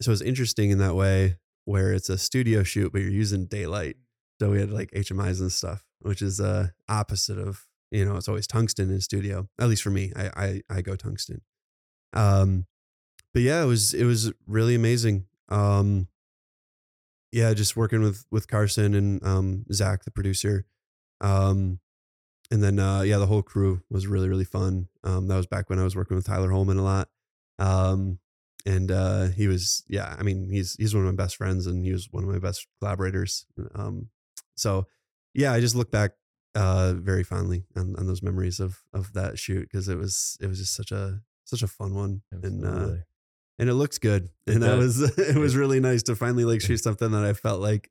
so 0.00 0.10
it's 0.10 0.22
interesting 0.22 0.70
in 0.70 0.78
that 0.78 0.94
way 0.94 1.36
where 1.66 1.92
it's 1.92 2.08
a 2.08 2.16
studio 2.16 2.62
shoot, 2.62 2.92
but 2.92 3.02
you're 3.02 3.10
using 3.10 3.44
daylight. 3.44 3.96
So 4.40 4.52
we 4.52 4.58
had 4.58 4.70
like 4.70 4.90
HMIs 4.92 5.40
and 5.40 5.52
stuff, 5.52 5.84
which 6.00 6.22
is 6.22 6.40
uh 6.40 6.68
opposite 6.88 7.36
of 7.36 7.66
you 7.90 8.06
know 8.06 8.16
it's 8.16 8.26
always 8.26 8.46
tungsten 8.46 8.90
in 8.90 9.02
studio. 9.02 9.46
At 9.60 9.68
least 9.68 9.82
for 9.82 9.90
me, 9.90 10.12
I 10.16 10.30
I, 10.34 10.62
I 10.78 10.80
go 10.80 10.96
tungsten. 10.96 11.42
Um, 12.14 12.64
but 13.34 13.42
yeah, 13.42 13.62
it 13.62 13.66
was 13.66 13.92
it 13.92 14.04
was 14.04 14.32
really 14.46 14.74
amazing. 14.74 15.26
Um, 15.50 16.08
yeah, 17.32 17.52
just 17.52 17.76
working 17.76 18.00
with 18.00 18.24
with 18.30 18.48
Carson 18.48 18.94
and 18.94 19.22
um 19.22 19.66
Zach, 19.70 20.04
the 20.04 20.10
producer. 20.10 20.64
Um, 21.20 21.80
and 22.54 22.62
then 22.62 22.78
uh 22.78 23.00
yeah, 23.00 23.18
the 23.18 23.26
whole 23.26 23.42
crew 23.42 23.82
was 23.90 24.06
really 24.06 24.28
really 24.28 24.44
fun. 24.44 24.86
Um, 25.02 25.26
that 25.26 25.36
was 25.36 25.46
back 25.46 25.68
when 25.68 25.80
I 25.80 25.82
was 25.82 25.96
working 25.96 26.16
with 26.16 26.24
Tyler 26.26 26.52
Holman 26.52 26.78
a 26.78 26.84
lot. 26.84 27.08
Um, 27.58 28.20
and 28.64 28.92
uh 28.92 29.26
he 29.26 29.48
was 29.48 29.82
yeah, 29.88 30.14
I 30.16 30.22
mean 30.22 30.48
he's 30.48 30.76
he's 30.76 30.94
one 30.94 31.04
of 31.04 31.12
my 31.12 31.22
best 31.22 31.34
friends 31.36 31.66
and 31.66 31.84
he 31.84 31.92
was 31.92 32.08
one 32.12 32.22
of 32.22 32.30
my 32.30 32.38
best 32.38 32.68
collaborators. 32.78 33.44
Um, 33.74 34.08
so 34.56 34.86
yeah, 35.34 35.52
I 35.52 35.58
just 35.58 35.74
look 35.74 35.90
back 35.90 36.12
uh 36.54 36.94
very 36.96 37.24
fondly 37.24 37.64
on, 37.74 37.96
on 37.98 38.06
those 38.06 38.22
memories 38.22 38.60
of 38.60 38.84
of 38.92 39.12
that 39.14 39.36
shoot 39.36 39.62
because 39.62 39.88
it 39.88 39.98
was 39.98 40.38
it 40.40 40.46
was 40.46 40.60
just 40.60 40.76
such 40.76 40.92
a 40.92 41.20
such 41.44 41.62
a 41.64 41.66
fun 41.66 41.92
one 41.92 42.22
and 42.30 42.64
uh 42.64 42.86
and 43.58 43.68
it 43.68 43.74
looks 43.74 43.98
good 43.98 44.28
and 44.46 44.62
that 44.62 44.78
was 44.78 45.00
it 45.18 45.36
was 45.36 45.56
really 45.56 45.80
nice 45.80 46.04
to 46.04 46.14
finally 46.14 46.44
like 46.44 46.60
shoot 46.60 46.76
something 46.84 47.10
that 47.10 47.24
I 47.24 47.32
felt 47.32 47.60
like 47.60 47.90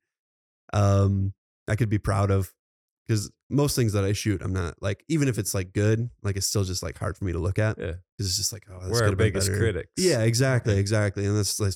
um 0.71 1.33
I 1.67 1.75
could 1.75 1.89
be 1.89 1.99
proud 1.99 2.31
of 2.31 2.53
because 3.07 3.31
most 3.49 3.75
things 3.75 3.93
that 3.93 4.03
I 4.03 4.13
shoot 4.13 4.41
I'm 4.41 4.53
not 4.53 4.75
like 4.81 5.03
even 5.09 5.27
if 5.27 5.37
it's 5.37 5.53
like 5.53 5.73
good 5.73 6.09
like 6.21 6.37
it's 6.37 6.47
still 6.47 6.63
just 6.63 6.81
like 6.81 6.97
hard 6.97 7.17
for 7.17 7.25
me 7.25 7.33
to 7.33 7.39
look 7.39 7.59
at 7.59 7.77
yeah, 7.77 7.93
because 8.17 8.27
it's 8.27 8.37
just 8.37 8.53
like 8.53 8.65
oh 8.71 8.79
this 8.79 8.91
we're 8.91 9.07
our 9.07 9.15
biggest 9.15 9.51
critics. 9.51 9.91
Yeah, 9.97 10.21
exactly, 10.21 10.73
mm-hmm. 10.73 10.79
exactly. 10.79 11.25
And 11.25 11.37
that's 11.37 11.59
like 11.59 11.73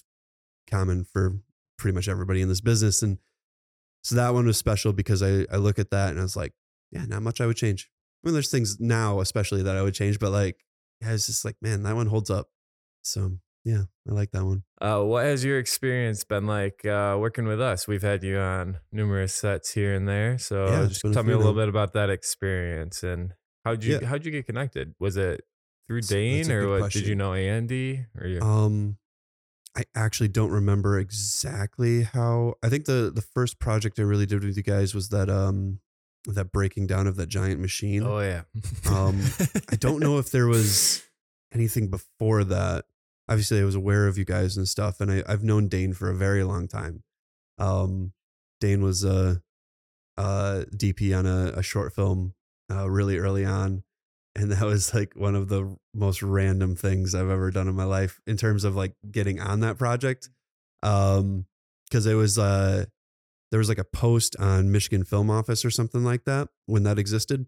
common 0.69 1.05
for 1.05 1.39
pretty 1.77 1.95
much 1.95 2.07
everybody 2.07 2.41
in 2.41 2.49
this 2.49 2.61
business. 2.61 3.01
And 3.01 3.17
so 4.03 4.15
that 4.15 4.33
one 4.33 4.45
was 4.45 4.57
special 4.57 4.93
because 4.93 5.23
I, 5.23 5.45
I 5.51 5.57
look 5.57 5.79
at 5.79 5.91
that 5.91 6.09
and 6.09 6.19
I 6.19 6.23
was 6.23 6.35
like, 6.35 6.53
yeah, 6.91 7.05
not 7.05 7.21
much 7.21 7.41
I 7.41 7.45
would 7.45 7.57
change. 7.57 7.89
I 8.23 8.27
mean, 8.27 8.33
there's 8.33 8.51
things 8.51 8.79
now, 8.79 9.19
especially 9.19 9.63
that 9.63 9.75
I 9.75 9.81
would 9.81 9.93
change, 9.93 10.19
but 10.19 10.31
like, 10.31 10.63
yeah, 11.01 11.13
it's 11.13 11.27
just 11.27 11.45
like, 11.45 11.55
man, 11.61 11.83
that 11.83 11.95
one 11.95 12.07
holds 12.07 12.29
up. 12.29 12.47
So 13.03 13.37
yeah, 13.67 13.83
I 14.09 14.13
like 14.13 14.31
that 14.31 14.45
one. 14.45 14.63
Uh, 14.79 15.01
what 15.03 15.25
has 15.25 15.43
your 15.43 15.59
experience 15.59 16.23
been 16.23 16.45
like 16.47 16.85
uh, 16.85 17.17
working 17.19 17.45
with 17.47 17.59
us? 17.59 17.87
We've 17.87 18.01
had 18.01 18.23
you 18.23 18.37
on 18.37 18.79
numerous 18.91 19.33
sets 19.33 19.73
here 19.73 19.93
and 19.93 20.07
there. 20.07 20.37
So 20.37 20.67
Yeah, 20.67 20.85
just 20.87 21.01
tell 21.13 21.23
me 21.23 21.33
a 21.33 21.37
little 21.37 21.53
now. 21.53 21.61
bit 21.61 21.69
about 21.69 21.93
that 21.93 22.09
experience 22.09 23.03
and 23.03 23.33
how'd 23.65 23.83
you 23.83 23.99
Yeah. 23.99 24.07
how'd 24.07 24.25
you 24.25 24.31
get 24.31 24.45
connected? 24.45 24.93
Was 24.99 25.17
it 25.17 25.41
through 25.87 26.01
That's- 26.03 26.47
Dane 26.47 26.51
or 26.51 26.79
what? 26.79 26.91
Did 26.91 27.07
you 27.07 27.15
know 27.15 27.33
Andy 27.33 28.05
or 28.19 28.27
you? 28.27 28.39
Um, 28.41 28.97
I 29.75 29.83
actually 29.95 30.29
don't 30.29 30.51
remember 30.51 30.97
exactly 30.97 32.03
how. 32.03 32.55
I 32.63 32.69
think 32.69 32.85
the 32.85 33.11
the 33.13 33.21
first 33.21 33.59
project 33.59 33.99
I 33.99 34.03
really 34.03 34.25
did 34.25 34.43
with 34.43 34.55
you 34.57 34.63
guys 34.63 34.95
was 34.95 35.09
that 35.09 35.29
um 35.29 35.79
that 36.25 36.51
breaking 36.51 36.87
down 36.87 37.07
of 37.07 37.15
that 37.17 37.29
giant 37.29 37.59
machine. 37.61 38.03
oh 38.03 38.19
yeah. 38.19 38.43
Um, 38.89 39.21
I 39.71 39.75
don't 39.75 39.99
know 39.99 40.17
if 40.19 40.29
there 40.31 40.47
was 40.47 41.03
anything 41.53 41.89
before 41.89 42.43
that. 42.45 42.85
Obviously, 43.29 43.59
I 43.59 43.65
was 43.65 43.75
aware 43.75 44.07
of 44.07 44.17
you 44.17 44.25
guys 44.25 44.57
and 44.57 44.67
stuff, 44.67 45.01
and 45.01 45.11
I, 45.11 45.23
I've 45.27 45.43
known 45.43 45.67
Dane 45.67 45.93
for 45.93 46.09
a 46.09 46.15
very 46.15 46.43
long 46.43 46.67
time. 46.67 47.03
Um, 47.57 48.13
Dane 48.61 48.81
was 48.81 49.03
a, 49.03 49.41
a 50.17 50.65
DP 50.75 51.17
on 51.17 51.25
a, 51.25 51.53
a 51.57 51.63
short 51.63 51.93
film 51.93 52.33
uh, 52.71 52.89
really 52.89 53.17
early 53.17 53.45
on, 53.45 53.83
and 54.35 54.51
that 54.51 54.63
was 54.63 54.93
like 54.93 55.13
one 55.15 55.35
of 55.35 55.49
the 55.49 55.75
most 55.93 56.21
random 56.23 56.75
things 56.75 57.13
I've 57.13 57.29
ever 57.29 57.51
done 57.51 57.67
in 57.67 57.75
my 57.75 57.83
life 57.83 58.21
in 58.25 58.37
terms 58.37 58.63
of 58.63 58.75
like 58.75 58.93
getting 59.09 59.39
on 59.39 59.59
that 59.61 59.77
project. 59.77 60.29
Um, 60.83 61.45
because 61.89 62.05
it 62.05 62.15
was 62.15 62.37
uh, 62.37 62.85
there 63.51 63.59
was 63.59 63.69
like 63.69 63.77
a 63.77 63.83
post 63.83 64.35
on 64.39 64.71
Michigan 64.71 65.03
Film 65.03 65.29
Office 65.29 65.63
or 65.63 65.71
something 65.71 66.03
like 66.03 66.25
that 66.25 66.49
when 66.65 66.83
that 66.83 66.99
existed 66.99 67.45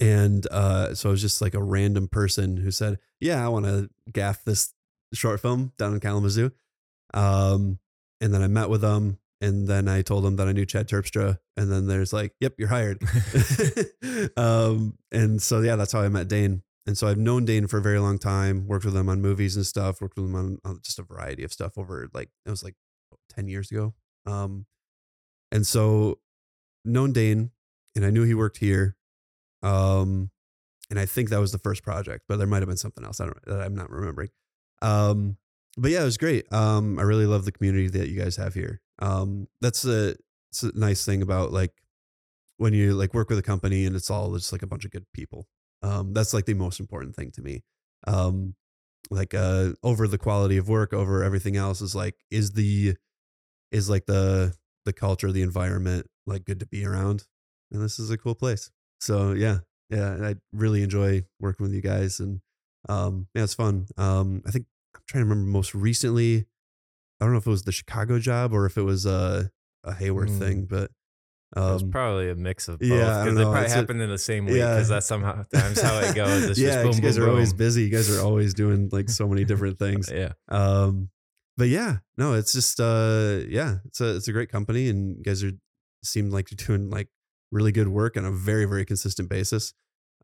and 0.00 0.46
uh, 0.50 0.94
so 0.94 1.08
it 1.08 1.12
was 1.12 1.20
just 1.20 1.40
like 1.40 1.54
a 1.54 1.62
random 1.62 2.08
person 2.08 2.56
who 2.56 2.70
said, 2.70 2.98
"Yeah, 3.20 3.44
I 3.44 3.48
want 3.48 3.66
to 3.66 3.90
gaff 4.12 4.44
this 4.44 4.72
short 5.12 5.40
film 5.40 5.72
down 5.78 5.94
in 5.94 6.00
Kalamazoo." 6.00 6.50
Um, 7.12 7.78
and 8.20 8.34
then 8.34 8.42
I 8.42 8.48
met 8.48 8.68
with 8.68 8.80
them, 8.80 9.18
and 9.40 9.68
then 9.68 9.88
I 9.88 10.02
told 10.02 10.24
them 10.24 10.36
that 10.36 10.48
I 10.48 10.52
knew 10.52 10.66
Chad 10.66 10.88
Terpstra, 10.88 11.38
and 11.56 11.70
then 11.70 11.86
there's 11.86 12.12
like, 12.12 12.34
"Yep, 12.40 12.54
you're 12.58 12.68
hired." 12.68 13.02
um, 14.36 14.98
and 15.12 15.40
so 15.40 15.60
yeah, 15.60 15.76
that's 15.76 15.92
how 15.92 16.00
I 16.00 16.08
met 16.08 16.28
Dane. 16.28 16.62
And 16.86 16.98
so 16.98 17.08
I've 17.08 17.18
known 17.18 17.44
Dane 17.46 17.66
for 17.66 17.78
a 17.78 17.82
very 17.82 17.98
long 17.98 18.18
time. 18.18 18.66
Worked 18.66 18.84
with 18.84 18.96
him 18.96 19.08
on 19.08 19.22
movies 19.22 19.56
and 19.56 19.64
stuff. 19.64 20.02
Worked 20.02 20.16
with 20.16 20.26
him 20.26 20.34
on, 20.34 20.58
on 20.64 20.80
just 20.82 20.98
a 20.98 21.02
variety 21.02 21.44
of 21.44 21.52
stuff 21.52 21.78
over 21.78 22.08
like 22.12 22.30
it 22.44 22.50
was 22.50 22.62
like 22.62 22.74
ten 23.30 23.48
years 23.48 23.70
ago. 23.70 23.94
Um, 24.26 24.66
and 25.52 25.66
so 25.66 26.18
known 26.84 27.12
Dane, 27.12 27.52
and 27.94 28.04
I 28.04 28.10
knew 28.10 28.24
he 28.24 28.34
worked 28.34 28.58
here. 28.58 28.96
Um, 29.64 30.30
and 30.90 30.98
I 30.98 31.06
think 31.06 31.30
that 31.30 31.40
was 31.40 31.52
the 31.52 31.58
first 31.58 31.82
project, 31.82 32.24
but 32.28 32.36
there 32.36 32.46
might 32.46 32.60
have 32.60 32.68
been 32.68 32.76
something 32.76 33.04
else 33.04 33.20
I 33.20 33.24
don't, 33.24 33.44
that 33.46 33.60
I'm 33.60 33.74
not 33.74 33.90
remembering. 33.90 34.28
Um, 34.82 35.38
but 35.76 35.90
yeah, 35.90 36.02
it 36.02 36.04
was 36.04 36.18
great. 36.18 36.52
Um, 36.52 36.98
I 36.98 37.02
really 37.02 37.26
love 37.26 37.44
the 37.44 37.52
community 37.52 37.88
that 37.88 38.08
you 38.08 38.20
guys 38.20 38.36
have 38.36 38.54
here. 38.54 38.80
Um, 39.00 39.48
that's 39.60 39.84
a 39.84 40.14
nice 40.74 41.04
thing 41.04 41.22
about 41.22 41.52
like 41.52 41.72
when 42.58 42.74
you 42.74 42.94
like 42.94 43.14
work 43.14 43.28
with 43.28 43.38
a 43.38 43.42
company 43.42 43.86
and 43.86 43.96
it's 43.96 44.10
all 44.10 44.32
just 44.34 44.52
like 44.52 44.62
a 44.62 44.66
bunch 44.66 44.84
of 44.84 44.90
good 44.90 45.06
people. 45.12 45.48
Um, 45.82 46.12
that's 46.12 46.32
like 46.32 46.44
the 46.44 46.54
most 46.54 46.80
important 46.80 47.16
thing 47.16 47.30
to 47.32 47.42
me. 47.42 47.64
Um, 48.06 48.54
like 49.10 49.34
uh, 49.34 49.70
over 49.82 50.06
the 50.06 50.18
quality 50.18 50.56
of 50.56 50.68
work, 50.68 50.92
over 50.92 51.22
everything 51.22 51.56
else 51.56 51.80
is 51.80 51.94
like 51.94 52.14
is 52.30 52.52
the 52.52 52.96
is 53.70 53.90
like 53.90 54.06
the 54.06 54.54
the 54.84 54.92
culture, 54.92 55.32
the 55.32 55.42
environment 55.42 56.06
like 56.26 56.44
good 56.44 56.60
to 56.60 56.66
be 56.66 56.84
around, 56.84 57.24
and 57.72 57.82
this 57.82 57.98
is 57.98 58.10
a 58.10 58.16
cool 58.16 58.34
place. 58.34 58.70
So 59.04 59.32
yeah, 59.32 59.58
yeah, 59.90 60.16
I 60.22 60.34
really 60.52 60.82
enjoy 60.82 61.24
working 61.40 61.64
with 61.64 61.74
you 61.74 61.82
guys, 61.82 62.20
and 62.20 62.40
um, 62.88 63.26
yeah, 63.34 63.42
it's 63.44 63.54
fun. 63.54 63.86
Um, 63.96 64.42
I 64.46 64.50
think 64.50 64.66
I'm 64.96 65.02
trying 65.06 65.24
to 65.24 65.28
remember 65.28 65.50
most 65.50 65.74
recently. 65.74 66.46
I 67.20 67.24
don't 67.24 67.32
know 67.32 67.38
if 67.38 67.46
it 67.46 67.50
was 67.50 67.62
the 67.64 67.72
Chicago 67.72 68.18
job 68.18 68.52
or 68.52 68.66
if 68.66 68.76
it 68.76 68.82
was 68.82 69.04
a 69.06 69.50
a 69.84 69.92
Haworth 69.92 70.30
Mm. 70.30 70.38
thing, 70.38 70.64
but 70.64 70.90
it 71.56 71.60
was 71.60 71.82
um, 71.82 71.90
probably 71.90 72.30
a 72.30 72.34
mix 72.34 72.66
of 72.68 72.78
both. 72.80 72.88
yeah, 72.88 73.22
because 73.24 73.34
don't 73.38 73.44
probably 73.44 73.64
It's 73.64 73.72
a- 73.72 73.76
happened 73.76 74.02
in 74.02 74.08
the 74.10 74.18
same 74.18 74.46
week 74.46 74.56
yeah. 74.56 74.74
because 74.74 74.88
that's 74.88 75.06
somehow 75.06 75.42
times 75.44 75.80
how 75.80 75.98
it 76.00 76.14
goes. 76.14 76.44
It's 76.50 76.58
yeah, 76.58 76.82
boom, 76.82 76.94
you 76.94 77.00
guys 77.02 77.16
boom, 77.16 77.26
are 77.26 77.30
always 77.30 77.52
busy. 77.52 77.82
You 77.82 77.90
guys 77.90 78.10
are 78.10 78.22
always 78.22 78.54
doing 78.54 78.88
like 78.90 79.08
so 79.10 79.28
many 79.28 79.44
different 79.50 79.78
things. 79.78 80.10
Yeah. 80.10 80.32
Um, 80.48 81.10
but 81.56 81.68
yeah, 81.68 81.98
no, 82.16 82.32
it's 82.32 82.52
just 82.54 82.80
uh, 82.80 83.40
yeah, 83.48 83.76
it's 83.84 84.00
a 84.00 84.16
it's 84.16 84.26
a 84.28 84.32
great 84.32 84.48
company, 84.50 84.88
and 84.88 85.16
you 85.18 85.22
guys 85.22 85.44
are 85.44 85.52
seem 86.02 86.30
like 86.30 86.50
you're 86.50 86.66
doing 86.66 86.90
like 86.90 87.08
really 87.54 87.72
good 87.72 87.88
work 87.88 88.16
on 88.18 88.24
a 88.26 88.30
very 88.32 88.66
very 88.66 88.84
consistent 88.84 89.28
basis. 89.30 89.72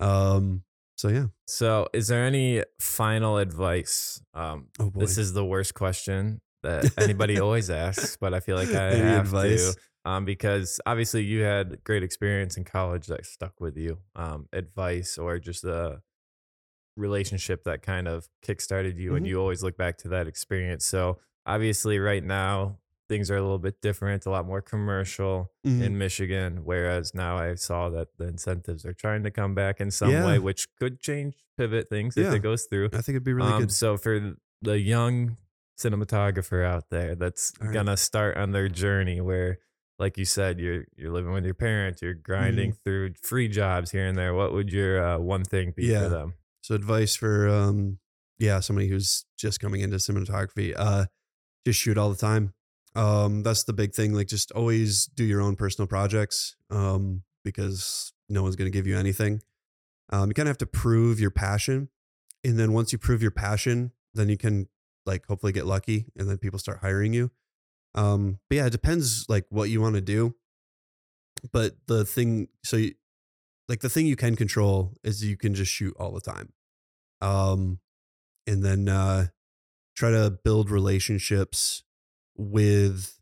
Um, 0.01 0.65
so 0.97 1.09
yeah. 1.09 1.27
So, 1.47 1.89
is 1.95 2.09
there 2.09 2.25
any 2.25 2.63
final 2.81 3.39
advice? 3.39 4.21
Um, 4.35 4.69
Oh 4.79 4.91
boy. 4.91 5.01
this 5.01 5.17
is 5.17 5.33
the 5.33 5.45
worst 5.45 5.73
question 5.75 6.41
that 6.63 6.93
anybody 6.99 7.39
always 7.47 7.71
asks, 7.71 8.17
but 8.21 8.35
I 8.35 8.41
feel 8.41 8.57
like 8.57 8.69
I 8.75 8.89
Any 8.89 9.01
have 9.01 9.27
advice? 9.27 9.75
to. 9.75 9.81
Um, 10.05 10.25
because 10.25 10.81
obviously 10.87 11.23
you 11.25 11.43
had 11.43 11.85
great 11.85 12.03
experience 12.03 12.57
in 12.57 12.65
college 12.65 13.07
that 13.09 13.25
stuck 13.27 13.61
with 13.61 13.77
you. 13.77 13.99
Um, 14.17 14.49
advice 14.53 15.19
or 15.19 15.39
just 15.39 15.65
a 15.65 16.01
relationship 16.97 17.65
that 17.65 17.83
kind 17.83 18.09
of 18.09 18.29
kickstarted 18.47 18.97
you, 18.99 19.15
and 19.15 19.25
Mhm. 19.25 19.29
you 19.31 19.41
always 19.41 19.63
look 19.63 19.77
back 19.77 19.97
to 19.99 20.09
that 20.09 20.27
experience. 20.27 20.85
So 20.87 21.19
obviously, 21.47 21.99
right 21.99 22.25
now 22.25 22.79
things 23.11 23.31
are 23.31 23.37
a 23.37 23.43
little 23.43 23.59
bit 23.59 23.83
different, 23.83 24.25
a 24.25 24.31
lot 24.31 24.47
more 24.47 24.63
commercial 24.63 25.51
Mhm. 25.67 25.83
in 25.83 25.99
Michigan. 25.99 26.65
Whereas 26.65 27.13
now 27.15 27.37
I 27.37 27.57
saw 27.57 27.91
that 27.91 28.09
the 28.17 28.29
incentives 28.29 28.87
are 28.87 28.95
trying 28.95 29.23
to 29.25 29.31
come 29.31 29.55
back 29.55 29.81
in 29.81 29.91
some 29.91 30.11
Yeah. 30.13 30.25
way, 30.27 30.39
which 30.39 30.69
could 30.79 31.01
change, 31.01 31.35
pivot 31.59 31.91
things 31.91 32.17
if 32.17 32.33
it 32.33 32.39
goes 32.39 32.65
through. 32.65 32.87
I 32.95 33.03
think 33.03 33.17
it'd 33.17 33.25
be 33.25 33.33
really 33.35 33.53
um, 33.53 33.61
good. 33.63 33.73
So 33.73 33.97
for 33.99 34.35
the 34.63 34.79
young 34.79 35.37
cinematographer 35.79 36.65
out 36.65 36.85
there 36.91 37.15
that's 37.15 37.53
right. 37.61 37.73
gonna 37.73 37.97
start 37.97 38.37
on 38.37 38.53
their 38.53 38.69
journey, 38.69 39.21
where 39.21 39.59
like 39.99 40.17
you 40.17 40.25
said, 40.25 40.59
you're 40.61 40.85
you're 40.97 41.11
living 41.13 41.33
with 41.33 41.45
your 41.45 41.55
parents, 41.55 42.01
you're 42.03 42.15
grinding 42.15 42.71
Mm-hmm. 42.73 42.83
through 42.85 43.15
free 43.23 43.49
jobs 43.49 43.91
here 43.91 44.07
and 44.07 44.17
there. 44.17 44.35
What 44.35 44.53
would 44.53 44.73
your 44.73 45.05
uh, 45.05 45.19
one 45.19 45.45
thing 45.45 45.73
be 45.77 45.87
Yeah. 45.87 46.05
for 46.05 46.09
them? 46.11 46.35
So 46.63 46.75
advice 46.75 47.17
for 47.17 47.49
um 47.49 47.99
yeah, 48.39 48.61
somebody 48.61 48.89
who's 48.89 49.25
just 49.39 49.61
coming 49.61 49.81
into 49.83 49.97
cinematography, 49.97 50.75
uh 50.77 51.07
just 51.67 51.81
shoot 51.81 51.99
all 51.99 52.11
the 52.11 52.17
time. 52.17 52.55
Um 52.95 53.43
that's 53.43 53.65
the 53.65 53.73
big 53.73 53.95
thing 53.95 54.13
like 54.13 54.27
just 54.27 54.51
always 54.53 55.07
do 55.07 55.25
your 55.25 55.41
own 55.41 55.57
personal 55.57 55.87
projects 55.87 56.57
um 56.71 57.23
because 57.45 58.13
no 58.29 58.43
one's 58.43 58.57
going 58.57 58.71
to 58.71 58.77
give 58.77 58.87
you 58.87 58.97
anything. 58.97 59.43
Um 60.11 60.29
you 60.29 60.35
kind 60.35 60.49
of 60.49 60.51
have 60.51 60.59
to 60.59 60.67
prove 60.67 61.21
your 61.21 61.31
passion 61.31 61.89
and 62.43 62.59
then 62.59 62.73
once 62.73 62.93
you 62.93 62.99
prove 62.99 63.23
your 63.23 63.31
passion, 63.31 63.93
then 64.15 64.29
you 64.29 64.37
can 64.37 64.69
like 65.07 65.27
hopefully 65.27 65.53
get 65.53 65.67
lucky 65.67 66.07
and 66.17 66.29
then 66.29 66.39
people 66.39 66.59
start 66.59 66.79
hiring 66.81 67.13
you. 67.13 67.31
Um 67.95 68.39
but 68.49 68.57
yeah, 68.57 68.67
it 68.67 68.73
depends 68.73 69.27
like 69.29 69.47
what 69.51 69.71
you 69.71 69.81
want 69.81 69.95
to 69.95 70.01
do. 70.01 70.35
But 71.53 71.77
the 71.87 72.05
thing 72.05 72.49
so 72.65 72.77
you, 72.77 72.95
like 73.69 73.81
the 73.81 73.89
thing 73.89 74.07
you 74.07 74.17
can 74.17 74.35
control 74.35 74.95
is 75.05 75.25
you 75.25 75.37
can 75.37 75.55
just 75.55 75.71
shoot 75.73 75.95
all 75.99 76.11
the 76.11 76.21
time 76.21 76.53
um 77.21 77.79
and 78.47 78.65
then 78.65 78.89
uh 78.89 79.27
try 79.95 80.11
to 80.11 80.31
build 80.43 80.71
relationships 80.71 81.85
with 82.41 83.21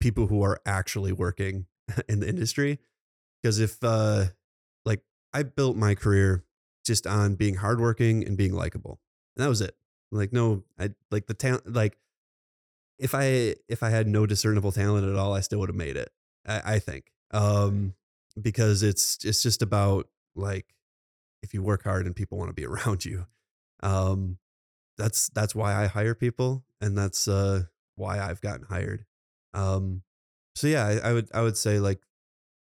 people 0.00 0.26
who 0.26 0.42
are 0.42 0.60
actually 0.64 1.12
working 1.12 1.66
in 2.08 2.20
the 2.20 2.28
industry. 2.28 2.78
Because 3.42 3.58
if 3.58 3.82
uh 3.82 4.26
like 4.84 5.02
i 5.32 5.42
built 5.42 5.76
my 5.76 5.94
career 5.94 6.44
just 6.84 7.06
on 7.06 7.34
being 7.34 7.56
hardworking 7.56 8.24
and 8.24 8.36
being 8.36 8.52
likable 8.52 9.00
and 9.36 9.44
that 9.44 9.48
was 9.48 9.60
it. 9.60 9.76
Like 10.10 10.32
no 10.32 10.62
i 10.78 10.90
like 11.10 11.26
the 11.26 11.34
talent 11.34 11.72
like 11.72 11.96
if 12.98 13.14
i 13.14 13.54
if 13.68 13.82
i 13.82 13.90
had 13.90 14.06
no 14.06 14.26
discernible 14.26 14.70
talent 14.72 15.08
at 15.08 15.16
all 15.16 15.34
i 15.34 15.40
still 15.40 15.58
would 15.60 15.68
have 15.68 15.76
made 15.76 15.96
it 15.96 16.10
i, 16.46 16.74
I 16.74 16.78
think. 16.78 17.12
Um 17.32 17.94
because 18.40 18.82
it's 18.82 19.24
it's 19.24 19.42
just 19.42 19.62
about 19.62 20.08
like 20.34 20.66
if 21.42 21.52
you 21.52 21.62
work 21.62 21.82
hard 21.84 22.06
and 22.06 22.14
people 22.14 22.38
want 22.38 22.48
to 22.48 22.54
be 22.54 22.66
around 22.66 23.04
you 23.04 23.26
um 23.82 24.38
that's 24.96 25.28
that's 25.30 25.54
why 25.54 25.74
i 25.74 25.86
hire 25.86 26.14
people 26.14 26.64
and 26.80 26.96
that's 26.96 27.26
uh 27.26 27.62
why 28.02 28.20
i've 28.20 28.40
gotten 28.40 28.66
hired. 28.66 29.04
Um 29.54 30.02
so 30.56 30.66
yeah 30.66 30.86
I, 30.86 31.10
I 31.10 31.12
would 31.14 31.28
i 31.34 31.42
would 31.42 31.56
say 31.56 31.78
like 31.80 32.00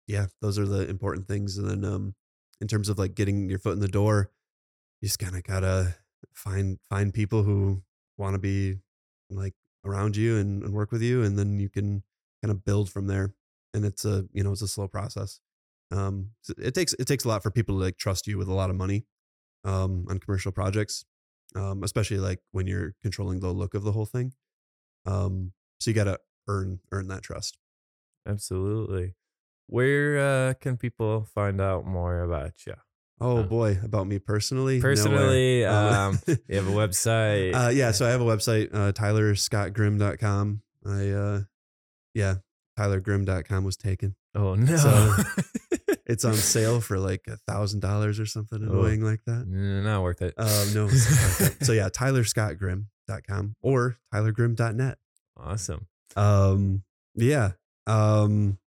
yeah 0.07 0.27
those 0.41 0.57
are 0.59 0.65
the 0.65 0.87
important 0.89 1.27
things 1.27 1.57
and 1.57 1.69
then 1.69 1.85
um 1.85 2.15
in 2.61 2.67
terms 2.67 2.89
of 2.89 2.97
like 2.99 3.15
getting 3.15 3.49
your 3.49 3.59
foot 3.59 3.73
in 3.73 3.79
the 3.79 3.87
door 3.87 4.31
you 5.01 5.07
just 5.07 5.19
kind 5.19 5.35
of 5.35 5.43
gotta 5.43 5.95
find 6.33 6.79
find 6.89 7.13
people 7.13 7.43
who 7.43 7.83
want 8.17 8.33
to 8.35 8.39
be 8.39 8.77
like 9.29 9.53
around 9.85 10.15
you 10.15 10.37
and, 10.37 10.63
and 10.63 10.73
work 10.73 10.91
with 10.91 11.01
you 11.01 11.23
and 11.23 11.37
then 11.37 11.59
you 11.59 11.69
can 11.69 12.03
kind 12.43 12.51
of 12.51 12.63
build 12.65 12.89
from 12.89 13.07
there 13.07 13.33
and 13.73 13.85
it's 13.85 14.05
a 14.05 14.25
you 14.33 14.43
know 14.43 14.51
it's 14.51 14.61
a 14.61 14.67
slow 14.67 14.87
process. 14.87 15.39
Um 15.91 16.31
it 16.57 16.73
takes 16.73 16.93
it 16.93 17.05
takes 17.07 17.25
a 17.25 17.27
lot 17.27 17.43
for 17.43 17.51
people 17.51 17.77
to 17.77 17.83
like 17.83 17.97
trust 17.97 18.27
you 18.27 18.37
with 18.37 18.47
a 18.47 18.53
lot 18.53 18.69
of 18.69 18.75
money 18.75 19.05
um 19.63 20.05
on 20.09 20.19
commercial 20.19 20.51
projects 20.51 21.05
um 21.55 21.83
especially 21.83 22.17
like 22.17 22.41
when 22.51 22.67
you're 22.67 22.95
controlling 23.01 23.39
the 23.39 23.51
look 23.51 23.73
of 23.73 23.83
the 23.83 23.91
whole 23.91 24.05
thing 24.05 24.33
um 25.05 25.51
so 25.79 25.89
you 25.91 25.95
got 25.95 26.05
to 26.05 26.19
earn 26.47 26.79
earn 26.91 27.07
that 27.07 27.21
trust 27.23 27.57
Absolutely. 28.27 29.13
Where 29.67 30.19
uh, 30.19 30.53
can 30.55 30.77
people 30.77 31.27
find 31.33 31.59
out 31.61 31.85
more 31.85 32.21
about 32.21 32.53
you? 32.65 32.73
oh 33.21 33.37
Uh, 33.37 33.43
boy 33.43 33.79
about 33.83 34.07
me 34.07 34.19
personally 34.19 34.81
Personally, 34.81 35.63
Um, 35.65 35.93
um, 35.93 36.19
you 36.49 36.55
have 36.57 36.67
a 36.67 36.71
website. 36.71 37.53
uh 37.55 37.69
yeah 37.69 37.91
so 37.91 38.05
i 38.05 38.09
have 38.09 38.21
a 38.21 38.25
website 38.25 38.69
uh 38.73 38.91
tylerscottgrim.com 38.91 40.61
i 40.85 41.09
uh 41.09 41.39
yeah 42.13 42.35
tylergrim.com 42.77 43.63
was 43.63 43.77
taken 43.77 44.15
oh 44.35 44.55
no. 44.55 44.75
so- 44.75 45.13
it's 46.05 46.25
on 46.25 46.33
sale 46.35 46.81
for 46.81 46.99
like 46.99 47.23
a 47.27 47.37
thousand 47.47 47.79
dollars 47.79 48.19
or 48.19 48.25
something 48.25 48.59
Oh. 48.61 48.71
annoying 48.71 49.01
like 49.01 49.21
that 49.25 49.47
Not 49.47 50.03
worth 50.03 50.21
it. 50.21 50.33
Um, 50.37 50.73
no. 50.73 50.87
it's 50.91 51.09
not 51.09 51.39
like 51.47 51.57
that. 51.59 51.65
so 51.65 51.71
yeah, 51.79 51.89
tylerscottgrim.com 53.09 53.55
or 53.61 53.97
tylergrim.net. 54.13 54.97
awesome. 55.37 55.87
Um, 56.15 56.83
yeah. 57.15 57.51
Um, 57.87 58.57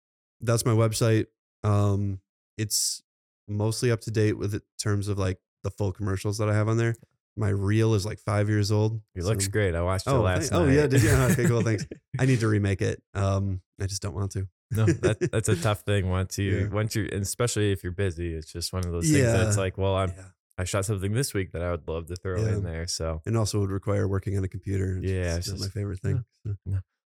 that's 0.41 0.65
my 0.65 0.73
website. 0.73 1.27
Um, 1.65 2.21
it's 2.57 3.03
mostly 3.49 3.91
up 3.91 4.01
to 4.03 4.11
date 4.11 4.35
with 4.39 4.55
it 4.55 4.63
terms 4.81 5.09
of 5.09 5.19
like 5.19 5.39
the 5.65 5.71
full 5.71 5.93
commercials 5.93 6.39
that 6.39 6.49
I 6.49 6.55
have 6.55 6.69
on 6.69 6.77
there. 6.77 6.95
My 7.37 7.51
reel 7.51 7.95
is 7.95 8.05
like 8.05 8.19
five 8.19 8.49
years 8.49 8.73
old. 8.73 9.01
It 9.15 9.23
looks 9.23 9.47
great. 9.47 9.75
I 9.77 9.83
watched 9.83 10.07
it 10.07 10.11
Oh, 10.11 10.23
last 10.23 10.51
thank- 10.51 10.61
oh, 10.63 10.67
yeah, 10.69 10.87
did 10.89 11.03
you? 11.03 11.11
Okay, 11.11 11.47
cool, 11.47 11.63
thanks. 11.63 11.87
I 12.19 12.27
need 12.27 12.41
to 12.41 12.49
remake 12.49 12.83
it. 12.83 13.01
Um, 13.15 13.61
I 13.81 13.87
just 13.87 14.03
don't 14.03 14.15
want 14.15 14.33
to. 14.33 14.49
no, 14.73 14.87
that, 14.87 15.19
that's 15.33 15.49
a 15.49 15.57
tough 15.57 15.81
thing 15.83 16.09
once 16.11 16.37
you 16.37 16.59
Yeah. 16.63 16.69
once 16.69 16.95
you 16.97 17.09
and 17.13 17.23
especially 17.23 17.71
if 17.73 17.83
you're 17.83 17.93
busy. 17.93 18.35
It's 18.35 18.53
just 18.53 18.73
one 18.73 18.85
of 18.85 18.91
those 18.93 19.09
things 19.11 19.25
that's 19.25 19.57
Yeah. 19.57 19.63
like, 19.63 19.79
well, 19.79 19.95
I'm 19.97 20.11
Yeah. 20.11 20.25
I 20.59 20.65
shot 20.65 20.85
something 20.85 21.13
this 21.13 21.33
week 21.33 21.53
that 21.53 21.63
I 21.63 21.71
would 21.71 21.87
love 21.89 22.07
to 22.09 22.17
throw 22.17 22.41
Yeah. 22.43 22.55
in 22.55 22.65
there. 22.65 22.87
So 22.89 23.23
And 23.25 23.37
also 23.37 23.61
would 23.61 23.71
require 23.71 24.09
working 24.09 24.37
on 24.37 24.45
a 24.45 24.49
computer. 24.49 24.99
Yeah, 25.01 25.37
just 25.37 25.51
it's 25.51 25.61
not 25.61 25.61
my 25.61 25.69
favorite 25.69 26.01
thing. 26.01 26.25
So, 26.45 26.57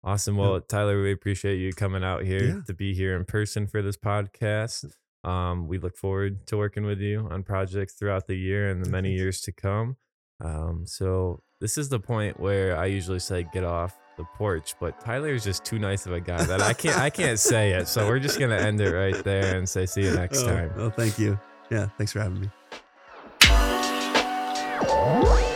awesome. 0.03 0.36
Well, 0.36 0.61
Tyler, 0.61 1.01
we 1.01 1.12
appreciate 1.12 1.57
you 1.57 1.72
coming 1.72 2.03
out 2.03 2.24
here 2.24 2.44
Yeah. 2.44 2.61
to 2.66 2.74
be 2.74 2.92
here 2.94 3.16
in 3.16 3.24
person 3.24 3.68
for 3.68 3.82
this 3.82 3.97
podcast. 3.97 4.84
Um, 5.22 5.68
we 5.68 5.78
look 5.78 5.97
forward 5.97 6.47
to 6.49 6.57
working 6.57 6.84
with 6.84 7.01
you 7.01 7.26
on 7.30 7.42
projects 7.44 7.94
throughout 7.94 8.26
the 8.26 8.36
year 8.36 8.68
and 8.68 8.84
the 8.84 8.90
many 8.90 9.12
years 9.12 9.40
to 9.42 9.53
come. 9.53 9.97
Um, 10.40 10.84
so 10.86 11.42
this 11.61 11.78
is 11.78 11.88
the 11.88 11.99
point 12.01 12.38
where 12.38 12.76
I 12.76 12.86
usually 12.86 13.18
say 13.18 13.47
get 13.53 13.64
off 13.64 13.97
the 14.16 14.24
porch, 14.36 14.74
but 14.80 15.01
Tyler 15.01 15.34
is 15.34 15.44
just 15.44 15.64
too 15.64 15.78
nice 15.78 16.07
of 16.07 16.12
a 16.12 16.20
guy 16.20 16.42
that 16.44 16.61
I 16.61 16.72
can't 16.72 16.99
I 16.99 17.11
can't 17.11 17.38
say 17.38 17.72
it. 17.72 17.88
So 17.88 18.07
we're 18.07 18.18
just 18.18 18.38
gonna 18.38 18.57
end 18.57 18.80
it 18.80 18.92
right 18.92 19.22
there 19.24 19.57
and 19.57 19.68
say 19.68 19.86
see 19.86 20.03
you 20.03 20.14
next 20.14 20.42
oh, 20.42 20.47
time. 20.47 20.72
Oh, 20.76 20.90
thank 20.90 21.18
you. 21.18 21.38
Yeah, 21.70 21.88
thanks 21.99 22.12
for 22.12 22.20
having 22.20 22.40
me. 22.40 22.51
Música 25.07 25.55